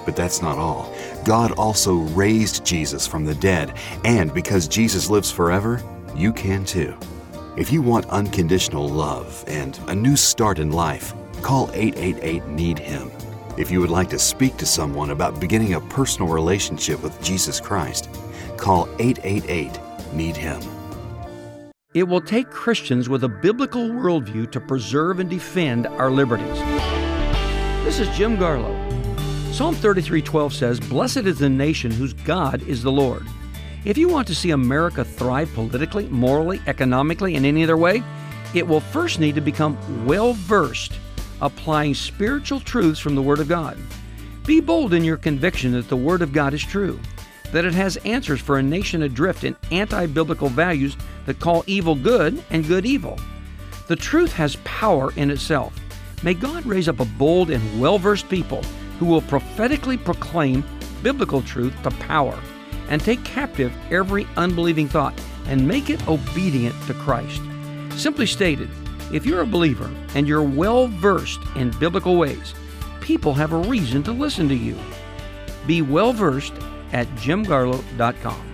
But 0.05 0.16
that's 0.16 0.43
not 0.43 0.59
all. 0.59 0.95
God 1.25 1.53
also 1.53 1.95
raised 1.95 2.66
Jesus 2.66 3.07
from 3.07 3.25
the 3.25 3.37
dead, 3.37 3.72
and 4.05 4.35
because 4.35 4.68
Jesus 4.68 5.09
lives 5.09 5.31
forever, 5.31 5.83
you 6.14 6.31
can 6.31 6.62
too. 6.62 6.95
If 7.57 7.72
you 7.72 7.81
want 7.81 8.05
unconditional 8.11 8.87
love 8.87 9.45
and 9.47 9.81
a 9.89 9.95
new 9.95 10.16
start 10.16 10.59
in 10.59 10.72
life, 10.72 11.14
call 11.41 11.70
888 11.72 12.47
Need 12.49 12.79
Him. 12.79 13.11
If 13.57 13.70
you 13.70 13.81
would 13.81 13.89
like 13.89 14.11
to 14.11 14.18
speak 14.18 14.59
to 14.59 14.66
someone 14.66 15.09
about 15.09 15.41
beginning 15.41 15.72
a 15.72 15.81
personal 15.81 16.31
relationship 16.31 17.03
with 17.03 17.18
Jesus 17.22 17.61
Christ, 17.61 18.11
call 18.59 18.91
888 18.99 19.72
Need 20.12 20.37
Him. 20.37 20.61
It 21.95 22.09
will 22.09 22.20
take 22.20 22.51
Christians 22.51 23.09
with 23.09 23.22
a 23.22 23.28
biblical 23.28 23.88
worldview 23.88 24.51
to 24.51 24.61
preserve 24.61 25.20
and 25.20 25.30
defend 25.30 25.86
our 25.86 26.11
liberties. 26.11 26.59
This 27.84 28.01
is 28.01 28.09
Jim 28.16 28.36
Garlow. 28.36 28.74
Psalm 29.53 29.76
33:12 29.76 30.53
says, 30.53 30.80
"Blessed 30.80 31.18
is 31.18 31.38
the 31.38 31.49
nation 31.49 31.92
whose 31.92 32.12
God 32.12 32.62
is 32.66 32.82
the 32.82 32.90
Lord." 32.90 33.24
If 33.84 33.97
you 33.97 34.09
want 34.09 34.26
to 34.26 34.34
see 34.34 34.51
America 34.51 35.05
thrive 35.05 35.55
politically, 35.55 36.09
morally, 36.11 36.61
economically, 36.66 37.36
and 37.36 37.47
any 37.47 37.62
other 37.62 37.76
way, 37.76 38.03
it 38.55 38.66
will 38.66 38.80
first 38.80 39.20
need 39.20 39.36
to 39.36 39.40
become 39.40 39.76
well-versed 40.05 40.95
applying 41.40 41.95
spiritual 41.95 42.59
truths 42.59 42.99
from 42.99 43.14
the 43.14 43.22
Word 43.22 43.38
of 43.38 43.47
God. 43.47 43.76
Be 44.47 44.59
bold 44.59 44.95
in 44.95 45.05
your 45.05 45.16
conviction 45.16 45.70
that 45.74 45.88
the 45.88 45.97
Word 45.97 46.22
of 46.22 46.32
God 46.32 46.55
is 46.55 46.64
true, 46.64 46.99
that 47.53 47.64
it 47.64 47.74
has 47.74 47.99
answers 47.99 48.40
for 48.40 48.59
a 48.59 48.62
nation 48.64 49.05
adrift 49.05 49.45
in 49.45 49.55
anti 49.70 50.07
biblical 50.07 50.49
values 50.49 50.97
that 51.27 51.41
call 51.41 51.64
evil 51.66 51.95
good 51.95 52.43
and 52.51 52.66
good 52.66 52.87
evil. 52.87 53.18
The 53.87 53.97
truth 53.97 54.33
has 54.35 54.57
power 54.64 55.12
in 55.16 55.31
itself. 55.31 55.79
May 56.22 56.35
God 56.35 56.64
raise 56.64 56.89
up 56.89 57.01
a 57.01 57.05
bold 57.05 57.51
and 57.51 57.81
well 57.81 57.99
versed 57.99 58.29
people 58.29 58.62
who 58.99 59.07
will 59.07 59.22
prophetically 59.22 59.97
proclaim 59.97 60.64
biblical 61.03 61.43
truth 61.43 61.75
to 61.83 61.91
power 61.91 62.39
and 62.89 63.01
take 63.01 63.25
captive 63.25 63.72
every 63.91 64.27
unbelieving 64.37 64.89
thought 64.89 65.18
and 65.47 65.66
make 65.66 65.91
it 65.91 66.07
obedient 66.09 66.75
to 66.87 66.95
Christ. 66.95 67.43
Simply 67.91 68.27
stated, 68.27 68.70
if 69.12 69.27
you're 69.27 69.43
a 69.43 69.47
believer 69.47 69.91
and 70.14 70.27
you're 70.27 70.43
well 70.43 70.89
versed 70.89 71.41
in 71.57 71.70
biblical 71.79 72.16
ways, 72.16 72.55
people 73.01 73.35
have 73.35 73.53
a 73.53 73.59
reason 73.59 74.03
to 74.05 74.12
listen 74.12 74.49
to 74.49 74.55
you. 74.55 74.79
Be 75.66 75.83
well 75.83 76.12
versed 76.12 76.55
at 76.93 77.07
jimgarlow.com. 77.16 78.53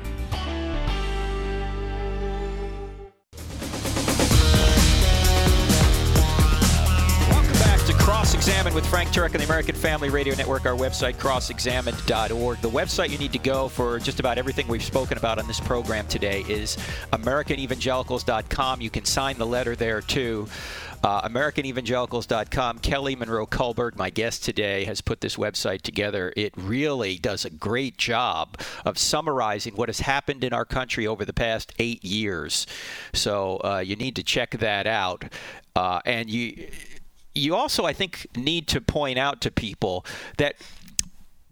With 8.75 8.87
Frank 8.87 9.09
Turek 9.11 9.33
and 9.33 9.41
the 9.41 9.45
American 9.47 9.75
Family 9.75 10.11
Radio 10.11 10.35
Network, 10.37 10.65
our 10.65 10.77
website, 10.77 11.17
crossexamined.org. 11.17 12.61
The 12.61 12.71
website 12.71 13.11
you 13.11 13.19
need 13.19 13.33
to 13.33 13.39
go 13.39 13.69
for 13.69 13.99
just 13.99 14.21
about 14.21 14.39
everything 14.39 14.69
we've 14.69 14.85
spoken 14.85 15.19
about 15.19 15.41
on 15.41 15.49
this 15.49 15.59
program 15.59 16.07
today 16.07 16.45
is 16.49 16.77
AmericanEvangelicals.com. 17.13 18.81
You 18.81 18.91
can 18.91 19.05
sign 19.05 19.39
the 19.39 19.47
letter 19.47 19.75
there 19.75 20.01
too. 20.01 20.47
Uh, 21.03 21.29
AmericanEvangelicals.com. 21.29 22.79
Kelly 22.79 23.17
Monroe 23.17 23.47
Kullberg, 23.47 23.97
my 23.97 24.09
guest 24.09 24.45
today, 24.45 24.85
has 24.85 25.01
put 25.01 25.21
this 25.21 25.35
website 25.35 25.83
together. 25.83 26.33
It 26.37 26.53
really 26.57 27.19
does 27.19 27.45
a 27.45 27.51
great 27.51 27.99
job 27.99 28.57
of 28.85 28.99
summarizing 28.99 29.75
what 29.75 29.89
has 29.89 30.01
happened 30.01 30.45
in 30.45 30.53
our 30.53 30.65
country 30.65 31.09
over 31.09 31.25
the 31.25 31.33
past 31.33 31.73
eight 31.81 32.05
years. 32.05 32.69
So 33.15 33.61
uh, 33.65 33.79
you 33.79 33.97
need 33.97 34.15
to 34.17 34.23
check 34.23 34.53
that 34.53 34.87
out. 34.87 35.25
Uh, 35.75 36.01
and 36.05 36.31
you 36.31 36.69
you 37.35 37.55
also, 37.55 37.85
I 37.85 37.93
think, 37.93 38.27
need 38.37 38.69
to 38.69 38.81
point 38.81 39.19
out 39.19 39.41
to 39.43 39.51
people 39.51 40.05
that 40.39 40.57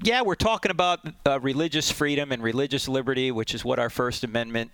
yeah, 0.03 0.23
we're 0.23 0.37
talking 0.37 0.71
about 0.71 1.01
uh, 1.27 1.41
religious 1.41 1.91
freedom 1.91 2.31
and 2.31 2.41
religious 2.43 2.87
liberty, 2.87 3.33
which 3.33 3.53
is 3.53 3.65
what 3.65 3.81
our 3.81 3.91
First 3.91 4.23
Amendment 4.23 4.71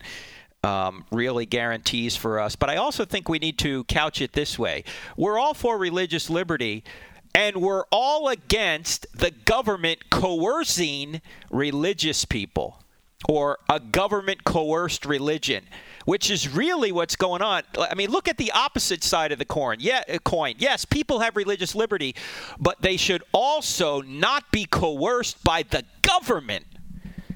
um, 0.63 1.05
really 1.11 1.47
guarantees 1.47 2.17
for 2.17 2.39
us. 2.41 2.57
But 2.57 2.71
I 2.71 2.77
also 2.77 3.05
think 3.05 3.29
we 3.29 3.39
need 3.39 3.59
to 3.61 3.85
couch 3.85 4.21
it 4.21 4.33
this 4.33 4.59
way 4.59 4.85
we're 5.17 5.39
all 5.39 5.55
for 5.55 5.79
religious 5.79 6.29
liberty. 6.31 6.85
And 7.37 7.57
we're 7.57 7.83
all 7.91 8.29
against 8.29 9.09
the 9.13 9.33
government 9.33 10.09
coercing 10.09 11.21
religious 11.51 12.25
people 12.25 12.81
or 13.29 13.59
a 13.69 13.81
government 13.81 14.45
coerced 14.45 15.05
religion 15.05 15.65
which 16.05 16.31
is 16.31 16.49
really 16.49 16.93
what's 16.93 17.17
going 17.17 17.43
on. 17.43 17.63
I 17.79 17.95
mean, 17.95 18.11
look 18.11 18.29
at 18.29 18.37
the 18.37 18.53
opposite 18.53 19.03
side 19.05 19.33
of 19.33 19.39
the 19.39 19.45
coin. 19.45 19.77
Yeah, 19.81 20.03
uh, 20.09 20.19
coin. 20.19 20.55
Yes, 20.59 20.85
people 20.85 21.21
have 21.21 21.37
religious 21.37 21.75
liberty, 21.75 22.15
but 22.59 22.81
they 22.83 22.97
should 22.97 23.23
also 23.33 24.01
not 24.03 24.51
be 24.51 24.65
coerced 24.65 25.43
by 25.45 25.63
the 25.63 25.85
government 26.03 26.67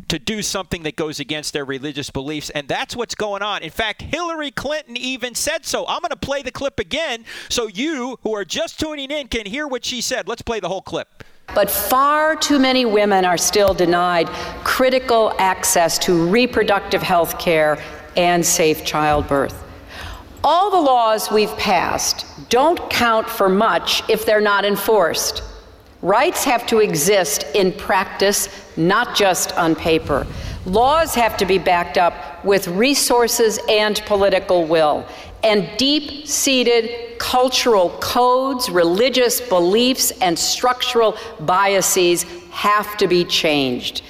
to 0.09 0.19
do 0.19 0.41
something 0.43 0.83
that 0.85 0.97
goes 0.97 1.21
against 1.21 1.53
their 1.53 1.65
religious 1.65 2.11
beliefs. 2.11 2.51
And 2.51 2.67
that's 2.67 2.97
what's 2.97 3.15
going 3.15 3.43
on. 3.43 3.63
In 3.63 3.71
fact, 3.71 4.03
Hillary 4.03 4.51
Clinton 4.51 4.97
even 4.97 5.35
said 5.35 5.67
so. 5.67 5.87
I'm 5.87 6.01
going 6.01 6.11
to 6.11 6.17
play 6.17 6.43
the 6.43 6.51
clip 6.51 6.81
again 6.81 7.25
so 7.51 7.67
you 7.67 8.19
who 8.23 8.35
are 8.35 8.45
just 8.45 8.81
tuning 8.81 9.11
in 9.11 9.29
can 9.29 9.45
hear 9.45 9.69
what 9.69 9.85
she 9.85 10.01
said. 10.01 10.27
Let's 10.27 10.43
play 10.43 10.61
the 10.61 10.69
whole 10.69 10.81
clip. 10.81 11.25
But 11.55 11.71
far 11.71 12.37
too 12.37 12.59
many 12.59 12.85
women 12.85 13.25
are 13.25 13.39
still 13.39 13.73
denied 13.73 14.29
critical 14.65 15.35
access 15.39 15.99
to 16.01 16.27
reproductive 16.29 17.03
health 17.03 17.39
care 17.39 17.83
and 18.19 18.45
safe 18.45 18.85
childbirth. 18.85 19.65
All 20.45 20.71
the 20.71 20.81
laws 20.81 21.31
we've 21.31 21.57
passed 21.57 22.27
don't 22.51 22.91
count 22.91 23.29
for 23.29 23.49
much 23.49 24.03
if 24.11 24.27
they're 24.27 24.41
not 24.41 24.65
enforced. 24.65 25.43
Rights 26.03 26.45
have 26.45 26.67
to 26.67 26.79
exist 26.79 27.45
in 27.55 27.73
practice, 27.73 28.49
not 28.77 29.17
just 29.17 29.57
on 29.57 29.75
paper. 29.75 30.27
Laws 30.67 31.15
have 31.15 31.37
to 31.39 31.47
be 31.47 31.59
backed 31.59 31.97
up 31.97 32.45
with 32.45 32.69
resources 32.69 33.59
and 33.69 34.01
political 34.07 34.67
will. 34.67 35.07
And 35.43 35.69
deep 35.77 36.27
seated 36.27 37.19
cultural 37.19 37.91
codes, 38.01 38.69
religious 38.69 39.41
beliefs, 39.41 40.11
and 40.21 40.39
structural 40.39 41.17
biases 41.41 42.25
have 42.51 42.97
to 42.97 43.07
be 43.07 43.25
changed. 43.25 44.03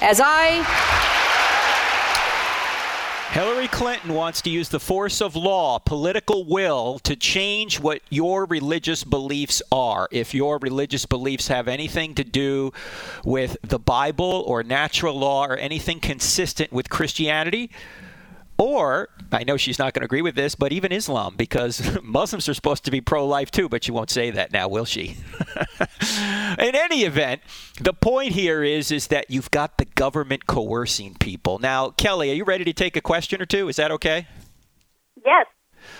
As 0.00 0.20
I 0.22 0.62
Hillary 3.32 3.66
Clinton 3.66 4.12
wants 4.12 4.42
to 4.42 4.50
use 4.50 4.68
the 4.68 4.78
force 4.78 5.22
of 5.22 5.34
law, 5.34 5.78
political 5.78 6.44
will, 6.44 6.98
to 6.98 7.16
change 7.16 7.80
what 7.80 8.02
your 8.10 8.44
religious 8.44 9.04
beliefs 9.04 9.62
are. 9.72 10.06
If 10.12 10.34
your 10.34 10.58
religious 10.58 11.06
beliefs 11.06 11.48
have 11.48 11.66
anything 11.66 12.14
to 12.16 12.24
do 12.24 12.74
with 13.24 13.56
the 13.62 13.78
Bible 13.78 14.44
or 14.46 14.62
natural 14.62 15.18
law 15.18 15.46
or 15.46 15.56
anything 15.56 15.98
consistent 15.98 16.74
with 16.74 16.90
Christianity, 16.90 17.70
or, 18.58 19.08
I 19.30 19.44
know 19.44 19.56
she's 19.56 19.78
not 19.78 19.94
going 19.94 20.02
to 20.02 20.04
agree 20.06 20.22
with 20.22 20.34
this, 20.34 20.54
but 20.54 20.72
even 20.72 20.92
Islam, 20.92 21.34
because 21.36 21.98
Muslims 22.02 22.48
are 22.48 22.54
supposed 22.54 22.84
to 22.84 22.90
be 22.90 23.00
pro 23.00 23.26
life 23.26 23.50
too, 23.50 23.68
but 23.68 23.84
she 23.84 23.92
won't 23.92 24.10
say 24.10 24.30
that 24.30 24.52
now, 24.52 24.68
will 24.68 24.84
she? 24.84 25.16
In 26.58 26.74
any 26.74 27.02
event, 27.02 27.42
the 27.80 27.92
point 27.92 28.32
here 28.32 28.62
is, 28.62 28.90
is 28.90 29.08
that 29.08 29.30
you've 29.30 29.50
got 29.50 29.78
the 29.78 29.84
government 29.84 30.46
coercing 30.46 31.14
people. 31.14 31.58
Now, 31.58 31.90
Kelly, 31.90 32.30
are 32.30 32.34
you 32.34 32.44
ready 32.44 32.64
to 32.64 32.72
take 32.72 32.96
a 32.96 33.00
question 33.00 33.40
or 33.40 33.46
two? 33.46 33.68
Is 33.68 33.76
that 33.76 33.90
okay? 33.90 34.26
Yes. 35.24 35.46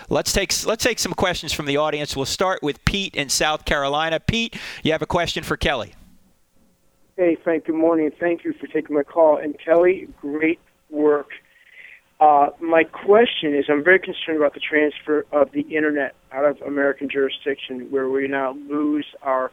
Let's 0.09 0.33
take 0.33 0.53
let's 0.65 0.85
take 0.85 1.01
some 1.01 1.13
questions 1.13 1.53
from 1.53 1.67
the 1.67 1.77
audience. 1.77 2.15
We'll 2.15 2.25
start 2.27 2.63
with 2.63 2.85
Pete 2.85 3.17
in 3.17 3.29
South 3.29 3.65
Carolina. 3.65 4.21
Pete, 4.21 4.57
you 4.85 4.93
have 4.93 5.03
a 5.03 5.07
question 5.07 5.43
for 5.43 5.57
Kelly. 5.57 5.95
Hey, 7.17 7.37
Frank, 7.43 7.67
good 7.67 7.75
morning. 7.75 8.11
Thank 8.19 8.45
you 8.45 8.53
for 8.55 8.67
taking 8.69 8.97
my 8.97 9.03
call. 9.03 9.37
And 9.37 9.57
Kelly, 9.59 10.09
great 10.21 10.61
work. 10.89 11.29
Uh, 12.23 12.51
my 12.61 12.85
question 12.85 13.53
is 13.53 13.65
I'm 13.69 13.83
very 13.83 13.99
concerned 13.99 14.37
about 14.37 14.55
the 14.55 14.61
transfer 14.61 15.27
of 15.33 15.51
the 15.51 15.63
Internet 15.63 16.15
out 16.31 16.45
of 16.45 16.63
American 16.63 17.09
jurisdiction, 17.11 17.91
where 17.91 18.09
we 18.09 18.29
now 18.29 18.55
lose 18.71 19.07
our 19.23 19.51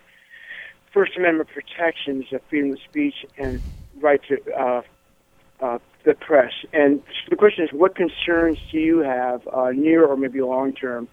First 0.93 1.17
Amendment 1.17 1.49
protections 1.49 2.25
of 2.31 2.41
freedom 2.47 2.73
of 2.73 2.77
speech 2.87 3.15
and 3.39 3.59
right 3.99 4.21
to 4.27 4.37
uh, 4.53 4.81
uh, 5.61 5.79
the 6.05 6.13
press. 6.13 6.51
And 6.71 7.01
the 7.31 7.35
question 7.35 7.63
is, 7.63 7.71
what 7.73 7.95
concerns 7.95 8.59
do 8.71 8.77
you 8.77 8.99
have, 8.99 9.47
uh, 9.47 9.71
near 9.71 10.05
or 10.05 10.15
maybe 10.15 10.39
long 10.41 10.73
term, 10.73 11.07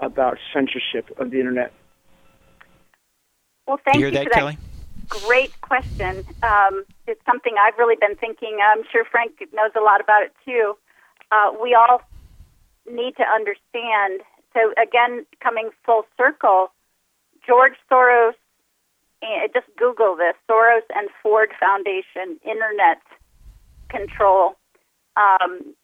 about 0.00 0.38
censorship 0.52 1.16
of 1.20 1.30
the 1.30 1.38
Internet? 1.38 1.72
Well, 3.68 3.78
thank 3.84 3.98
you 3.98 4.06
you, 4.06 4.10
hear 4.10 4.24
for 4.24 4.24
that, 4.24 4.34
that 4.34 4.40
Kelly? 4.40 4.58
great 5.08 5.60
question. 5.60 6.26
Um, 6.42 6.84
it's 7.06 7.24
something 7.24 7.54
I've 7.60 7.78
really 7.78 7.94
been 7.94 8.16
thinking. 8.16 8.58
I'm 8.60 8.82
sure 8.90 9.04
Frank 9.04 9.38
knows 9.52 9.70
a 9.76 9.80
lot 9.80 10.00
about 10.00 10.24
it 10.24 10.32
too. 10.44 10.74
Uh, 11.30 11.52
we 11.60 11.74
all 11.74 12.02
need 12.90 13.16
to 13.16 13.24
understand. 13.24 14.20
So 14.54 14.72
again, 14.80 15.26
coming 15.42 15.70
full 15.84 16.04
circle, 16.16 16.72
George 17.46 17.74
Soros, 17.90 18.34
just 19.52 19.66
Google 19.76 20.16
this: 20.16 20.34
Soros 20.48 20.86
and 20.94 21.08
Ford 21.22 21.50
Foundation 21.58 22.38
Internet 22.44 23.02
control. 23.88 24.56
Um, 25.16 25.74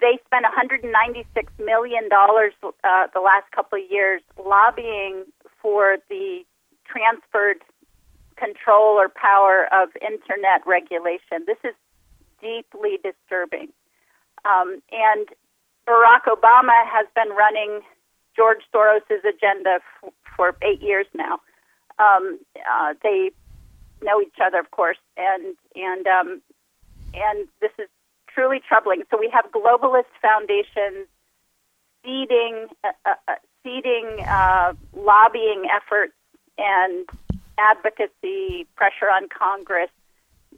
they 0.00 0.18
spent 0.26 0.44
196 0.44 1.52
million 1.58 2.08
dollars 2.08 2.52
uh, 2.62 3.06
the 3.14 3.20
last 3.20 3.50
couple 3.52 3.78
of 3.82 3.90
years 3.90 4.22
lobbying 4.38 5.24
for 5.62 5.96
the 6.08 6.44
transferred 6.86 7.62
control 8.36 8.96
or 8.98 9.08
power 9.08 9.68
of 9.72 9.90
internet 10.00 10.66
regulation. 10.66 11.44
This 11.46 11.60
is 11.64 11.74
deeply 12.40 12.98
disturbing. 13.02 13.68
Um, 14.44 14.80
and 14.92 15.28
Barack 15.88 16.24
Obama 16.28 16.86
has 16.86 17.06
been 17.14 17.30
running 17.30 17.80
George 18.36 18.62
Soros' 18.74 19.24
agenda 19.24 19.80
f- 20.02 20.12
for 20.36 20.54
eight 20.62 20.82
years 20.82 21.06
now. 21.14 21.40
Um, 21.98 22.38
uh, 22.70 22.94
they 23.02 23.30
know 24.02 24.20
each 24.20 24.36
other, 24.42 24.58
of 24.58 24.70
course, 24.70 24.98
and 25.16 25.56
and 25.74 26.06
um, 26.06 26.40
and 27.12 27.48
this 27.60 27.72
is 27.78 27.88
truly 28.32 28.60
troubling. 28.66 29.02
So 29.10 29.18
we 29.18 29.30
have 29.32 29.46
globalist 29.52 30.10
foundations 30.22 31.08
feeding 32.02 32.68
uh, 32.84 33.14
uh, 33.28 33.34
feeding 33.62 34.24
uh, 34.30 34.72
lobbying 34.96 35.64
efforts 35.74 36.14
and 36.56 37.06
advocacy 37.58 38.66
pressure 38.76 39.10
on 39.12 39.28
Congress 39.28 39.90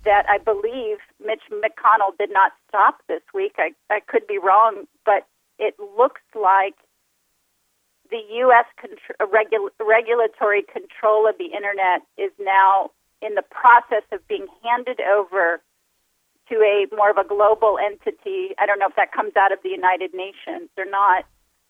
that 0.04 0.26
I 0.28 0.38
believe 0.38 0.98
Mitch 1.24 1.42
McConnell 1.50 2.16
did 2.18 2.30
not 2.32 2.52
stop 2.68 3.00
this 3.08 3.22
week. 3.34 3.54
I, 3.58 3.72
I 3.90 4.00
could 4.00 4.26
be 4.26 4.38
wrong, 4.38 4.84
but 5.04 5.26
it 5.58 5.74
looks 5.78 6.22
like 6.34 6.74
the 8.10 8.20
U.S. 8.44 8.66
Contr- 8.78 9.16
uh, 9.20 9.26
regul- 9.26 9.70
regulatory 9.80 10.62
control 10.62 11.28
of 11.28 11.38
the 11.38 11.46
Internet 11.56 12.02
is 12.18 12.30
now 12.38 12.90
in 13.22 13.34
the 13.34 13.42
process 13.42 14.02
of 14.12 14.26
being 14.28 14.46
handed 14.62 15.00
over 15.00 15.62
to 16.50 16.54
a 16.56 16.86
more 16.94 17.10
of 17.10 17.16
a 17.16 17.26
global 17.26 17.78
entity. 17.78 18.54
I 18.58 18.66
don't 18.66 18.78
know 18.78 18.88
if 18.88 18.96
that 18.96 19.12
comes 19.12 19.32
out 19.36 19.52
of 19.52 19.58
the 19.62 19.70
United 19.70 20.12
Nations 20.12 20.68
or 20.76 20.84
not. 20.84 21.24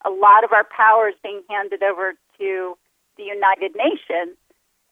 A 0.04 0.10
lot 0.10 0.42
of 0.42 0.52
our 0.52 0.64
power 0.64 1.08
is 1.08 1.14
being 1.22 1.42
handed 1.48 1.82
over 1.82 2.14
to 2.38 2.76
the 3.16 3.22
United 3.22 3.76
Nations, 3.76 4.34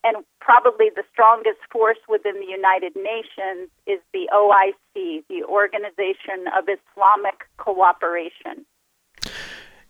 and 0.05 0.25
probably 0.41 0.91
the 0.95 1.05
strongest 1.13 1.59
force 1.71 1.99
within 2.09 2.35
the 2.41 2.47
United 2.47 2.95
Nations 2.97 3.69
is 3.87 4.01
the 4.13 4.29
OIC, 4.33 5.25
the 5.29 5.45
Organization 5.45 6.47
of 6.57 6.65
Islamic 6.65 7.47
Cooperation. 7.59 8.65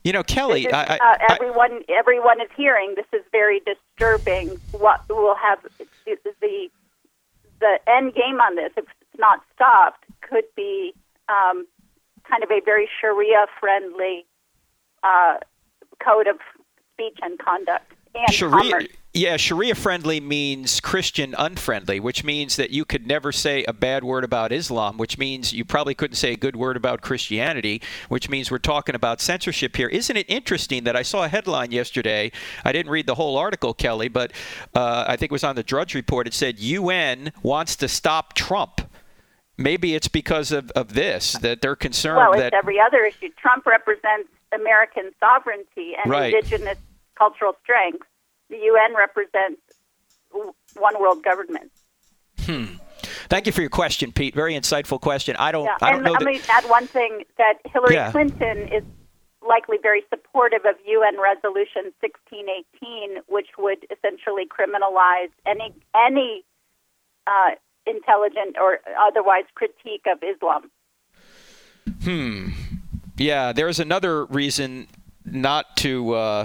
You 0.02 0.12
know, 0.12 0.22
Kelly, 0.22 0.66
is, 0.66 0.72
I, 0.72 0.98
I, 1.00 1.12
uh, 1.12 1.16
everyone 1.28 1.82
everyone 1.88 2.40
is 2.40 2.48
hearing 2.56 2.94
this 2.96 3.06
is 3.12 3.24
very 3.30 3.60
disturbing. 3.60 4.58
What 4.72 5.06
will 5.08 5.34
have 5.34 5.58
the, 5.78 5.86
the 6.40 6.70
the 7.60 7.78
end 7.86 8.14
game 8.14 8.40
on 8.40 8.56
this, 8.56 8.72
if 8.78 8.84
it's 8.84 9.20
not 9.20 9.42
stopped, 9.54 10.04
could 10.22 10.44
be 10.56 10.94
um, 11.28 11.66
kind 12.28 12.42
of 12.42 12.50
a 12.50 12.60
very 12.64 12.88
Sharia 13.00 13.46
friendly 13.60 14.24
uh, 15.02 15.36
code 16.02 16.26
of 16.26 16.36
speech 16.94 17.18
and 17.22 17.38
conduct 17.38 17.92
and 18.14 18.32
Sharia, 18.32 18.70
commerce. 18.70 18.86
yeah, 19.14 19.36
Sharia 19.36 19.74
friendly 19.74 20.20
means 20.20 20.80
Christian 20.80 21.34
unfriendly, 21.38 22.00
which 22.00 22.24
means 22.24 22.56
that 22.56 22.70
you 22.70 22.84
could 22.84 23.06
never 23.06 23.32
say 23.32 23.64
a 23.64 23.72
bad 23.72 24.04
word 24.04 24.24
about 24.24 24.52
Islam, 24.52 24.96
which 24.98 25.16
means 25.18 25.52
you 25.52 25.64
probably 25.64 25.94
couldn't 25.94 26.16
say 26.16 26.32
a 26.32 26.36
good 26.36 26.56
word 26.56 26.76
about 26.76 27.00
Christianity, 27.02 27.80
which 28.08 28.28
means 28.28 28.50
we're 28.50 28.58
talking 28.58 28.94
about 28.94 29.20
censorship 29.20 29.76
here. 29.76 29.88
Isn't 29.88 30.16
it 30.16 30.26
interesting 30.28 30.84
that 30.84 30.96
I 30.96 31.02
saw 31.02 31.24
a 31.24 31.28
headline 31.28 31.72
yesterday? 31.72 32.32
I 32.64 32.72
didn't 32.72 32.90
read 32.92 33.06
the 33.06 33.14
whole 33.14 33.36
article, 33.36 33.74
Kelly, 33.74 34.08
but 34.08 34.32
uh, 34.74 35.04
I 35.06 35.16
think 35.16 35.30
it 35.30 35.32
was 35.32 35.44
on 35.44 35.56
the 35.56 35.62
Drudge 35.62 35.94
Report. 35.94 36.26
It 36.26 36.34
said 36.34 36.58
UN 36.58 37.32
wants 37.42 37.76
to 37.76 37.88
stop 37.88 38.34
Trump. 38.34 38.80
Maybe 39.56 39.94
it's 39.94 40.08
because 40.08 40.52
of, 40.52 40.70
of 40.70 40.94
this 40.94 41.32
that 41.38 41.60
they're 41.60 41.76
concerned 41.76 42.16
Well, 42.16 42.32
it's 42.32 42.40
that 42.40 42.54
every 42.54 42.80
other 42.80 43.04
issue. 43.04 43.28
Trump 43.36 43.66
represents 43.66 44.28
American 44.54 45.10
sovereignty 45.20 45.92
and 46.02 46.10
Right. 46.10 46.32
indigenous 46.34 46.78
cultural 47.20 47.52
strength. 47.62 48.06
The 48.48 48.56
UN 48.56 48.96
represents 48.96 49.60
one 50.32 50.96
world 51.00 51.22
government. 51.22 51.70
Hmm. 52.40 52.64
Thank 53.28 53.46
you 53.46 53.52
for 53.52 53.60
your 53.60 53.70
question, 53.70 54.10
Pete. 54.12 54.34
Very 54.34 54.54
insightful 54.54 55.00
question. 55.00 55.36
I 55.38 55.52
don't. 55.52 55.64
Yeah, 55.64 55.76
I 55.82 55.90
don't 55.90 55.96
and 55.96 56.04
know 56.06 56.12
let 56.12 56.20
that. 56.20 56.26
me 56.26 56.40
add 56.48 56.64
one 56.68 56.86
thing: 56.86 57.24
that 57.38 57.54
Hillary 57.72 57.94
Yeah. 57.94 58.10
Clinton 58.10 58.58
is 58.72 58.82
likely 59.46 59.76
very 59.80 60.02
supportive 60.08 60.64
of 60.64 60.74
UN 60.86 61.20
Resolution 61.20 61.92
1618, 62.00 63.22
which 63.28 63.48
would 63.58 63.86
essentially 63.94 64.46
criminalize 64.46 65.30
any 65.46 65.72
any 65.94 66.44
uh, 67.26 67.50
intelligent 67.86 68.56
or 68.60 68.78
otherwise 68.98 69.44
critique 69.54 70.06
of 70.12 70.18
Islam. 70.22 70.70
Hmm. 72.02 72.48
Yeah, 73.16 73.52
there's 73.52 73.78
another 73.78 74.24
reason 74.26 74.88
not 75.24 75.76
to. 75.78 76.14
Uh, 76.14 76.44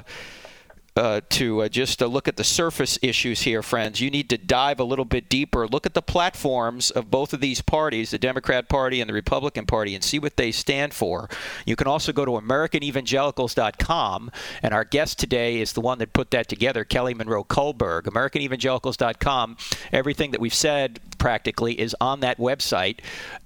uh, 0.95 1.21
to 1.29 1.63
uh, 1.63 1.67
just 1.67 2.01
uh, 2.01 2.05
look 2.05 2.27
at 2.27 2.37
the 2.37 2.43
surface 2.43 2.97
issues 3.01 3.41
here, 3.41 3.61
friends. 3.61 3.99
You 3.99 4.09
need 4.09 4.29
to 4.29 4.37
dive 4.37 4.79
a 4.79 4.83
little 4.83 5.05
bit 5.05 5.27
deeper. 5.27 5.67
Look 5.67 5.85
at 5.85 5.93
the 5.93 6.01
platforms 6.01 6.89
of 6.89 7.11
both 7.11 7.33
of 7.33 7.41
these 7.41 7.61
parties, 7.61 8.11
the 8.11 8.17
Democrat 8.17 8.69
Party 8.69 9.01
and 9.01 9.09
the 9.09 9.13
Republican 9.13 9.65
Party, 9.65 9.93
and 9.93 10.03
see 10.03 10.19
what 10.19 10.37
they 10.37 10.51
stand 10.51 10.93
for. 10.93 11.29
You 11.65 11.75
can 11.75 11.87
also 11.87 12.13
go 12.13 12.23
to 12.23 12.31
AmericanEvangelicals.com, 12.31 14.31
and 14.63 14.73
our 14.73 14.85
guest 14.85 15.19
today 15.19 15.59
is 15.59 15.73
the 15.73 15.81
one 15.81 15.99
that 15.99 16.13
put 16.13 16.31
that 16.31 16.47
together, 16.47 16.85
Kelly 16.85 17.13
Monroe 17.13 17.43
Kullberg. 17.43 18.03
AmericanEvangelicals.com. 18.03 19.57
Everything 19.91 20.31
that 20.31 20.39
we've 20.39 20.53
said 20.53 20.99
practically 21.25 21.73
is 21.79 21.95
on 21.99 22.19
that 22.19 22.37
website, 22.37 22.99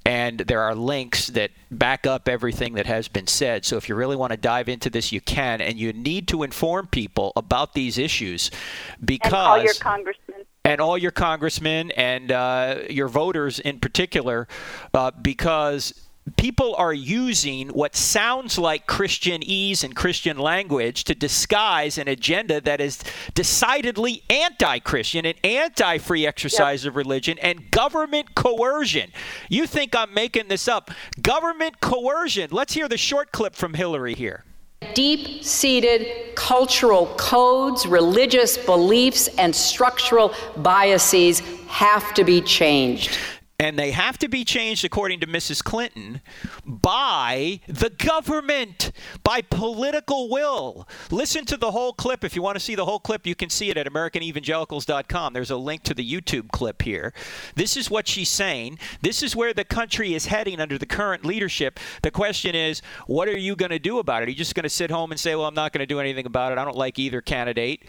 and 0.03 0.39
there 0.39 0.59
are 0.59 0.75
links 0.75 1.27
that 1.27 1.49
back 1.71 2.05
up 2.05 2.27
everything 2.27 2.73
that 2.73 2.85
has 2.85 3.07
been 3.07 3.25
said. 3.25 3.63
So 3.63 3.77
if 3.77 3.87
you 3.87 3.95
really 3.95 4.17
want 4.17 4.31
to 4.31 4.37
dive 4.37 4.67
into 4.67 4.89
this, 4.89 5.13
you 5.13 5.21
can, 5.21 5.61
and 5.61 5.79
you 5.79 5.93
need 5.93 6.27
to 6.27 6.43
inform 6.43 6.87
people 6.87 7.31
about 7.37 7.75
these 7.75 7.97
issues 7.97 8.51
because 8.99 9.31
and 9.31 9.33
all 9.33 9.63
your 9.63 9.73
congressmen. 9.75 10.45
and 10.65 10.81
all 10.81 10.97
your 10.97 11.11
congressmen 11.11 11.91
and 11.91 12.33
uh, 12.33 12.79
your 12.89 13.07
voters 13.07 13.59
in 13.59 13.79
particular, 13.79 14.49
uh, 14.93 15.11
because 15.11 16.08
people 16.35 16.75
are 16.75 16.93
using 16.93 17.69
what 17.69 17.95
sounds 17.95 18.57
like 18.57 18.87
Christianese 18.87 19.83
and 19.83 19.95
Christian 19.95 20.37
language 20.37 21.03
to 21.05 21.15
disguise 21.15 21.97
an 21.97 22.07
agenda 22.07 22.59
that 22.61 22.81
is 22.81 22.99
decidedly 23.33 24.23
anti-Christian 24.29 25.25
and 25.25 25.37
anti-free 25.43 26.25
exercise 26.25 26.85
of 26.85 26.95
religion 26.95 27.37
and 27.39 27.71
government 27.71 28.35
coercion. 28.35 29.11
You 29.49 29.65
think 29.65 29.95
I'm 29.95 30.13
making 30.13 30.47
this 30.47 30.67
up? 30.67 30.91
Government 31.21 31.79
coercion. 31.81 32.49
Let's 32.51 32.73
hear 32.73 32.87
the 32.87 32.97
short 32.97 33.31
clip 33.31 33.55
from 33.55 33.73
Hillary 33.73 34.13
here. 34.13 34.43
Deep 34.93 35.43
seated 35.43 36.35
cultural 36.35 37.07
codes, 37.17 37.85
religious 37.85 38.57
beliefs, 38.57 39.27
and 39.37 39.53
structural 39.53 40.33
biases 40.57 41.41
have 41.67 42.13
to 42.13 42.23
be 42.23 42.39
changed. 42.41 43.17
And 43.61 43.77
they 43.77 43.91
have 43.91 44.17
to 44.19 44.29
be 44.29 44.45
changed, 44.45 44.85
according 44.85 45.19
to 45.19 45.27
Mrs. 45.27 45.61
Clinton, 45.61 46.21
by 46.65 47.59
the 47.67 47.89
government, 47.89 48.93
by 49.21 49.41
political 49.41 50.29
will. 50.29 50.87
Listen 51.11 51.43
to 51.45 51.57
the 51.57 51.71
whole 51.71 51.91
clip. 51.91 52.23
If 52.23 52.37
you 52.37 52.41
want 52.41 52.55
to 52.55 52.61
see 52.61 52.75
the 52.75 52.85
whole 52.85 52.99
clip, 53.01 53.27
you 53.27 53.35
can 53.35 53.49
see 53.49 53.69
it 53.69 53.75
at 53.75 53.85
AmericanEvangelicals.com. 53.85 55.33
There's 55.33 55.51
a 55.51 55.57
link 55.57 55.83
to 55.83 55.93
the 55.93 56.09
YouTube 56.09 56.51
clip 56.51 56.83
here. 56.83 57.13
This 57.55 57.75
is 57.75 57.91
what 57.91 58.07
she's 58.07 58.29
saying. 58.29 58.79
This 59.01 59.21
is 59.21 59.35
where 59.35 59.53
the 59.53 59.65
country 59.65 60.13
is 60.13 60.27
heading 60.27 60.61
under 60.61 60.77
the 60.77 60.85
current 60.85 61.25
leadership. 61.25 61.81
The 62.01 62.11
question 62.11 62.55
is, 62.55 62.81
what 63.07 63.27
are 63.27 63.37
you 63.37 63.57
going 63.57 63.71
to 63.71 63.79
do 63.79 63.99
about 63.99 64.23
it? 64.23 64.27
Are 64.27 64.31
you 64.31 64.37
just 64.37 64.55
going 64.55 64.63
to 64.63 64.69
sit 64.69 64.89
home 64.89 65.11
and 65.11 65.19
say, 65.19 65.35
well, 65.35 65.45
I'm 65.45 65.53
not 65.53 65.73
going 65.73 65.81
to 65.81 65.85
do 65.85 65.99
anything 65.99 66.25
about 66.25 66.53
it? 66.53 66.57
I 66.57 66.63
don't 66.63 66.77
like 66.77 66.97
either 66.97 67.19
candidate. 67.19 67.83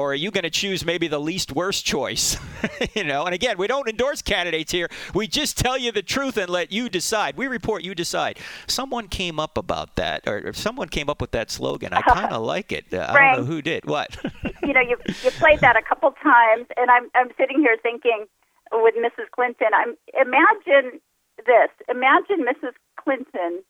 Or 0.00 0.12
are 0.12 0.14
you 0.14 0.30
going 0.30 0.44
to 0.44 0.50
choose 0.50 0.82
maybe 0.82 1.08
the 1.08 1.18
least 1.18 1.52
worst 1.52 1.84
choice? 1.84 2.38
you 2.94 3.04
know, 3.04 3.24
and 3.24 3.34
again, 3.34 3.58
we 3.58 3.66
don't 3.66 3.86
endorse 3.86 4.22
candidates 4.22 4.72
here. 4.72 4.88
We 5.14 5.26
just 5.26 5.58
tell 5.58 5.76
you 5.76 5.92
the 5.92 6.02
truth 6.02 6.38
and 6.38 6.48
let 6.48 6.72
you 6.72 6.88
decide. 6.88 7.36
We 7.36 7.46
report, 7.48 7.84
you 7.84 7.94
decide. 7.94 8.38
Someone 8.66 9.08
came 9.08 9.38
up 9.38 9.58
about 9.58 9.96
that, 9.96 10.26
or 10.26 10.54
someone 10.54 10.88
came 10.88 11.10
up 11.10 11.20
with 11.20 11.32
that 11.32 11.50
slogan. 11.50 11.92
I 11.92 12.00
kind 12.00 12.32
of 12.32 12.42
like 12.54 12.72
it. 12.72 12.86
Uh, 12.92 13.06
I 13.10 13.34
don't 13.34 13.40
know 13.40 13.52
who 13.52 13.60
did. 13.60 13.84
What? 13.84 14.16
you 14.62 14.72
know, 14.72 14.80
you 14.80 14.96
you 15.22 15.30
played 15.32 15.60
that 15.60 15.76
a 15.76 15.82
couple 15.82 16.10
times, 16.22 16.66
and 16.78 16.90
I'm 16.90 17.10
I'm 17.14 17.28
sitting 17.36 17.60
here 17.60 17.76
thinking 17.82 18.24
with 18.72 18.94
Mrs. 18.94 19.30
Clinton. 19.32 19.68
I'm 19.74 19.96
imagine 20.18 21.00
this. 21.36 21.68
Imagine 21.90 22.46
Mrs. 22.46 22.72
Clinton 22.96 23.62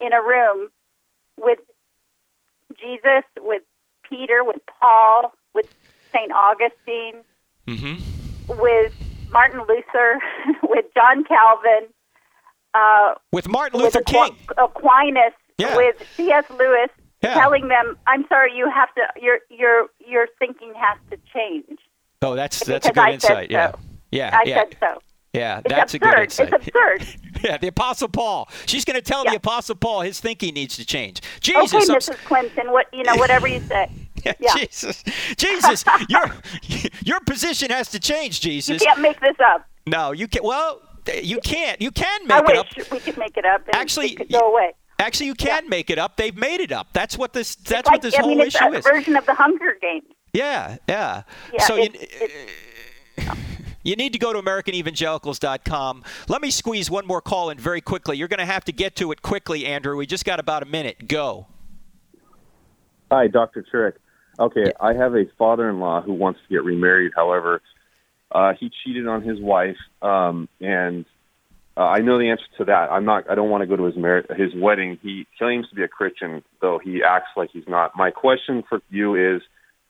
in 0.00 0.12
a 0.14 0.22
room 0.22 0.70
with 1.38 1.58
Jesus, 2.80 3.24
with 3.38 3.62
Peter, 4.08 4.42
with 4.42 4.60
Paul, 4.80 5.34
St. 6.16 6.32
Augustine, 6.32 7.22
mm-hmm. 7.66 8.60
with 8.60 8.92
Martin 9.30 9.60
Luther, 9.60 10.18
with 10.62 10.86
John 10.94 11.24
Calvin, 11.24 11.88
uh, 12.74 13.14
with 13.32 13.48
Martin 13.48 13.80
Luther 13.80 14.00
with 14.00 14.06
King, 14.06 14.36
Aquinas, 14.58 15.32
yeah. 15.58 15.76
with 15.76 15.96
C.S. 16.16 16.44
Lewis, 16.50 16.90
yeah. 17.22 17.34
telling 17.34 17.68
them, 17.68 17.96
"I'm 18.06 18.26
sorry, 18.28 18.52
you 18.54 18.70
have 18.70 18.94
to. 18.94 19.20
Your 19.20 19.38
your 19.50 19.88
your 20.06 20.26
thinking 20.38 20.72
has 20.76 20.98
to 21.10 21.16
change." 21.32 21.78
Oh, 22.22 22.34
that's 22.34 22.58
because 22.58 22.68
that's 22.68 22.86
a 22.86 22.92
good 22.92 23.00
I 23.00 23.12
insight. 23.12 23.30
Said 23.30 23.50
yeah, 23.50 23.70
so. 23.72 23.78
yeah, 24.10 24.30
I 24.32 24.48
yeah. 24.48 24.54
said 24.56 24.76
so. 24.80 25.02
Yeah, 25.32 25.58
It's 25.58 25.68
that's 25.68 25.94
absurd. 25.94 26.08
a 26.08 26.14
good 26.14 26.22
insight. 26.22 26.52
It's 26.54 26.66
absurd. 26.68 27.20
yeah, 27.44 27.58
the 27.58 27.68
Apostle 27.68 28.08
Paul. 28.08 28.48
She's 28.64 28.86
going 28.86 28.94
to 28.94 29.02
tell 29.02 29.24
Yeah. 29.24 29.32
the 29.32 29.36
Apostle 29.36 29.74
Paul 29.74 30.00
his 30.00 30.18
thinking 30.18 30.54
needs 30.54 30.76
to 30.76 30.86
change. 30.86 31.20
Jesus, 31.40 31.74
okay, 31.74 31.92
I'm 31.92 31.98
Mrs. 31.98 32.24
Clinton. 32.24 32.72
What 32.72 32.86
you 32.92 33.02
know, 33.02 33.16
whatever 33.16 33.46
you 33.46 33.60
say. 33.60 33.90
Yeah, 34.26 34.32
Yeah. 34.40 34.54
Jesus, 34.66 35.04
Jesus, 35.36 35.84
your 36.08 36.24
your 37.04 37.20
position 37.20 37.70
has 37.70 37.88
to 37.90 38.00
change, 38.00 38.40
Jesus. 38.40 38.80
You 38.82 38.86
can't 38.86 39.00
make 39.00 39.20
this 39.20 39.36
up. 39.44 39.66
No, 39.86 40.12
you 40.12 40.26
can't. 40.28 40.44
Well, 40.44 40.80
you 41.22 41.38
can't. 41.40 41.80
You 41.80 41.90
can 41.90 42.20
I 42.30 42.40
make 42.42 42.50
it 42.50 42.56
up. 42.56 42.66
wish 42.76 42.90
we 42.90 42.98
could 43.00 43.16
make 43.18 43.36
it 43.36 43.44
up. 43.44 43.62
And 43.66 43.76
Actually, 43.76 44.08
it 44.12 44.16
could 44.16 44.30
go 44.32 44.40
away. 44.52 44.72
Actually, 44.98 45.26
you 45.26 45.34
can 45.34 45.68
make 45.68 45.90
it 45.90 45.98
up. 45.98 46.16
They've 46.16 46.36
made 46.36 46.60
it 46.60 46.72
up. 46.72 46.88
That's 46.92 47.16
what 47.18 47.32
this. 47.32 47.54
That's 47.54 47.80
It's 47.80 47.86
like, 47.88 47.92
what 47.92 48.02
this 48.02 48.14
I 48.14 48.20
whole 48.22 48.30
mean, 48.30 48.40
it's 48.40 48.54
issue 48.56 48.64
a 48.64 48.78
is. 48.78 48.84
version 48.84 49.16
of 49.16 49.24
the 49.26 49.34
Hunger 49.34 49.76
Games. 49.80 50.04
Yeah, 50.32 50.76
yeah. 50.88 51.22
Yeah, 51.52 51.62
so 51.64 51.76
you, 51.76 51.82
it's- 51.84 53.28
uh, 53.28 53.34
you 53.84 53.94
need 53.94 54.12
to 54.14 54.18
go 54.18 54.32
to 54.32 54.40
AmericanEvangelicals.com. 54.42 56.02
Let 56.28 56.42
me 56.42 56.50
squeeze 56.50 56.90
one 56.90 57.06
more 57.06 57.20
call 57.20 57.50
in 57.50 57.58
very 57.58 57.80
quickly. 57.80 58.16
You're 58.16 58.26
going 58.28 58.40
to 58.40 58.44
have 58.46 58.64
to 58.64 58.72
get 58.72 58.96
to 58.96 59.12
it 59.12 59.22
quickly, 59.22 59.64
Andrew. 59.66 59.96
We 59.96 60.06
just 60.06 60.24
got 60.24 60.40
about 60.40 60.62
a 60.62 60.66
minute. 60.66 61.06
Go. 61.08 61.46
Hi, 63.12 63.28
Dr. 63.28 63.64
Turek. 63.72 63.92
Okay, 64.38 64.72
I 64.78 64.94
have 64.94 65.14
a 65.14 65.24
father-in-law 65.38 66.02
who 66.02 66.12
wants 66.12 66.40
to 66.42 66.54
get 66.54 66.64
remarried. 66.64 67.12
However, 67.14 67.62
uh, 68.30 68.52
he 68.58 68.70
cheated 68.84 69.06
on 69.06 69.22
his 69.22 69.40
wife, 69.40 69.78
um, 70.02 70.48
and 70.60 71.06
uh, 71.76 71.84
I 71.84 72.00
know 72.00 72.18
the 72.18 72.30
answer 72.30 72.44
to 72.58 72.64
that. 72.66 72.90
I'm 72.90 73.04
not. 73.04 73.30
I 73.30 73.34
don't 73.34 73.50
want 73.50 73.62
to 73.62 73.66
go 73.66 73.76
to 73.76 73.84
his 73.84 73.96
mar- 73.96 74.24
his 74.36 74.54
wedding. 74.54 74.98
He 75.02 75.26
claims 75.38 75.68
to 75.70 75.74
be 75.74 75.82
a 75.82 75.88
Christian, 75.88 76.42
though 76.60 76.78
he 76.78 77.02
acts 77.02 77.30
like 77.36 77.50
he's 77.52 77.68
not. 77.68 77.92
My 77.96 78.10
question 78.10 78.62
for 78.68 78.80
you 78.90 79.36
is: 79.36 79.42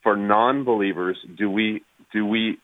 for 0.02 0.16
non-believers, 0.16 1.18
do 1.36 1.50
we 1.50 1.82
do 2.12 2.24
we 2.24 2.58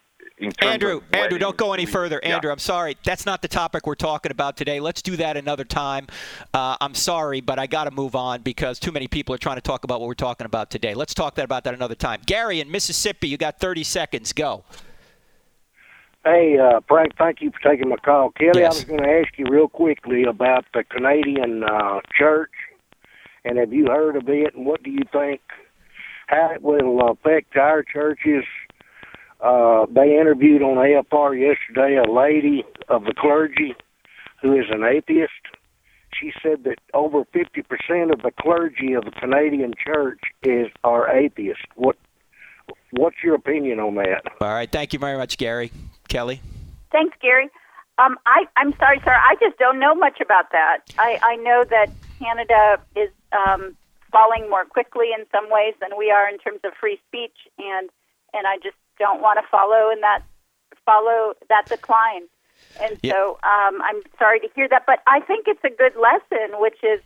Andrew, 0.61 0.97
of 0.99 1.03
Andrew, 1.13 1.39
don't 1.39 1.57
go 1.57 1.73
any 1.73 1.85
do 1.85 1.89
we- 1.89 1.93
further. 1.93 2.21
yeah. 2.23 2.35
Andrew, 2.35 2.51
I'm 2.51 2.59
sorry. 2.59 2.97
That's 3.05 3.27
not 3.27 3.43
the 3.43 3.49
topic 3.49 3.87
we're 3.87 3.95
talking 3.95 4.31
about 4.33 4.57
today. 4.57 4.81
Let's 4.81 5.03
do 5.03 5.17
that 5.17 5.37
another 5.37 5.65
time. 5.65 6.07
Uh, 6.55 6.77
I'm 6.81 6.95
sorry, 6.95 7.41
but 7.41 7.59
I 7.59 7.67
got 7.67 7.85
to 7.85 7.91
move 7.91 8.15
on 8.17 8.43
because 8.43 8.79
too 8.79 8.93
many 8.93 9.09
people 9.09 9.35
are 9.35 9.39
trying 9.39 9.57
to 9.57 9.63
talk 9.63 9.85
about 9.85 10.01
what 10.01 10.07
we're 10.09 10.15
talking 10.15 10.45
about 10.45 10.71
today. 10.71 10.95
Let's 10.95 11.15
talk 11.15 11.35
that 11.37 11.45
about 11.45 11.65
that 11.65 11.75
another 11.75 11.95
time. 11.95 12.21
Gary 12.27 12.61
in 12.61 12.71
Mississippi, 12.71 13.29
you 13.29 13.37
got 13.37 13.59
30 13.61 13.85
seconds. 13.85 14.33
Go. 14.33 14.65
Hey, 16.25 16.57
uh, 16.57 16.81
Frank, 16.87 17.17
thank 17.19 17.41
you 17.41 17.51
for 17.51 17.59
taking 17.69 17.89
my 17.89 17.97
call. 17.97 18.31
Kelly, 18.31 18.61
Yes. 18.61 18.75
I 18.75 18.79
was 18.79 18.85
going 18.85 19.03
to 19.03 19.09
ask 19.09 19.37
you 19.39 19.47
real 19.51 19.69
quickly 19.69 20.23
about 20.25 20.65
the 20.73 20.85
Canadian 20.85 21.65
uh, 21.65 22.01
church, 22.17 22.53
and 23.45 23.59
have 23.59 23.73
you 23.73 23.87
heard 23.87 24.15
of 24.17 24.29
it, 24.29 24.55
and 24.55 24.65
what 24.65 24.85
do 24.85 24.91
you 24.91 25.03
think, 25.13 25.41
how 26.29 26.51
it 26.55 26.63
will 26.63 27.11
affect 27.11 27.57
our 27.57 27.83
churches? 27.83 28.45
Uh, 29.43 29.87
they 29.91 30.17
interviewed 30.19 30.63
on 30.63 30.77
AFR 30.77 31.39
yesterday 31.39 31.97
a 31.97 32.11
lady 32.11 32.65
of 32.89 33.05
the 33.05 33.13
clergy 33.17 33.75
who 34.41 34.57
is 34.57 34.67
an 34.71 34.85
atheist. 34.85 35.33
She 36.19 36.33
said 36.43 36.65
that 36.65 36.77
over 36.95 37.25
50% 37.25 38.13
of 38.13 38.23
the 38.23 38.31
clergy 38.41 38.93
of 38.93 39.05
the 39.05 39.11
Canadian 39.11 39.75
church 39.85 40.21
is 40.45 40.69
are 40.85 41.11
atheists. 41.11 41.65
What 41.75 41.97
What's 42.93 43.17
your 43.25 43.35
opinion 43.35 43.81
on 43.81 43.95
that? 43.97 44.23
All 44.41 44.49
right. 44.49 44.71
Thank 44.71 44.93
you 44.93 44.99
very 44.99 45.17
much, 45.17 45.39
Gary. 45.39 45.73
Kelly? 46.09 46.41
Thanks, 46.93 47.17
Gary. 47.21 47.49
Um, 47.99 48.19
I, 48.27 48.45
I'm 48.57 48.75
sorry, 48.77 49.01
sir. 49.03 49.13
I 49.13 49.35
just 49.41 49.59
don't 49.59 49.79
know 49.79 49.95
much 49.95 50.21
about 50.21 50.53
that. 50.53 50.81
I, 50.99 51.19
I 51.23 51.37
know 51.37 51.65
that 51.71 51.91
Canada 52.19 52.81
is 52.95 53.11
um, 53.33 53.77
falling 54.13 54.49
more 54.51 54.67
quickly 54.67 55.07
in 55.19 55.25
some 55.33 55.51
ways 55.51 55.75
than 55.81 55.97
we 55.99 56.11
are 56.11 56.29
in 56.29 56.39
terms 56.39 56.61
of 56.65 56.73
free 56.79 57.01
speech, 57.09 57.37
and 57.59 57.89
and 58.35 58.47
I 58.47 58.57
just 58.63 58.77
don't 58.99 59.21
want 59.21 59.39
to 59.43 59.47
follow 59.51 59.91
in 59.91 60.01
that 60.01 60.23
follow 60.85 61.35
that 61.49 61.67
decline. 61.67 62.23
And 62.81 62.99
so 63.05 63.39
um, 63.43 63.83
I'm 63.83 64.03
sorry 64.19 64.41
to 64.41 64.49
hear 64.55 64.69
that, 64.69 64.85
but 64.87 65.01
I 65.07 65.21
think 65.21 65.47
it's 65.47 65.63
a 65.65 65.71
good 65.71 65.95
lesson, 65.97 66.59
which 66.61 66.79
is 66.83 67.01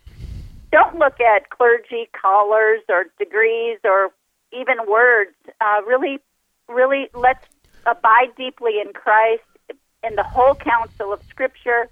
don't 0.70 0.99
look 0.99 1.20
at 1.20 1.51
clergy 1.51 2.09
collars 2.12 2.80
or 2.89 3.07
degrees 3.18 3.78
or 3.84 4.12
even 4.53 4.76
words. 4.89 5.34
Uh, 5.61 5.82
really, 5.87 6.20
really, 6.68 7.09
let's 7.14 7.45
abide 7.87 8.34
deeply 8.37 8.80
in 8.84 8.93
Christ, 8.93 9.43
in 10.03 10.16
the 10.16 10.22
whole 10.22 10.55
counsel 10.55 11.12
of 11.12 11.20
Scripture. 11.28 11.89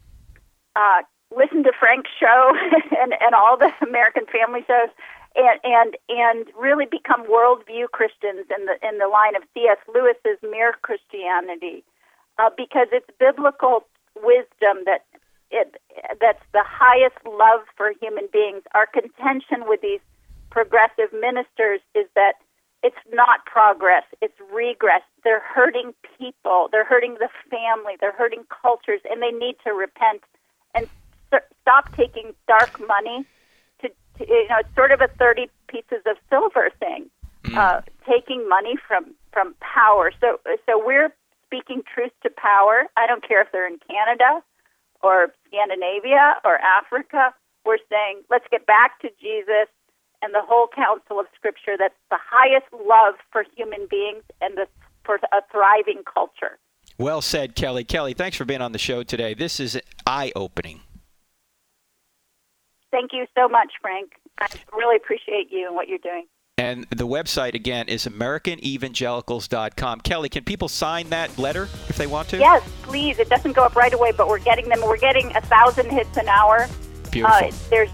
Uh, 0.76 1.02
listen 1.36 1.62
to 1.64 1.72
Frank's 1.78 2.10
show 2.18 2.52
and, 3.00 3.14
and 3.20 3.34
all 3.34 3.56
the 3.56 3.70
American 3.86 4.24
Family 4.26 4.60
shows, 4.66 4.88
and 5.36 5.58
and 5.64 5.96
and 6.08 6.46
really 6.58 6.86
become 6.86 7.26
worldview 7.26 7.90
Christians 7.92 8.46
in 8.50 8.66
the 8.66 8.76
in 8.86 8.98
the 8.98 9.08
line 9.08 9.36
of 9.36 9.42
C.S. 9.54 9.78
Lewis's 9.92 10.38
Mere 10.42 10.74
Christianity, 10.82 11.84
uh, 12.38 12.50
because 12.56 12.88
it's 12.92 13.08
biblical 13.18 13.84
wisdom 14.22 14.84
that 14.86 15.04
it 15.50 15.76
that's 16.20 16.42
the 16.52 16.64
highest 16.64 17.16
love 17.26 17.66
for 17.76 17.92
human 18.00 18.28
beings. 18.32 18.62
Our 18.74 18.86
contention 18.86 19.66
with 19.66 19.80
these 19.80 20.00
progressive 20.50 21.10
ministers 21.12 21.80
is 21.94 22.06
that 22.14 22.34
it's 22.82 23.00
not 23.12 23.44
progress, 23.46 24.04
it's 24.20 24.36
regress. 24.52 25.02
They're 25.24 25.42
hurting 25.42 25.94
people, 26.18 26.68
they're 26.70 26.84
hurting 26.84 27.14
the 27.18 27.30
family, 27.50 27.94
they're 28.00 28.12
hurting 28.12 28.44
cultures, 28.62 29.00
and 29.10 29.22
they 29.22 29.32
need 29.32 29.56
to 29.64 29.72
repent 29.72 30.22
and 30.74 30.86
s- 31.32 31.42
stop 31.62 31.86
taking 31.96 32.34
dark 32.46 32.76
money. 32.86 33.24
You 34.20 34.48
know, 34.48 34.58
it's 34.60 34.74
sort 34.74 34.92
of 34.92 35.00
a 35.00 35.08
thirty 35.18 35.48
pieces 35.68 36.02
of 36.06 36.16
silver 36.30 36.70
thing, 36.78 37.10
uh, 37.54 37.80
taking 38.08 38.48
money 38.48 38.76
from 38.86 39.14
from 39.32 39.54
power. 39.60 40.12
So 40.20 40.40
so 40.66 40.82
we're 40.84 41.12
speaking 41.46 41.82
truth 41.92 42.12
to 42.22 42.30
power. 42.30 42.86
I 42.96 43.06
don't 43.06 43.26
care 43.26 43.42
if 43.42 43.48
they're 43.52 43.66
in 43.66 43.78
Canada 43.88 44.42
or 45.02 45.32
Scandinavia 45.48 46.36
or 46.44 46.58
Africa. 46.58 47.34
We're 47.64 47.78
saying 47.90 48.22
let's 48.30 48.46
get 48.50 48.66
back 48.66 49.00
to 49.00 49.08
Jesus 49.20 49.68
and 50.24 50.32
the 50.32 50.42
whole 50.42 50.68
counsel 50.74 51.20
of 51.20 51.26
Scripture. 51.34 51.76
That's 51.78 51.94
the 52.10 52.18
highest 52.20 52.66
love 52.72 53.14
for 53.30 53.44
human 53.56 53.86
beings 53.90 54.22
and 54.40 54.56
the, 54.56 54.66
for 55.04 55.16
a 55.16 55.42
thriving 55.52 56.02
culture. 56.12 56.58
Well 56.98 57.20
said, 57.20 57.54
Kelly. 57.54 57.84
Kelly, 57.84 58.14
thanks 58.14 58.36
for 58.36 58.44
being 58.44 58.62
on 58.62 58.72
the 58.72 58.78
show 58.78 59.02
today. 59.02 59.34
This 59.34 59.60
is 59.60 59.78
eye 60.06 60.32
opening. 60.34 60.80
Thank 62.94 63.12
you 63.12 63.26
so 63.36 63.48
much, 63.48 63.72
Frank. 63.82 64.12
I 64.40 64.46
really 64.72 64.94
appreciate 64.94 65.50
you 65.50 65.66
and 65.66 65.74
what 65.74 65.88
you're 65.88 65.98
doing. 65.98 66.26
And 66.56 66.86
the 66.90 67.08
website, 67.08 67.54
again, 67.54 67.88
is 67.88 68.06
AmericanEvangelicals.com. 68.06 70.00
Kelly, 70.02 70.28
can 70.28 70.44
people 70.44 70.68
sign 70.68 71.10
that 71.10 71.36
letter 71.36 71.64
if 71.88 71.96
they 71.96 72.06
want 72.06 72.28
to? 72.28 72.38
Yes, 72.38 72.62
please. 72.82 73.18
It 73.18 73.28
doesn't 73.28 73.54
go 73.54 73.64
up 73.64 73.74
right 73.74 73.92
away, 73.92 74.12
but 74.12 74.28
we're 74.28 74.38
getting 74.38 74.68
them. 74.68 74.80
We're 74.80 74.96
getting 74.96 75.34
a 75.34 75.40
thousand 75.40 75.90
hits 75.90 76.16
an 76.16 76.28
hour. 76.28 76.68
Beautiful. 77.10 77.48
Uh, 77.48 77.50
there's 77.68 77.90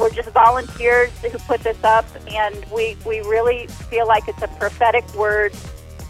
we're 0.00 0.10
just 0.10 0.30
volunteers 0.30 1.12
who 1.20 1.38
put 1.38 1.60
this 1.60 1.78
up, 1.84 2.06
and 2.28 2.66
we 2.72 2.96
we 3.06 3.20
really 3.20 3.68
feel 3.68 4.08
like 4.08 4.26
it's 4.26 4.42
a 4.42 4.48
prophetic 4.48 5.04
word 5.14 5.52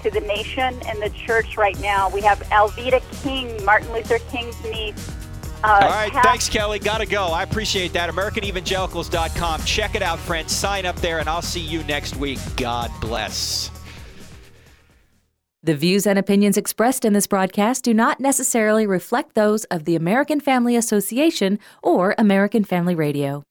to 0.03 0.11
the 0.11 0.21
nation 0.21 0.81
and 0.87 1.03
the 1.03 1.11
church 1.11 1.59
right 1.59 1.79
now. 1.81 2.09
We 2.09 2.23
have 2.23 2.41
Alveda 2.45 3.03
King, 3.23 3.63
Martin 3.67 3.93
Luther 3.93 4.19
King's 4.31 4.59
niece. 4.65 5.20
Uh, 5.63 5.81
All 5.83 5.89
right, 5.91 6.13
Pat- 6.13 6.25
thanks, 6.25 6.49
Kelly. 6.49 6.79
Gotta 6.79 7.07
go. 7.07 7.27
I 7.27 7.43
appreciate 7.43 7.93
that. 7.93 8.09
AmericanEvangelicals.com. 8.11 9.63
Check 9.65 9.95
it 9.95 10.03
out, 10.03 10.19
friends. 10.19 10.53
Sign 10.53 10.87
up 10.87 10.97
there, 10.97 11.19
and 11.19 11.29
I'll 11.29 11.43
see 11.43 11.61
you 11.61 11.83
next 11.85 12.17
week. 12.17 12.39
God 12.57 12.91
bless. 13.01 13.71
The 15.63 15.75
views 15.75 16.07
and 16.07 16.19
opinions 16.19 16.57
expressed 16.57 17.05
in 17.05 17.13
this 17.13 17.27
broadcast 17.27 17.85
do 17.85 17.93
not 17.93 18.19
necessarily 18.19 18.87
reflect 18.87 19.35
those 19.35 19.65
of 19.65 19.85
the 19.85 19.95
American 19.95 20.41
Family 20.41 20.75
Association 20.75 21.59
or 21.83 22.15
American 22.17 22.65
Family 22.65 22.95
Radio. 22.95 23.43